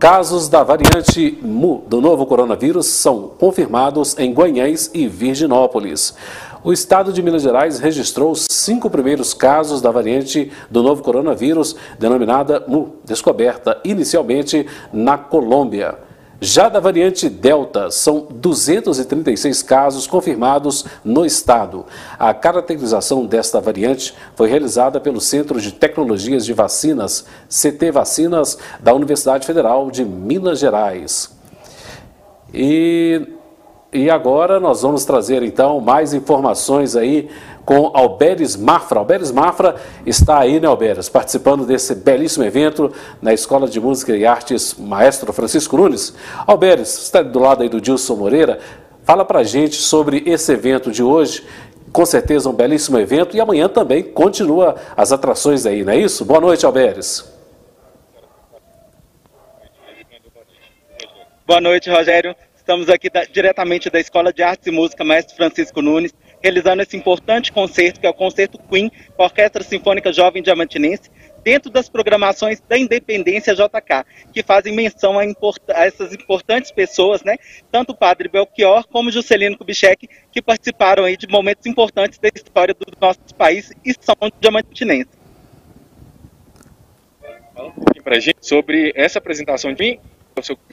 Casos 0.00 0.48
da 0.48 0.64
variante 0.64 1.38
MU 1.40 1.84
do 1.88 2.00
novo 2.00 2.26
coronavírus 2.26 2.86
são 2.86 3.32
confirmados 3.38 4.16
em 4.18 4.32
Guanhães 4.32 4.90
e 4.94 5.06
Virginópolis. 5.06 6.14
O 6.62 6.72
estado 6.72 7.12
de 7.12 7.22
Minas 7.22 7.42
Gerais 7.42 7.78
registrou 7.78 8.32
os 8.32 8.46
cinco 8.50 8.90
primeiros 8.90 9.32
casos 9.32 9.80
da 9.80 9.90
variante 9.90 10.50
do 10.70 10.82
novo 10.82 11.02
coronavírus, 11.02 11.76
denominada 11.98 12.64
MU, 12.66 12.96
descoberta 13.04 13.80
inicialmente 13.84 14.66
na 14.92 15.16
Colômbia. 15.16 15.96
Já 16.40 16.68
da 16.68 16.78
variante 16.78 17.28
Delta, 17.28 17.90
são 17.90 18.28
236 18.30 19.60
casos 19.62 20.06
confirmados 20.06 20.84
no 21.04 21.26
estado. 21.26 21.84
A 22.16 22.32
caracterização 22.32 23.26
desta 23.26 23.60
variante 23.60 24.14
foi 24.36 24.48
realizada 24.48 25.00
pelo 25.00 25.20
Centro 25.20 25.60
de 25.60 25.72
Tecnologias 25.72 26.44
de 26.44 26.52
Vacinas, 26.52 27.24
CT 27.48 27.90
Vacinas, 27.90 28.56
da 28.78 28.94
Universidade 28.94 29.46
Federal 29.46 29.90
de 29.90 30.04
Minas 30.04 30.60
Gerais. 30.60 31.36
E 32.54 33.37
e 33.92 34.10
agora 34.10 34.60
nós 34.60 34.82
vamos 34.82 35.04
trazer 35.04 35.42
então 35.42 35.80
mais 35.80 36.12
informações 36.12 36.94
aí 36.94 37.28
com 37.64 37.90
Alberes 37.94 38.54
Mafra. 38.56 38.98
Alberes 38.98 39.32
Mafra 39.32 39.76
está 40.04 40.38
aí, 40.38 40.60
né, 40.60 40.68
Alberes, 40.68 41.08
participando 41.08 41.64
desse 41.64 41.94
belíssimo 41.94 42.44
evento 42.44 42.92
na 43.20 43.32
Escola 43.32 43.66
de 43.66 43.80
Música 43.80 44.16
e 44.16 44.26
Artes 44.26 44.74
Maestro 44.74 45.32
Francisco 45.32 45.76
Nunes. 45.76 46.14
Alberes, 46.46 47.02
está 47.02 47.22
do 47.22 47.38
lado 47.38 47.62
aí 47.62 47.68
do 47.68 47.80
Dilson 47.80 48.16
Moreira. 48.16 48.58
Fala 49.04 49.24
pra 49.24 49.42
gente 49.42 49.76
sobre 49.76 50.22
esse 50.26 50.52
evento 50.52 50.90
de 50.90 51.02
hoje. 51.02 51.46
Com 51.90 52.04
certeza 52.04 52.50
um 52.50 52.52
belíssimo 52.52 52.98
evento 52.98 53.34
e 53.34 53.40
amanhã 53.40 53.68
também 53.68 54.02
continua 54.02 54.76
as 54.94 55.12
atrações 55.12 55.64
aí, 55.64 55.82
não 55.82 55.94
é 55.94 55.96
isso? 55.96 56.26
Boa 56.26 56.40
noite, 56.40 56.66
Alberes. 56.66 57.24
Boa 61.46 61.62
noite, 61.62 61.88
Rogério. 61.88 62.36
Estamos 62.68 62.90
aqui 62.90 63.08
da, 63.08 63.24
diretamente 63.24 63.88
da 63.88 63.98
Escola 63.98 64.30
de 64.30 64.42
Artes 64.42 64.66
e 64.66 64.70
Música 64.70 65.02
Maestro 65.02 65.34
Francisco 65.34 65.80
Nunes, 65.80 66.14
realizando 66.42 66.82
esse 66.82 66.98
importante 66.98 67.50
concerto, 67.50 67.98
que 67.98 68.06
é 68.06 68.10
o 68.10 68.12
Concerto 68.12 68.58
Queen, 68.58 68.92
com 69.16 69.22
a 69.22 69.24
Orquestra 69.24 69.64
Sinfônica 69.64 70.12
Jovem 70.12 70.42
Diamantinense, 70.42 71.10
dentro 71.42 71.70
das 71.70 71.88
programações 71.88 72.60
da 72.68 72.76
Independência 72.76 73.54
JK, 73.54 74.04
que 74.34 74.42
fazem 74.42 74.74
menção 74.74 75.18
a, 75.18 75.24
import 75.24 75.62
a 75.70 75.86
essas 75.86 76.12
importantes 76.12 76.70
pessoas, 76.70 77.22
né? 77.22 77.38
Tanto 77.72 77.92
o 77.92 77.96
padre 77.96 78.28
Belchior 78.28 78.86
como 78.86 79.10
Juscelino 79.10 79.56
Kubitschek, 79.56 80.06
que 80.30 80.42
participaram 80.42 81.04
aí 81.04 81.16
de 81.16 81.26
momentos 81.26 81.64
importantes 81.64 82.18
da 82.18 82.28
história 82.28 82.74
do 82.74 82.84
nosso 83.00 83.34
país 83.34 83.72
e 83.82 83.94
são 83.98 84.14
diamantinenses. 84.38 85.16
Fala 87.54 87.68
um 87.68 87.72
pouquinho 87.72 88.04
pra 88.04 88.20
gente 88.20 88.46
sobre 88.46 88.92
essa 88.94 89.18
apresentação 89.18 89.72
de 89.72 89.98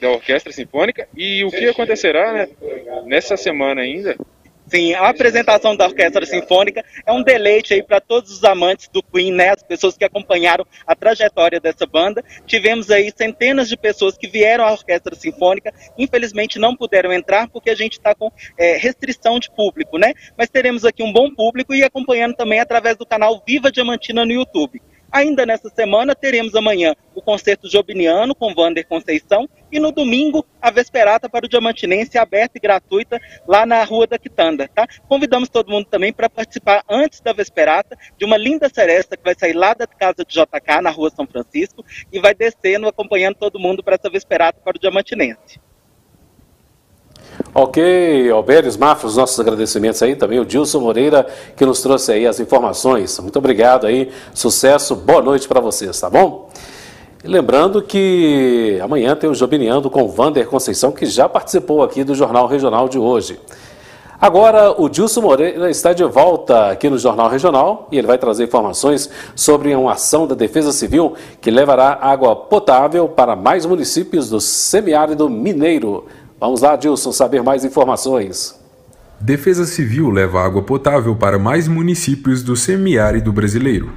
da 0.00 0.10
Orquestra 0.10 0.52
Sinfônica 0.52 1.08
e 1.16 1.44
o 1.44 1.50
que 1.50 1.68
acontecerá 1.68 2.32
né, 2.32 2.48
nessa 3.04 3.36
semana 3.36 3.82
ainda. 3.82 4.16
Sim, 4.68 4.94
a 4.94 5.08
apresentação 5.08 5.76
da 5.76 5.86
Orquestra 5.86 6.26
Sinfônica 6.26 6.84
é 7.06 7.12
um 7.12 7.22
deleite 7.22 7.72
aí 7.72 7.84
para 7.84 8.00
todos 8.00 8.32
os 8.32 8.42
amantes 8.42 8.88
do 8.88 9.00
Queen, 9.00 9.32
né? 9.32 9.50
As 9.50 9.62
pessoas 9.62 9.96
que 9.96 10.04
acompanharam 10.04 10.66
a 10.84 10.96
trajetória 10.96 11.60
dessa 11.60 11.86
banda. 11.86 12.24
Tivemos 12.46 12.90
aí 12.90 13.12
centenas 13.16 13.68
de 13.68 13.76
pessoas 13.76 14.18
que 14.18 14.26
vieram 14.26 14.64
à 14.64 14.72
Orquestra 14.72 15.14
Sinfônica, 15.14 15.72
infelizmente 15.96 16.58
não 16.58 16.74
puderam 16.74 17.12
entrar 17.12 17.48
porque 17.48 17.70
a 17.70 17.76
gente 17.76 17.92
está 17.92 18.12
com 18.12 18.28
é, 18.58 18.76
restrição 18.76 19.38
de 19.38 19.48
público, 19.52 19.98
né? 19.98 20.12
Mas 20.36 20.50
teremos 20.50 20.84
aqui 20.84 21.00
um 21.00 21.12
bom 21.12 21.32
público 21.32 21.72
e 21.72 21.84
acompanhando 21.84 22.34
também 22.34 22.58
através 22.58 22.96
do 22.96 23.06
canal 23.06 23.40
Viva 23.46 23.70
Diamantina 23.70 24.26
no 24.26 24.32
YouTube. 24.32 24.82
Ainda 25.16 25.46
nessa 25.46 25.70
semana, 25.70 26.14
teremos 26.14 26.54
amanhã 26.54 26.94
o 27.14 27.22
concerto 27.22 27.70
jobiniano 27.70 28.34
com 28.34 28.54
Vander 28.54 28.86
Conceição 28.86 29.48
e 29.72 29.80
no 29.80 29.90
domingo 29.90 30.44
a 30.60 30.70
Vesperata 30.70 31.26
para 31.26 31.46
o 31.46 31.48
Diamantinense 31.48 32.18
aberta 32.18 32.58
e 32.58 32.60
gratuita 32.60 33.18
lá 33.48 33.64
na 33.64 33.82
Rua 33.82 34.06
da 34.06 34.18
Quitanda, 34.18 34.68
tá? 34.68 34.86
Convidamos 35.08 35.48
todo 35.48 35.70
mundo 35.70 35.86
também 35.86 36.12
para 36.12 36.28
participar 36.28 36.84
antes 36.86 37.22
da 37.22 37.32
Vesperata 37.32 37.96
de 38.18 38.26
uma 38.26 38.36
linda 38.36 38.68
seresta 38.68 39.16
que 39.16 39.24
vai 39.24 39.34
sair 39.34 39.54
lá 39.54 39.72
da 39.72 39.86
casa 39.86 40.22
de 40.22 40.34
JK, 40.34 40.82
na 40.82 40.90
Rua 40.90 41.08
São 41.08 41.26
Francisco, 41.26 41.82
e 42.12 42.20
vai 42.20 42.34
descendo 42.34 42.86
acompanhando 42.86 43.36
todo 43.36 43.58
mundo 43.58 43.82
para 43.82 43.94
essa 43.94 44.10
Vesperata 44.10 44.60
para 44.62 44.76
o 44.76 44.78
Diamantinense. 44.78 45.58
Ok, 47.54 48.30
Alberes 48.30 48.76
Mafra, 48.76 49.06
os 49.06 49.16
nossos 49.16 49.38
agradecimentos 49.40 50.02
aí, 50.02 50.14
também 50.14 50.38
o 50.38 50.44
Dilson 50.44 50.80
Moreira, 50.80 51.26
que 51.56 51.64
nos 51.64 51.80
trouxe 51.80 52.12
aí 52.12 52.26
as 52.26 52.38
informações. 52.38 53.18
Muito 53.18 53.38
obrigado 53.38 53.86
aí, 53.86 54.10
sucesso, 54.34 54.94
boa 54.94 55.22
noite 55.22 55.48
para 55.48 55.60
vocês, 55.60 55.98
tá 55.98 56.10
bom? 56.10 56.50
E 57.24 57.28
lembrando 57.28 57.82
que 57.82 58.78
amanhã 58.82 59.16
tem 59.16 59.28
o 59.28 59.34
Jobiniando 59.34 59.90
com 59.90 60.02
o 60.02 60.08
Vander 60.08 60.46
Conceição, 60.46 60.92
que 60.92 61.06
já 61.06 61.28
participou 61.28 61.82
aqui 61.82 62.04
do 62.04 62.14
Jornal 62.14 62.46
Regional 62.46 62.88
de 62.88 62.98
hoje. 62.98 63.40
Agora, 64.20 64.74
o 64.80 64.88
Dilson 64.88 65.20
Moreira 65.20 65.68
está 65.68 65.92
de 65.92 66.02
volta 66.04 66.70
aqui 66.70 66.88
no 66.88 66.96
Jornal 66.96 67.28
Regional 67.28 67.86
e 67.92 67.98
ele 67.98 68.06
vai 68.06 68.16
trazer 68.16 68.44
informações 68.44 69.10
sobre 69.34 69.74
uma 69.74 69.92
ação 69.92 70.26
da 70.26 70.34
Defesa 70.34 70.72
Civil 70.72 71.14
que 71.40 71.50
levará 71.50 71.98
água 72.00 72.34
potável 72.34 73.08
para 73.08 73.36
mais 73.36 73.66
municípios 73.66 74.30
do 74.30 74.40
semiárido 74.40 75.28
mineiro. 75.28 76.06
Vamos 76.38 76.60
lá, 76.60 76.76
Dilson, 76.76 77.12
saber 77.12 77.42
mais 77.42 77.64
informações. 77.64 78.54
Defesa 79.18 79.64
Civil 79.64 80.10
leva 80.10 80.44
água 80.44 80.62
potável 80.62 81.16
para 81.16 81.38
mais 81.38 81.66
municípios 81.66 82.42
do 82.42 82.54
semiárido 82.54 83.32
brasileiro. 83.32 83.90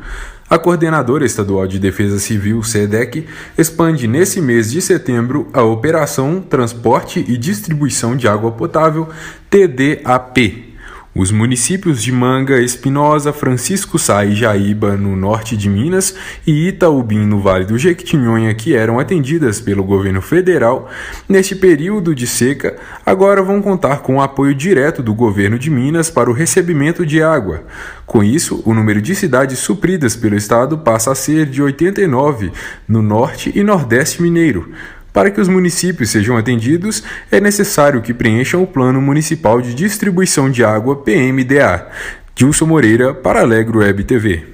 A 0.50 0.58
Coordenadora 0.58 1.26
Estadual 1.26 1.68
de 1.68 1.78
Defesa 1.78 2.18
Civil, 2.18 2.64
SEDEC, 2.64 3.28
expande 3.58 4.08
nesse 4.08 4.42
mês 4.42 4.72
de 4.72 4.82
setembro 4.82 5.48
a 5.54 5.62
Operação 5.62 6.42
Transporte 6.42 7.24
e 7.28 7.38
Distribuição 7.38 8.16
de 8.16 8.28
Água 8.28 8.52
Potável, 8.52 9.10
TDAP, 9.50 10.69
os 11.16 11.32
municípios 11.32 12.04
de 12.04 12.12
Manga, 12.12 12.62
Espinosa, 12.62 13.34
Francisco 13.34 13.98
Sá 13.98 14.24
e 14.26 14.36
Jaíba, 14.36 14.96
no 14.96 15.16
norte 15.16 15.58
de 15.58 15.68
Minas, 15.68 16.16
e 16.46 16.68
Itaubim, 16.68 17.26
no 17.26 17.40
Vale 17.40 17.66
do 17.66 17.78
Jequitinhonha, 17.78 18.54
que 18.54 18.76
eram 18.76 19.00
atendidas 19.00 19.60
pelo 19.60 19.84
governo 19.84 20.22
federal 20.22 20.90
neste 21.28 21.56
período 21.56 22.14
de 22.14 22.28
seca, 22.28 22.78
agora 23.06 23.42
vão 23.42 23.62
contar 23.62 24.00
com 24.00 24.18
o 24.18 24.22
apoio 24.22 24.54
direto 24.54 25.02
do 25.02 25.14
governo 25.14 25.58
de 25.58 25.70
Minas 25.70 26.10
para 26.10 26.30
o 26.30 26.34
recebimento 26.34 27.06
de 27.06 27.24
água. 27.24 27.64
Com 28.06 28.24
isso, 28.24 28.62
o 28.66 28.74
número 28.74 29.02
de 29.02 29.16
cidades 29.16 29.60
supridas 29.60 30.16
pelo 30.16 30.36
estado 30.36 30.78
passa 30.78 31.12
a 31.12 31.16
ser 31.16 31.46
de 31.48 31.62
89 31.62 32.52
no 32.88 33.02
norte 33.02 33.52
e 33.56 33.64
nordeste 33.64 34.22
mineiro. 34.22 34.72
Para 35.12 35.32
que 35.32 35.42
os 35.42 35.48
municípios 35.48 36.12
sejam 36.12 36.38
atendidos, 36.38 37.04
é 37.32 37.40
necessário 37.40 38.02
que 38.02 38.14
preencham 38.14 38.62
o 38.62 38.68
Plano 38.68 39.02
Municipal 39.02 39.60
de 39.60 39.74
Distribuição 39.74 40.50
de 40.50 40.64
Água 40.64 40.98
PMDA. 40.98 41.88
Dilson 42.36 42.68
Moreira, 42.68 43.14
para 43.14 43.42
Alegro 43.42 43.80
Web 43.80 44.04
TV. 44.04 44.46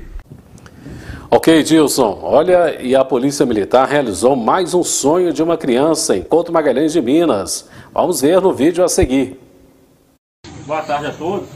Ok, 1.30 1.62
Dilson. 1.64 2.20
Olha, 2.24 2.82
e 2.82 2.96
a 2.96 3.04
Polícia 3.04 3.46
Militar 3.46 3.88
realizou 3.88 4.36
mais 4.36 4.74
um 4.74 4.84
sonho 4.84 5.34
de 5.34 5.44
uma 5.44 5.58
criança 5.58 6.16
em 6.16 6.24
Couto 6.24 6.52
Magalhães 6.52 6.94
de 6.94 7.02
Minas. 7.02 7.68
Vamos 7.94 8.22
ver 8.22 8.42
no 8.42 8.54
vídeo 8.54 8.84
a 8.84 8.88
seguir. 8.88 9.40
Boa 10.66 10.82
tarde 10.82 11.08
a 11.08 11.12
todos. 11.12 11.50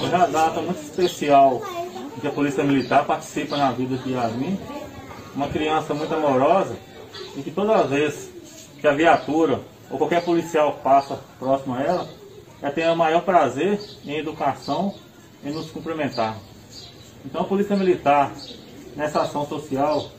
Hoje 0.00 0.12
é 0.12 0.16
uma 0.16 0.26
data 0.26 0.60
muito 0.62 0.80
especial 0.80 1.62
que 2.20 2.26
a 2.26 2.30
Polícia 2.30 2.64
Militar 2.64 3.04
participa 3.04 3.56
na 3.56 3.70
vida 3.72 3.96
de 3.98 4.12
Yasmin. 4.12 4.58
Uma 5.34 5.48
criança 5.48 5.92
muito 5.92 6.14
amorosa 6.14 6.74
e 7.36 7.42
que 7.42 7.50
toda 7.50 7.84
vez 7.84 8.30
que 8.80 8.86
a 8.86 8.92
viatura 8.92 9.60
ou 9.90 9.98
qualquer 9.98 10.24
policial 10.24 10.80
passa 10.82 11.20
próximo 11.38 11.74
a 11.74 11.82
ela, 11.82 12.08
ela 12.60 12.72
tem 12.72 12.88
o 12.88 12.96
maior 12.96 13.22
prazer 13.22 13.80
em 14.04 14.16
educação 14.16 14.94
e 15.44 15.50
nos 15.50 15.70
cumprimentar. 15.70 16.36
Então 17.24 17.42
a 17.42 17.44
Polícia 17.44 17.76
Militar, 17.76 18.32
nessa 18.94 19.22
ação 19.22 19.46
social, 19.46 20.10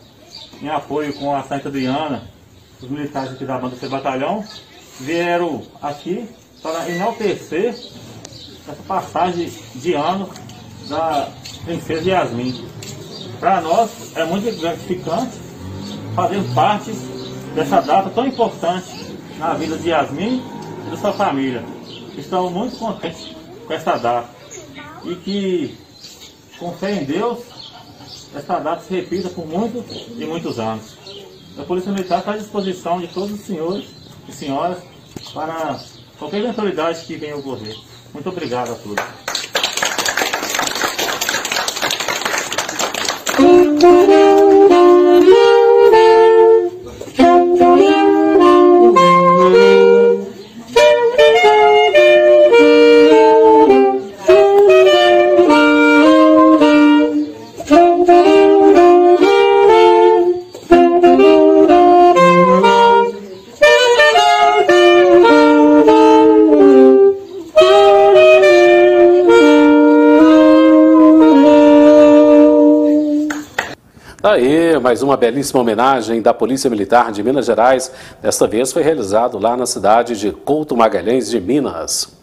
em 0.61 0.69
apoio 0.69 1.13
com 1.13 1.35
a 1.35 1.43
Santa 1.43 1.69
Adriana, 1.69 2.27
os 2.81 2.89
militares 2.89 3.33
aqui 3.33 3.45
da 3.45 3.57
banda 3.57 3.75
C 3.75 3.87
Batalhão, 3.87 4.43
vieram 4.99 5.63
aqui 5.81 6.27
para 6.61 6.89
enaltecer 6.89 7.69
essa 7.69 8.83
passagem 8.87 9.51
de 9.75 9.93
ano 9.93 10.29
da 10.87 11.29
Princesa 11.63 12.09
Yasmin. 12.09 12.65
Para 13.39 13.61
nós 13.61 14.15
é 14.15 14.25
muito 14.25 14.59
gratificante 14.59 15.46
fazendo 16.17 16.51
parte 16.55 16.91
dessa 17.53 17.79
data 17.79 18.09
tão 18.09 18.25
importante 18.25 18.89
na 19.37 19.53
vida 19.53 19.77
de 19.77 19.89
Yasmin 19.89 20.43
e 20.87 20.89
da 20.89 20.97
sua 20.97 21.13
família. 21.13 21.63
Estamos 22.17 22.51
muito 22.51 22.75
contentes 22.75 23.35
com 23.67 23.71
essa 23.71 23.97
data 23.97 24.27
e 25.03 25.13
que, 25.13 25.77
com 26.57 26.73
fé 26.73 26.95
em 26.95 27.05
Deus, 27.05 27.37
essa 28.35 28.57
data 28.57 28.81
se 28.81 28.95
repita 28.95 29.29
por 29.29 29.45
muitos 29.45 30.07
e 30.17 30.25
muitos 30.25 30.57
anos. 30.57 30.97
A 31.55 31.61
Polícia 31.61 31.91
Militar 31.91 32.17
está 32.19 32.31
à 32.31 32.37
disposição 32.37 32.99
de 32.99 33.07
todos 33.09 33.33
os 33.33 33.41
senhores 33.41 33.85
e 34.27 34.31
senhoras 34.31 34.79
para 35.35 35.79
qualquer 36.17 36.39
eventualidade 36.39 37.05
que 37.05 37.15
venha 37.15 37.37
ocorrer. 37.37 37.77
Muito 38.11 38.27
obrigado 38.27 38.71
a 38.71 38.75
todos. 38.75 39.05
Aí, 74.37 74.77
mais 74.79 75.01
uma 75.01 75.17
belíssima 75.17 75.61
homenagem 75.61 76.21
da 76.21 76.31
Polícia 76.31 76.69
Militar 76.69 77.11
de 77.11 77.23
Minas 77.23 77.47
Gerais. 77.47 77.91
Desta 78.21 78.45
vez 78.45 78.71
foi 78.71 78.83
realizado 78.83 79.39
lá 79.39 79.57
na 79.57 79.65
cidade 79.65 80.15
de 80.15 80.31
Couto 80.31 80.77
Magalhães 80.77 81.27
de 81.27 81.41
Minas. 81.41 82.15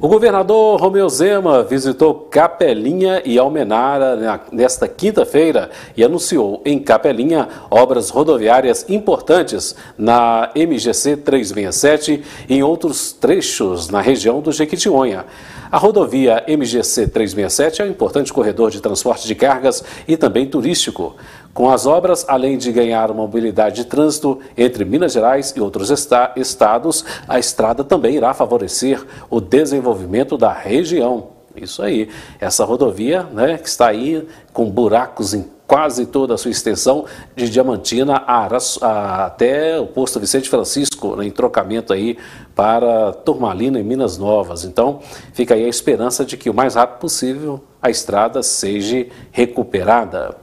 O 0.00 0.08
governador 0.08 0.80
Romeu 0.80 1.06
Zema 1.10 1.62
visitou 1.62 2.14
Capelinha 2.30 3.20
e 3.22 3.38
Almenara 3.38 4.40
nesta 4.50 4.88
quinta-feira 4.88 5.68
e 5.94 6.02
anunciou 6.02 6.62
em 6.64 6.78
Capelinha 6.78 7.46
obras 7.70 8.08
rodoviárias 8.08 8.88
importantes 8.88 9.76
na 9.98 10.50
MGC 10.56 11.18
367 11.18 12.24
e 12.48 12.54
em 12.54 12.62
outros 12.62 13.12
trechos 13.12 13.90
na 13.90 14.00
região 14.00 14.40
do 14.40 14.52
Jequitinhonha. 14.52 15.26
A 15.70 15.78
rodovia 15.78 16.44
MGC 16.46 17.08
367 17.08 17.82
é 17.82 17.84
um 17.84 17.88
importante 17.88 18.32
corredor 18.32 18.70
de 18.70 18.80
transporte 18.80 19.26
de 19.26 19.34
cargas 19.34 19.82
e 20.06 20.16
também 20.16 20.46
turístico. 20.46 21.16
Com 21.52 21.70
as 21.70 21.86
obras, 21.86 22.24
além 22.28 22.58
de 22.58 22.70
ganhar 22.70 23.12
mobilidade 23.12 23.76
de 23.76 23.84
trânsito 23.86 24.38
entre 24.56 24.84
Minas 24.84 25.12
Gerais 25.12 25.54
e 25.56 25.60
outros 25.60 25.90
estados, 26.36 27.04
a 27.26 27.38
estrada 27.38 27.82
também 27.82 28.14
irá 28.16 28.34
favorecer 28.34 29.04
o 29.30 29.40
desenvolvimento 29.40 30.36
da 30.36 30.52
região. 30.52 31.28
Isso 31.56 31.82
aí, 31.82 32.10
essa 32.38 32.64
rodovia 32.64 33.22
né, 33.22 33.56
que 33.56 33.68
está 33.68 33.88
aí 33.88 34.28
com 34.52 34.70
buracos 34.70 35.32
em 35.32 35.55
quase 35.66 36.06
toda 36.06 36.34
a 36.34 36.38
sua 36.38 36.50
extensão, 36.50 37.04
de 37.34 37.50
Diamantina 37.50 38.22
a, 38.26 38.48
a, 38.82 39.26
até 39.26 39.78
o 39.80 39.86
posto 39.86 40.20
Vicente 40.20 40.48
Francisco, 40.48 41.16
né, 41.16 41.26
em 41.26 41.30
trocamento 41.30 41.92
aí 41.92 42.16
para 42.54 43.12
Turmalina, 43.12 43.80
em 43.80 43.82
Minas 43.82 44.16
Novas. 44.16 44.64
Então, 44.64 45.00
fica 45.32 45.54
aí 45.54 45.64
a 45.64 45.68
esperança 45.68 46.24
de 46.24 46.36
que 46.36 46.48
o 46.48 46.54
mais 46.54 46.74
rápido 46.74 47.00
possível 47.00 47.60
a 47.82 47.90
estrada 47.90 48.42
seja 48.42 49.06
recuperada. 49.32 50.36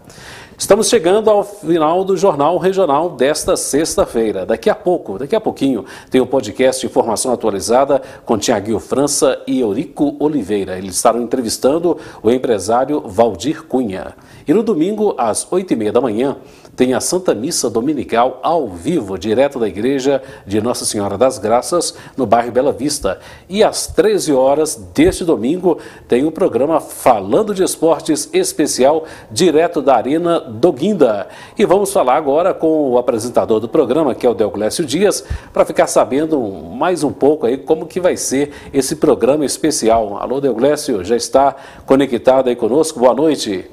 Estamos 0.56 0.88
chegando 0.88 1.32
ao 1.32 1.44
final 1.44 2.06
do 2.06 2.16
Jornal 2.16 2.58
Regional 2.60 3.10
desta 3.10 3.58
sexta-feira. 3.58 4.46
Daqui 4.46 4.70
a 4.70 4.76
pouco, 4.76 5.18
daqui 5.18 5.36
a 5.36 5.42
pouquinho, 5.42 5.84
tem 6.12 6.22
o 6.22 6.26
um 6.26 6.28
podcast 6.28 6.86
Informação 6.86 7.34
Atualizada 7.34 8.02
com 8.24 8.38
Tiaguinho 8.38 8.80
França 8.80 9.42
e 9.48 9.60
Eurico 9.60 10.16
Oliveira. 10.20 10.78
Eles 10.78 10.96
estarão 10.96 11.22
entrevistando 11.22 11.98
o 12.22 12.30
empresário 12.30 13.02
Valdir 13.02 13.64
Cunha. 13.64 14.14
E 14.48 14.54
no 14.54 14.62
domingo, 14.62 15.16
às 15.18 15.52
oito 15.52 15.74
e 15.74 15.76
meia 15.76 15.92
da 15.92 16.00
manhã, 16.00 16.38
tem 16.76 16.94
a 16.94 17.00
Santa 17.00 17.34
Missa 17.34 17.70
Dominical 17.70 18.40
ao 18.42 18.68
vivo, 18.68 19.18
direto 19.18 19.60
da 19.60 19.68
Igreja 19.68 20.22
de 20.46 20.60
Nossa 20.62 20.86
Senhora 20.86 21.18
das 21.18 21.38
Graças, 21.38 21.96
no 22.18 22.26
bairro 22.26 22.52
Bela 22.52 22.72
Vista. 22.72 23.20
E 23.48 23.64
às 23.64 23.88
13 23.88 24.34
horas 24.34 24.76
deste 24.94 25.24
domingo, 25.24 25.78
tem 26.08 26.26
o 26.26 26.32
programa 26.32 26.80
Falando 26.80 27.54
de 27.54 27.64
Esportes 27.64 28.30
especial, 28.34 29.06
direto 29.32 29.82
da 29.82 29.96
Arena 29.96 30.43
do 30.48 30.72
Guinda. 30.72 31.28
E 31.58 31.66
vamos 31.66 31.92
falar 31.92 32.16
agora 32.16 32.54
com 32.54 32.92
o 32.92 32.98
apresentador 32.98 33.60
do 33.60 33.68
programa, 33.68 34.14
que 34.16 34.26
é 34.26 34.30
o 34.30 34.34
Deoglécio 34.34 34.86
Dias, 34.86 35.26
para 35.52 35.66
ficar 35.66 35.88
sabendo 35.88 36.40
mais 36.40 37.04
um 37.04 37.12
pouco 37.12 37.46
aí 37.46 37.58
como 37.58 37.86
que 37.86 38.00
vai 38.00 38.18
ser 38.18 38.52
esse 38.74 38.98
programa 38.98 39.46
especial. 39.46 40.18
Alô, 40.18 40.40
Deoglécio, 40.40 41.04
já 41.04 41.16
está 41.16 41.56
conectado 41.86 42.50
aí 42.50 42.56
conosco? 42.56 43.00
Boa 43.00 43.14
noite. 43.14 43.70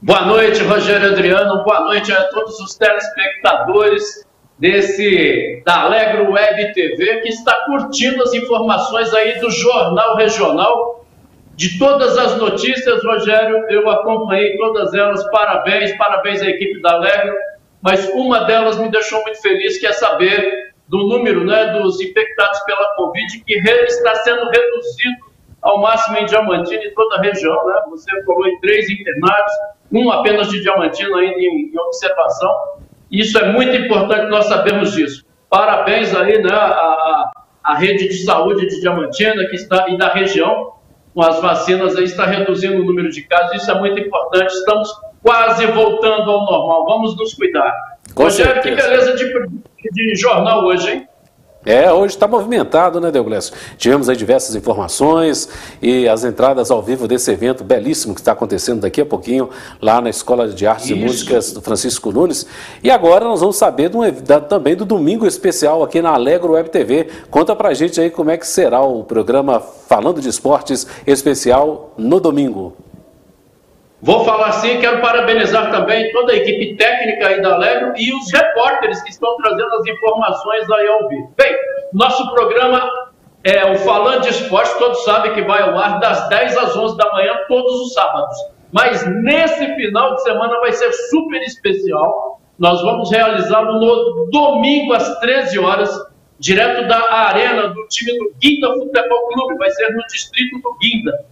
Boa 0.00 0.24
noite, 0.26 0.62
Rogério 0.62 1.10
Adriano. 1.10 1.64
Boa 1.64 1.80
noite 1.80 2.12
a 2.12 2.24
todos 2.28 2.60
os 2.60 2.76
telespectadores 2.76 4.24
desse 4.58 5.62
da 5.64 5.82
Alegro 5.82 6.32
Web 6.32 6.72
TV 6.72 7.20
que 7.20 7.28
está 7.28 7.54
curtindo 7.66 8.22
as 8.22 8.34
informações 8.34 9.12
aí 9.14 9.40
do 9.40 9.50
Jornal 9.50 10.16
Regional. 10.16 11.04
De 11.58 11.76
todas 11.76 12.16
as 12.16 12.36
notícias, 12.36 13.04
Rogério, 13.04 13.66
eu 13.68 13.90
acompanhei 13.90 14.56
todas 14.56 14.94
elas. 14.94 15.28
Parabéns, 15.28 15.90
parabéns 15.98 16.40
à 16.40 16.48
equipe 16.48 16.80
da 16.80 16.92
Alegro. 16.92 17.34
Mas 17.82 18.08
uma 18.10 18.44
delas 18.44 18.78
me 18.78 18.88
deixou 18.88 19.20
muito 19.22 19.42
feliz, 19.42 19.76
que 19.76 19.84
é 19.88 19.92
saber 19.92 20.72
do 20.86 20.98
número 21.08 21.44
né, 21.44 21.72
dos 21.72 22.00
infectados 22.00 22.60
pela 22.60 22.94
Covid, 22.94 23.40
que 23.44 23.54
está 23.54 24.14
sendo 24.14 24.48
reduzido 24.48 25.16
ao 25.60 25.80
máximo 25.80 26.18
em 26.18 26.26
Diamantina 26.26 26.80
e 26.80 26.94
toda 26.94 27.16
a 27.16 27.22
região. 27.22 27.66
Né? 27.66 27.82
Você 27.90 28.22
falou 28.22 28.46
em 28.46 28.60
três 28.60 28.88
internados, 28.88 29.52
um 29.90 30.12
apenas 30.12 30.50
de 30.50 30.62
Diamantina 30.62 31.18
ainda 31.18 31.40
em, 31.40 31.72
em 31.74 31.78
observação. 31.80 32.54
Isso 33.10 33.36
é 33.36 33.50
muito 33.50 33.74
importante, 33.74 34.30
nós 34.30 34.46
sabemos 34.46 34.92
disso. 34.92 35.26
Parabéns 35.50 36.14
aí 36.14 36.40
né, 36.40 36.52
à, 36.52 37.32
à 37.64 37.74
rede 37.74 38.06
de 38.06 38.24
saúde 38.24 38.64
de 38.68 38.80
Diamantina 38.80 39.44
que 39.46 39.56
está, 39.56 39.88
e 39.88 39.98
da 39.98 40.06
região, 40.06 40.77
com 41.18 41.24
as 41.24 41.40
vacinas 41.40 41.96
aí, 41.96 42.04
está 42.04 42.26
reduzindo 42.26 42.80
o 42.80 42.84
número 42.84 43.10
de 43.10 43.22
casos. 43.22 43.60
Isso 43.60 43.68
é 43.68 43.74
muito 43.76 43.98
importante. 43.98 44.52
Estamos 44.52 44.88
quase 45.20 45.66
voltando 45.66 46.30
ao 46.30 46.46
normal. 46.46 46.84
Vamos 46.86 47.16
nos 47.16 47.34
cuidar. 47.34 47.74
Com 48.14 48.22
Rogério, 48.22 48.62
que 48.62 48.70
beleza 48.70 49.16
de, 49.16 49.28
de 49.90 50.14
jornal 50.14 50.64
hoje, 50.64 50.88
hein? 50.88 51.08
É, 51.66 51.92
hoje 51.92 52.14
está 52.14 52.28
movimentado, 52.28 53.00
né, 53.00 53.10
Deoglécio? 53.10 53.52
Tivemos 53.76 54.08
aí 54.08 54.16
diversas 54.16 54.54
informações 54.54 55.48
e 55.82 56.08
as 56.08 56.24
entradas 56.24 56.70
ao 56.70 56.80
vivo 56.80 57.08
desse 57.08 57.30
evento 57.32 57.64
belíssimo 57.64 58.14
que 58.14 58.20
está 58.20 58.32
acontecendo 58.32 58.80
daqui 58.80 59.00
a 59.00 59.06
pouquinho 59.06 59.50
lá 59.82 60.00
na 60.00 60.08
Escola 60.08 60.48
de 60.48 60.66
Artes 60.66 60.86
Isso. 60.86 60.94
e 60.94 61.02
Músicas 61.02 61.52
do 61.52 61.60
Francisco 61.60 62.12
Nunes. 62.12 62.46
E 62.82 62.90
agora 62.90 63.24
nós 63.24 63.40
vamos 63.40 63.56
saber 63.56 63.88
do, 63.88 63.98
da, 64.22 64.40
também 64.40 64.76
do 64.76 64.84
domingo 64.84 65.26
especial 65.26 65.82
aqui 65.82 66.00
na 66.00 66.10
Alegro 66.10 66.52
Web 66.52 66.70
TV. 66.70 67.08
Conta 67.28 67.54
pra 67.56 67.74
gente 67.74 68.00
aí 68.00 68.08
como 68.08 68.30
é 68.30 68.36
que 68.36 68.46
será 68.46 68.80
o 68.80 69.02
programa 69.02 69.60
Falando 69.60 70.20
de 70.20 70.28
Esportes 70.28 70.86
especial 71.06 71.92
no 71.98 72.20
domingo. 72.20 72.87
Vou 74.00 74.24
falar 74.24 74.48
assim, 74.48 74.78
quero 74.80 75.00
parabenizar 75.00 75.72
também 75.72 76.12
toda 76.12 76.32
a 76.32 76.36
equipe 76.36 76.76
técnica 76.76 77.26
aí 77.26 77.42
da 77.42 77.54
Alegro 77.54 77.94
e 77.96 78.14
os 78.14 78.32
repórteres 78.32 79.02
que 79.02 79.10
estão 79.10 79.36
trazendo 79.38 79.74
as 79.74 79.86
informações 79.88 80.70
aí 80.70 80.86
ao 80.86 81.08
vivo. 81.08 81.34
Bem, 81.36 81.52
nosso 81.92 82.32
programa 82.32 82.88
é 83.42 83.72
o 83.72 83.76
Falando 83.78 84.22
de 84.22 84.28
Esporte, 84.28 84.78
todos 84.78 85.02
sabem 85.02 85.34
que 85.34 85.42
vai 85.42 85.62
ao 85.62 85.76
ar 85.76 85.98
das 85.98 86.28
10 86.28 86.56
às 86.58 86.76
11 86.76 86.96
da 86.96 87.10
manhã, 87.12 87.34
todos 87.48 87.72
os 87.80 87.92
sábados. 87.92 88.36
Mas 88.72 89.04
nesse 89.24 89.74
final 89.74 90.14
de 90.14 90.22
semana 90.22 90.60
vai 90.60 90.72
ser 90.72 90.92
super 90.92 91.42
especial. 91.42 92.40
Nós 92.56 92.80
vamos 92.82 93.10
realizá-lo 93.10 93.80
no 93.80 94.30
domingo 94.30 94.92
às 94.92 95.18
13 95.18 95.58
horas, 95.58 95.90
direto 96.38 96.86
da 96.86 97.14
arena 97.14 97.68
do 97.68 97.86
time 97.88 98.16
do 98.16 98.32
Guinda 98.38 98.72
Futebol 98.74 99.28
Clube, 99.28 99.56
vai 99.56 99.70
ser 99.70 99.90
no 99.90 100.06
distrito 100.06 100.60
do 100.60 100.76
Guinda. 100.78 101.26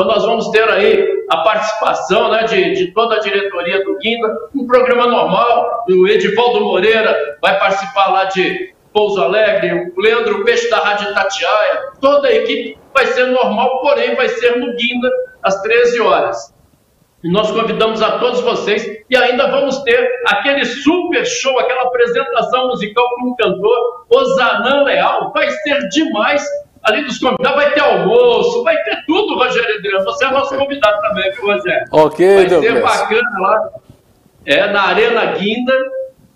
Então, 0.00 0.14
nós 0.14 0.24
vamos 0.24 0.48
ter 0.48 0.66
aí 0.66 1.26
a 1.28 1.36
participação 1.42 2.30
né, 2.30 2.44
de, 2.44 2.72
de 2.72 2.86
toda 2.92 3.16
a 3.16 3.20
diretoria 3.20 3.84
do 3.84 3.98
Guinda, 3.98 4.34
um 4.56 4.66
programa 4.66 5.06
normal. 5.06 5.84
O 5.90 6.08
Edivaldo 6.08 6.62
Moreira 6.62 7.36
vai 7.42 7.58
participar 7.58 8.08
lá 8.08 8.24
de 8.24 8.74
Pouso 8.94 9.22
Alegre, 9.22 9.92
o 9.94 10.00
Leandro 10.00 10.42
Peixe 10.42 10.70
da 10.70 10.78
Rádio 10.78 11.12
Tatiaia, 11.12 11.90
toda 12.00 12.28
a 12.28 12.32
equipe 12.32 12.78
vai 12.94 13.04
ser 13.08 13.26
normal, 13.26 13.82
porém 13.82 14.14
vai 14.14 14.30
ser 14.30 14.56
no 14.56 14.74
Guinda, 14.74 15.10
às 15.42 15.60
13 15.60 16.00
horas. 16.00 16.54
E 17.22 17.30
nós 17.30 17.50
convidamos 17.50 18.00
a 18.00 18.18
todos 18.18 18.40
vocês 18.40 19.04
e 19.10 19.14
ainda 19.14 19.48
vamos 19.48 19.82
ter 19.82 20.10
aquele 20.28 20.64
super 20.64 21.26
show, 21.26 21.58
aquela 21.58 21.82
apresentação 21.82 22.68
musical 22.68 23.04
com 23.16 23.32
o 23.32 23.36
cantor 23.36 24.06
Osanã 24.08 24.82
Leal. 24.84 25.30
Vai 25.34 25.50
ser 25.50 25.88
demais 25.90 26.42
ali 26.82 27.04
dos 27.04 27.18
convidados, 27.18 27.62
vai 27.62 27.72
ter 27.72 27.80
almoço, 27.80 28.62
vai 28.64 28.76
ter 28.84 29.04
tudo, 29.06 29.34
Rogério 29.34 29.76
Adriano. 29.76 30.04
Você 30.04 30.24
é 30.24 30.30
nosso 30.30 30.56
convidado 30.56 31.00
também, 31.00 31.30
viu, 31.32 31.46
Rogério? 31.46 31.86
Ok, 31.92 32.34
Vai 32.36 32.48
ser 32.48 32.82
bacana 32.82 33.40
lá. 33.40 33.68
é 34.46 34.66
na 34.66 34.82
Arena 34.82 35.26
Guinda. 35.32 35.72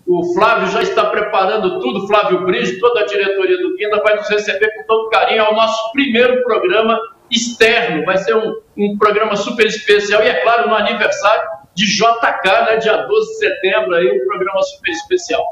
O 0.07 0.35
Flávio 0.35 0.69
já 0.69 0.83
está 0.83 1.07
preparando 1.07 1.81
tudo, 1.81 2.07
Flávio 2.07 2.45
Brige, 2.45 2.79
toda 2.79 3.01
a 3.01 3.07
diretoria 3.07 3.57
do 3.57 3.75
Guinda 3.75 4.03
vai 4.03 4.17
nos 4.17 4.29
receber 4.29 4.71
com 4.77 4.87
todo 4.87 5.09
carinho. 5.09 5.41
É 5.41 5.51
o 5.51 5.55
nosso 5.55 5.93
primeiro 5.93 6.45
programa 6.45 6.99
externo, 7.31 8.05
vai 8.05 8.19
ser 8.19 8.37
um, 8.37 8.55
um 8.77 8.99
programa 8.99 9.35
super 9.35 9.67
especial 9.67 10.23
e, 10.23 10.29
é 10.29 10.35
claro, 10.43 10.69
no 10.69 10.75
aniversário 10.75 11.49
de 11.75 11.87
JK, 11.87 12.65
né, 12.67 12.77
dia 12.77 12.97
12 12.99 13.31
de 13.31 13.39
setembro, 13.39 13.95
aí, 13.95 14.07
um 14.07 14.27
programa 14.27 14.63
super 14.63 14.91
especial. 14.93 15.43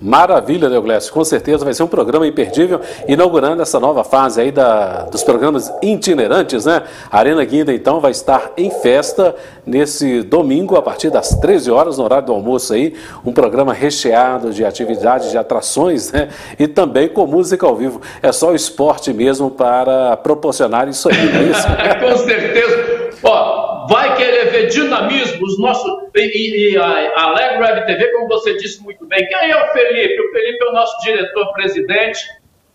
Maravilha, 0.00 0.68
Deoglécio. 0.68 1.10
Com 1.10 1.24
certeza 1.24 1.64
vai 1.64 1.72
ser 1.72 1.82
um 1.82 1.86
programa 1.86 2.26
imperdível, 2.26 2.80
inaugurando 3.08 3.62
essa 3.62 3.80
nova 3.80 4.04
fase 4.04 4.42
aí 4.42 4.52
da, 4.52 5.04
dos 5.04 5.24
programas 5.24 5.72
itinerantes, 5.82 6.66
né? 6.66 6.82
A 7.10 7.18
Arena 7.18 7.42
Guinda, 7.44 7.72
então, 7.72 7.98
vai 7.98 8.10
estar 8.10 8.52
em 8.58 8.70
festa 8.70 9.34
nesse 9.64 10.22
domingo, 10.22 10.76
a 10.76 10.82
partir 10.82 11.08
das 11.08 11.30
13 11.30 11.70
horas, 11.70 11.96
no 11.96 12.04
horário 12.04 12.26
do 12.26 12.32
almoço 12.32 12.74
aí. 12.74 12.94
Um 13.24 13.32
programa 13.32 13.72
recheado 13.72 14.52
de 14.52 14.66
atividades, 14.66 15.30
de 15.30 15.38
atrações, 15.38 16.12
né? 16.12 16.28
E 16.58 16.68
também 16.68 17.08
com 17.08 17.26
música 17.26 17.66
ao 17.66 17.74
vivo. 17.74 18.02
É 18.22 18.30
só 18.32 18.50
o 18.50 18.54
esporte 18.54 19.14
mesmo 19.14 19.50
para 19.50 20.14
proporcionar 20.18 20.88
isso 20.88 21.08
aí, 21.08 21.16
é 21.16 21.42
isso? 21.44 21.66
com 22.04 22.24
certeza. 22.26 22.86
Ó, 23.22 23.65
vai 23.88 24.16
querer 24.16 24.50
ver 24.50 24.66
dinamismo, 24.66 25.44
os 25.44 25.58
nossos. 25.58 25.90
E, 26.14 26.72
e, 26.72 26.76
a 26.76 27.22
Alegro 27.22 27.60
Web 27.60 27.86
TV, 27.86 28.12
como 28.12 28.28
você 28.28 28.56
disse 28.56 28.82
muito 28.82 29.06
bem, 29.06 29.26
quem 29.26 29.50
é 29.50 29.64
o 29.64 29.72
Felipe? 29.72 30.20
O 30.20 30.32
Felipe 30.32 30.64
é 30.64 30.68
o 30.68 30.72
nosso 30.72 30.98
diretor-presidente. 31.02 32.20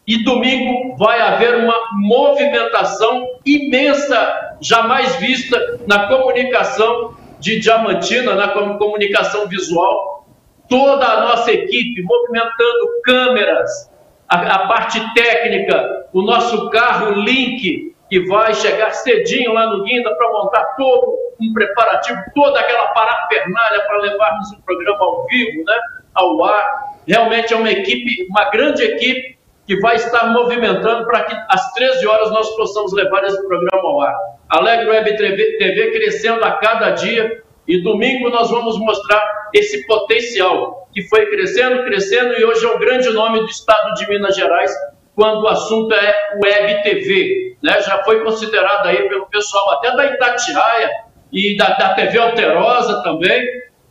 E 0.08 0.24
domingo 0.24 0.96
vai 0.98 1.22
haver 1.22 1.56
uma 1.56 1.76
movimentação 1.94 3.28
imensa, 3.46 4.58
jamais 4.60 5.16
vista 5.18 5.80
na 5.88 6.08
comunicação 6.08 7.16
de 7.40 7.60
Diamantina, 7.60 8.36
na 8.36 8.50
comunicação 8.50 9.48
visual. 9.48 10.28
Toda 10.68 11.06
a 11.06 11.22
nossa 11.22 11.52
equipe 11.52 12.02
movimentando 12.02 13.02
câmeras, 13.04 13.92
a, 14.28 14.56
a 14.56 14.68
parte 14.68 15.00
técnica, 15.14 16.08
o 16.14 16.22
nosso 16.22 16.70
carro 16.70 17.22
Link, 17.22 17.91
que 18.12 18.28
vai 18.28 18.54
chegar 18.54 18.92
cedinho 18.92 19.54
lá 19.54 19.68
no 19.68 19.86
Guinda 19.86 20.14
para 20.14 20.30
montar 20.34 20.66
todo 20.76 21.18
um 21.40 21.54
preparativo, 21.54 22.20
toda 22.36 22.60
aquela 22.60 22.88
parafernália 22.88 23.86
para 23.86 24.00
levarmos 24.00 24.52
o 24.52 24.62
programa 24.64 25.00
ao 25.00 25.26
vivo, 25.28 25.64
né, 25.64 25.80
ao 26.14 26.44
ar. 26.44 26.92
Realmente 27.08 27.54
é 27.54 27.56
uma 27.56 27.72
equipe, 27.72 28.28
uma 28.30 28.50
grande 28.50 28.84
equipe 28.84 29.40
que 29.66 29.80
vai 29.80 29.96
estar 29.96 30.28
movimentando 30.28 31.06
para 31.06 31.24
que 31.24 31.34
às 31.48 31.72
13 31.72 32.06
horas 32.06 32.32
nós 32.32 32.54
possamos 32.58 32.92
levar 32.92 33.24
esse 33.24 33.42
programa 33.48 33.82
ao 33.82 34.02
ar. 34.02 34.18
Alegre 34.50 34.90
Web 34.90 35.16
TV, 35.16 35.92
crescendo 35.92 36.44
a 36.44 36.52
cada 36.58 36.90
dia 36.90 37.42
e 37.66 37.82
domingo 37.82 38.30
nós 38.30 38.52
vamos 38.52 38.78
mostrar 38.78 39.50
esse 39.54 39.88
potencial 39.88 40.90
que 40.92 41.02
foi 41.04 41.28
crescendo, 41.28 41.86
crescendo 41.86 42.34
e 42.34 42.44
hoje 42.44 42.66
é 42.66 42.68
o 42.68 42.78
grande 42.78 43.10
nome 43.12 43.40
do 43.40 43.48
estado 43.48 43.94
de 43.94 44.06
Minas 44.10 44.36
Gerais 44.36 44.70
quando 45.16 45.44
o 45.44 45.48
assunto 45.48 45.94
é 45.94 46.40
Web 46.44 46.84
TV. 46.84 47.58
Né? 47.62 47.82
Já 47.82 48.04
foi 48.04 48.24
considerado 48.24 48.88
aí 48.88 49.08
pelo 49.08 49.28
pessoal 49.28 49.74
até 49.74 49.96
da 49.96 50.06
Itatiaia 50.06 50.90
e 51.32 51.56
da, 51.56 51.70
da 51.70 51.94
TV 51.94 52.18
Alterosa 52.18 53.02
também, 53.04 53.48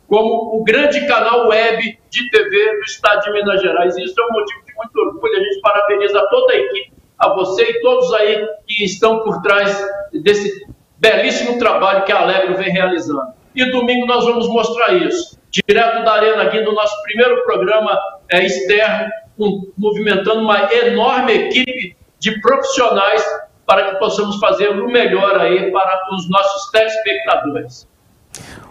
como 0.07 0.59
o 0.59 0.63
grande 0.63 1.05
canal 1.07 1.47
web 1.47 1.99
de 2.09 2.29
TV 2.29 2.75
do 2.77 2.83
estado 2.83 3.21
de 3.21 3.31
Minas 3.31 3.61
Gerais. 3.61 3.97
Isso 3.97 4.19
é 4.19 4.25
um 4.25 4.31
motivo 4.33 4.65
de 4.65 4.73
muito 4.75 4.99
orgulho. 4.99 5.37
A 5.37 5.43
gente 5.43 5.61
parabeniza 5.61 6.27
toda 6.29 6.53
a 6.53 6.57
equipe, 6.57 6.93
a 7.17 7.29
você 7.29 7.63
e 7.63 7.81
todos 7.81 8.13
aí 8.13 8.45
que 8.67 8.83
estão 8.83 9.23
por 9.23 9.41
trás 9.41 9.83
desse 10.11 10.65
belíssimo 10.97 11.57
trabalho 11.57 12.03
que 12.03 12.11
a 12.11 12.19
Alegro 12.19 12.55
vem 12.57 12.69
realizando. 12.69 13.33
E 13.55 13.69
domingo 13.71 14.05
nós 14.05 14.25
vamos 14.25 14.47
mostrar 14.47 14.93
isso. 14.93 15.39
Direto 15.49 16.03
da 16.03 16.13
Arena 16.13 16.43
aqui 16.43 16.61
do 16.61 16.73
nosso 16.73 17.01
primeiro 17.03 17.43
programa 17.43 17.97
é, 18.29 18.45
externo, 18.45 19.09
com, 19.41 19.73
movimentando 19.75 20.41
uma 20.41 20.71
enorme 20.71 21.33
equipe 21.33 21.97
de 22.19 22.39
profissionais 22.41 23.25
para 23.65 23.89
que 23.89 23.95
possamos 23.97 24.37
fazer 24.37 24.69
o 24.69 24.87
melhor 24.87 25.39
aí 25.39 25.71
para 25.71 26.15
os 26.15 26.29
nossos 26.29 26.69
telespectadores. 26.69 27.89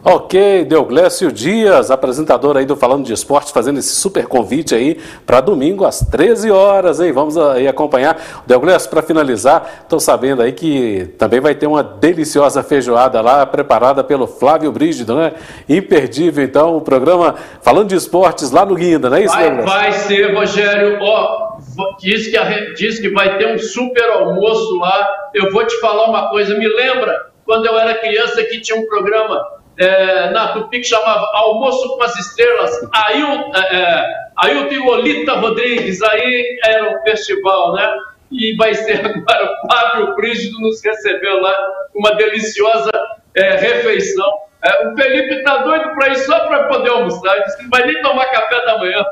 Ok, 0.02 0.64
Deoglécio 0.64 1.30
Dias, 1.30 1.90
apresentador 1.90 2.56
aí 2.56 2.64
do 2.64 2.74
Falando 2.74 3.04
de 3.04 3.12
Esporte, 3.12 3.52
fazendo 3.52 3.78
esse 3.78 3.94
super 3.94 4.26
convite 4.26 4.74
aí 4.74 4.98
para 5.26 5.42
domingo 5.42 5.84
às 5.84 6.00
13 6.00 6.50
horas, 6.50 7.00
hein? 7.00 7.12
Vamos 7.12 7.36
aí 7.36 7.68
acompanhar. 7.68 8.42
Deoglécio, 8.46 8.88
para 8.88 9.02
finalizar, 9.02 9.82
estou 9.82 10.00
sabendo 10.00 10.40
aí 10.40 10.52
que 10.52 11.14
também 11.18 11.38
vai 11.38 11.54
ter 11.54 11.66
uma 11.66 11.82
deliciosa 11.82 12.62
feijoada 12.62 13.20
lá, 13.20 13.44
preparada 13.44 14.02
pelo 14.02 14.26
Flávio 14.26 14.72
Brígido, 14.72 15.14
né? 15.14 15.34
Imperdível, 15.68 16.42
então, 16.42 16.78
o 16.78 16.80
programa 16.80 17.34
Falando 17.60 17.88
de 17.88 17.96
Esportes 17.96 18.50
lá 18.50 18.64
no 18.64 18.74
Guinda, 18.74 19.10
não 19.10 19.18
é 19.18 19.24
isso, 19.24 19.34
vai, 19.34 19.44
Deoglécio? 19.44 19.70
Vai 19.70 19.92
ser, 19.92 20.34
Rogério, 20.34 20.98
ó, 21.02 21.58
diz 22.00 22.26
que, 22.28 22.38
a, 22.38 22.72
diz 22.72 22.98
que 22.98 23.10
vai 23.10 23.36
ter 23.36 23.54
um 23.54 23.58
super 23.58 24.10
almoço 24.12 24.78
lá. 24.78 25.08
Eu 25.34 25.52
vou 25.52 25.66
te 25.66 25.78
falar 25.78 26.08
uma 26.08 26.30
coisa, 26.30 26.56
me 26.56 26.66
lembra 26.66 27.29
quando 27.50 27.66
eu 27.66 27.76
era 27.76 27.96
criança 27.96 28.44
que 28.44 28.60
tinha 28.60 28.78
um 28.78 28.86
programa 28.86 29.44
é, 29.76 30.30
na 30.30 30.52
Tupi 30.52 30.78
que 30.78 30.84
chamava 30.84 31.28
Almoço 31.34 31.96
com 31.96 32.02
as 32.04 32.16
Estrelas, 32.16 32.70
Ailton, 32.92 33.50
é, 33.56 33.74
é 33.74 34.04
Ailton 34.36 34.72
e 34.72 34.78
Lolita 34.78 35.32
Rodrigues, 35.32 36.00
aí 36.00 36.60
era 36.64 36.94
um 36.94 37.02
festival, 37.02 37.74
né? 37.74 37.92
E 38.30 38.54
vai 38.54 38.72
ser 38.72 39.00
agora 39.26 39.52
o 39.52 39.68
Fábio 39.68 40.14
Prígido 40.14 40.60
nos 40.60 40.80
recebeu 40.80 41.40
lá 41.40 41.52
uma 41.92 42.14
deliciosa 42.14 42.92
é, 43.34 43.56
refeição. 43.56 44.30
É, 44.64 44.86
o 44.86 44.94
Felipe 44.94 45.34
está 45.34 45.56
doido 45.56 45.92
para 45.96 46.10
ir 46.10 46.18
só 46.18 46.46
para 46.46 46.68
poder 46.68 46.90
almoçar, 46.90 47.34
ele 47.34 47.46
disse 47.46 47.56
que 47.56 47.62
não 47.64 47.70
vai 47.70 47.84
nem 47.84 48.00
tomar 48.00 48.26
café 48.26 48.64
da 48.64 48.78
manhã. 48.78 49.04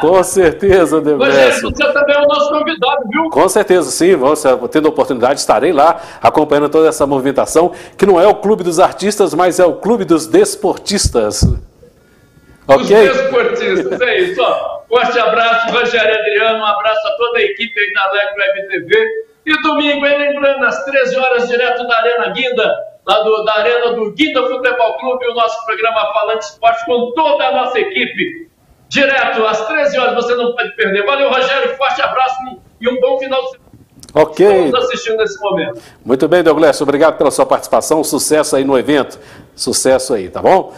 Com 0.00 0.22
certeza, 0.22 1.00
Deverso. 1.00 1.70
Você 1.70 1.92
também 1.92 2.16
é 2.16 2.20
o 2.20 2.26
nosso 2.26 2.50
convidado, 2.50 3.08
viu? 3.10 3.28
Com 3.30 3.48
certeza, 3.48 3.90
sim. 3.90 4.14
Você, 4.16 4.48
tendo 4.70 4.86
a 4.86 4.90
oportunidade, 4.90 5.40
estarei 5.40 5.72
lá 5.72 6.00
acompanhando 6.22 6.68
toda 6.68 6.88
essa 6.88 7.06
movimentação, 7.06 7.72
que 7.96 8.06
não 8.06 8.20
é 8.20 8.26
o 8.26 8.34
clube 8.34 8.62
dos 8.62 8.78
artistas, 8.78 9.34
mas 9.34 9.58
é 9.58 9.66
o 9.66 9.74
clube 9.74 10.04
dos 10.04 10.26
desportistas. 10.26 11.42
Ok? 12.66 13.10
Os 13.10 13.16
desportistas, 13.16 14.00
é 14.00 14.18
isso. 14.20 14.40
Ó. 14.40 14.78
Forte 14.88 15.18
abraço, 15.18 15.72
Rogério 15.74 16.18
Adriano, 16.18 16.60
um 16.60 16.66
abraço 16.66 17.06
a 17.06 17.16
toda 17.16 17.38
a 17.38 17.42
equipe 17.42 17.78
aí 17.78 17.92
da 17.92 18.02
Alegre 18.04 18.40
Web 18.40 18.68
TV. 18.68 19.08
E 19.46 19.62
domingo, 19.62 20.04
aí, 20.04 20.18
lembrando, 20.18 20.64
às 20.64 20.84
13 20.84 21.18
horas, 21.18 21.48
direto 21.48 21.86
da 21.86 21.96
Arena 21.96 22.28
Guinda, 22.30 22.74
lá 23.06 23.20
do, 23.20 23.44
da 23.44 23.54
Arena 23.54 23.94
do 23.94 24.12
Guinda 24.12 24.42
Futebol 24.42 24.98
Clube, 24.98 25.26
o 25.28 25.34
nosso 25.34 25.64
programa 25.64 26.12
Falante 26.12 26.44
Esporte 26.44 26.84
com 26.84 27.12
toda 27.12 27.46
a 27.46 27.52
nossa 27.52 27.78
equipe 27.80 28.48
direto 28.88 29.44
às 29.46 29.66
13 29.66 29.98
horas, 29.98 30.14
você 30.14 30.34
não 30.34 30.54
pode 30.54 30.74
perder. 30.74 31.04
Valeu, 31.04 31.30
Rogério, 31.30 31.76
forte 31.76 32.00
abraço 32.02 32.36
e 32.80 32.88
um 32.88 33.00
bom 33.00 33.18
final 33.18 33.40
de 33.42 33.50
semana. 33.50 33.68
Ok. 34.14 34.64
Estamos 34.66 34.86
assistindo 34.86 35.16
nesse 35.18 35.40
momento. 35.40 35.80
Muito 36.04 36.26
bem, 36.28 36.42
Douglas, 36.42 36.80
obrigado 36.80 37.16
pela 37.18 37.30
sua 37.30 37.44
participação, 37.44 38.02
sucesso 38.02 38.56
aí 38.56 38.64
no 38.64 38.78
evento, 38.78 39.18
sucesso 39.54 40.14
aí, 40.14 40.28
tá 40.28 40.40
bom? 40.40 40.72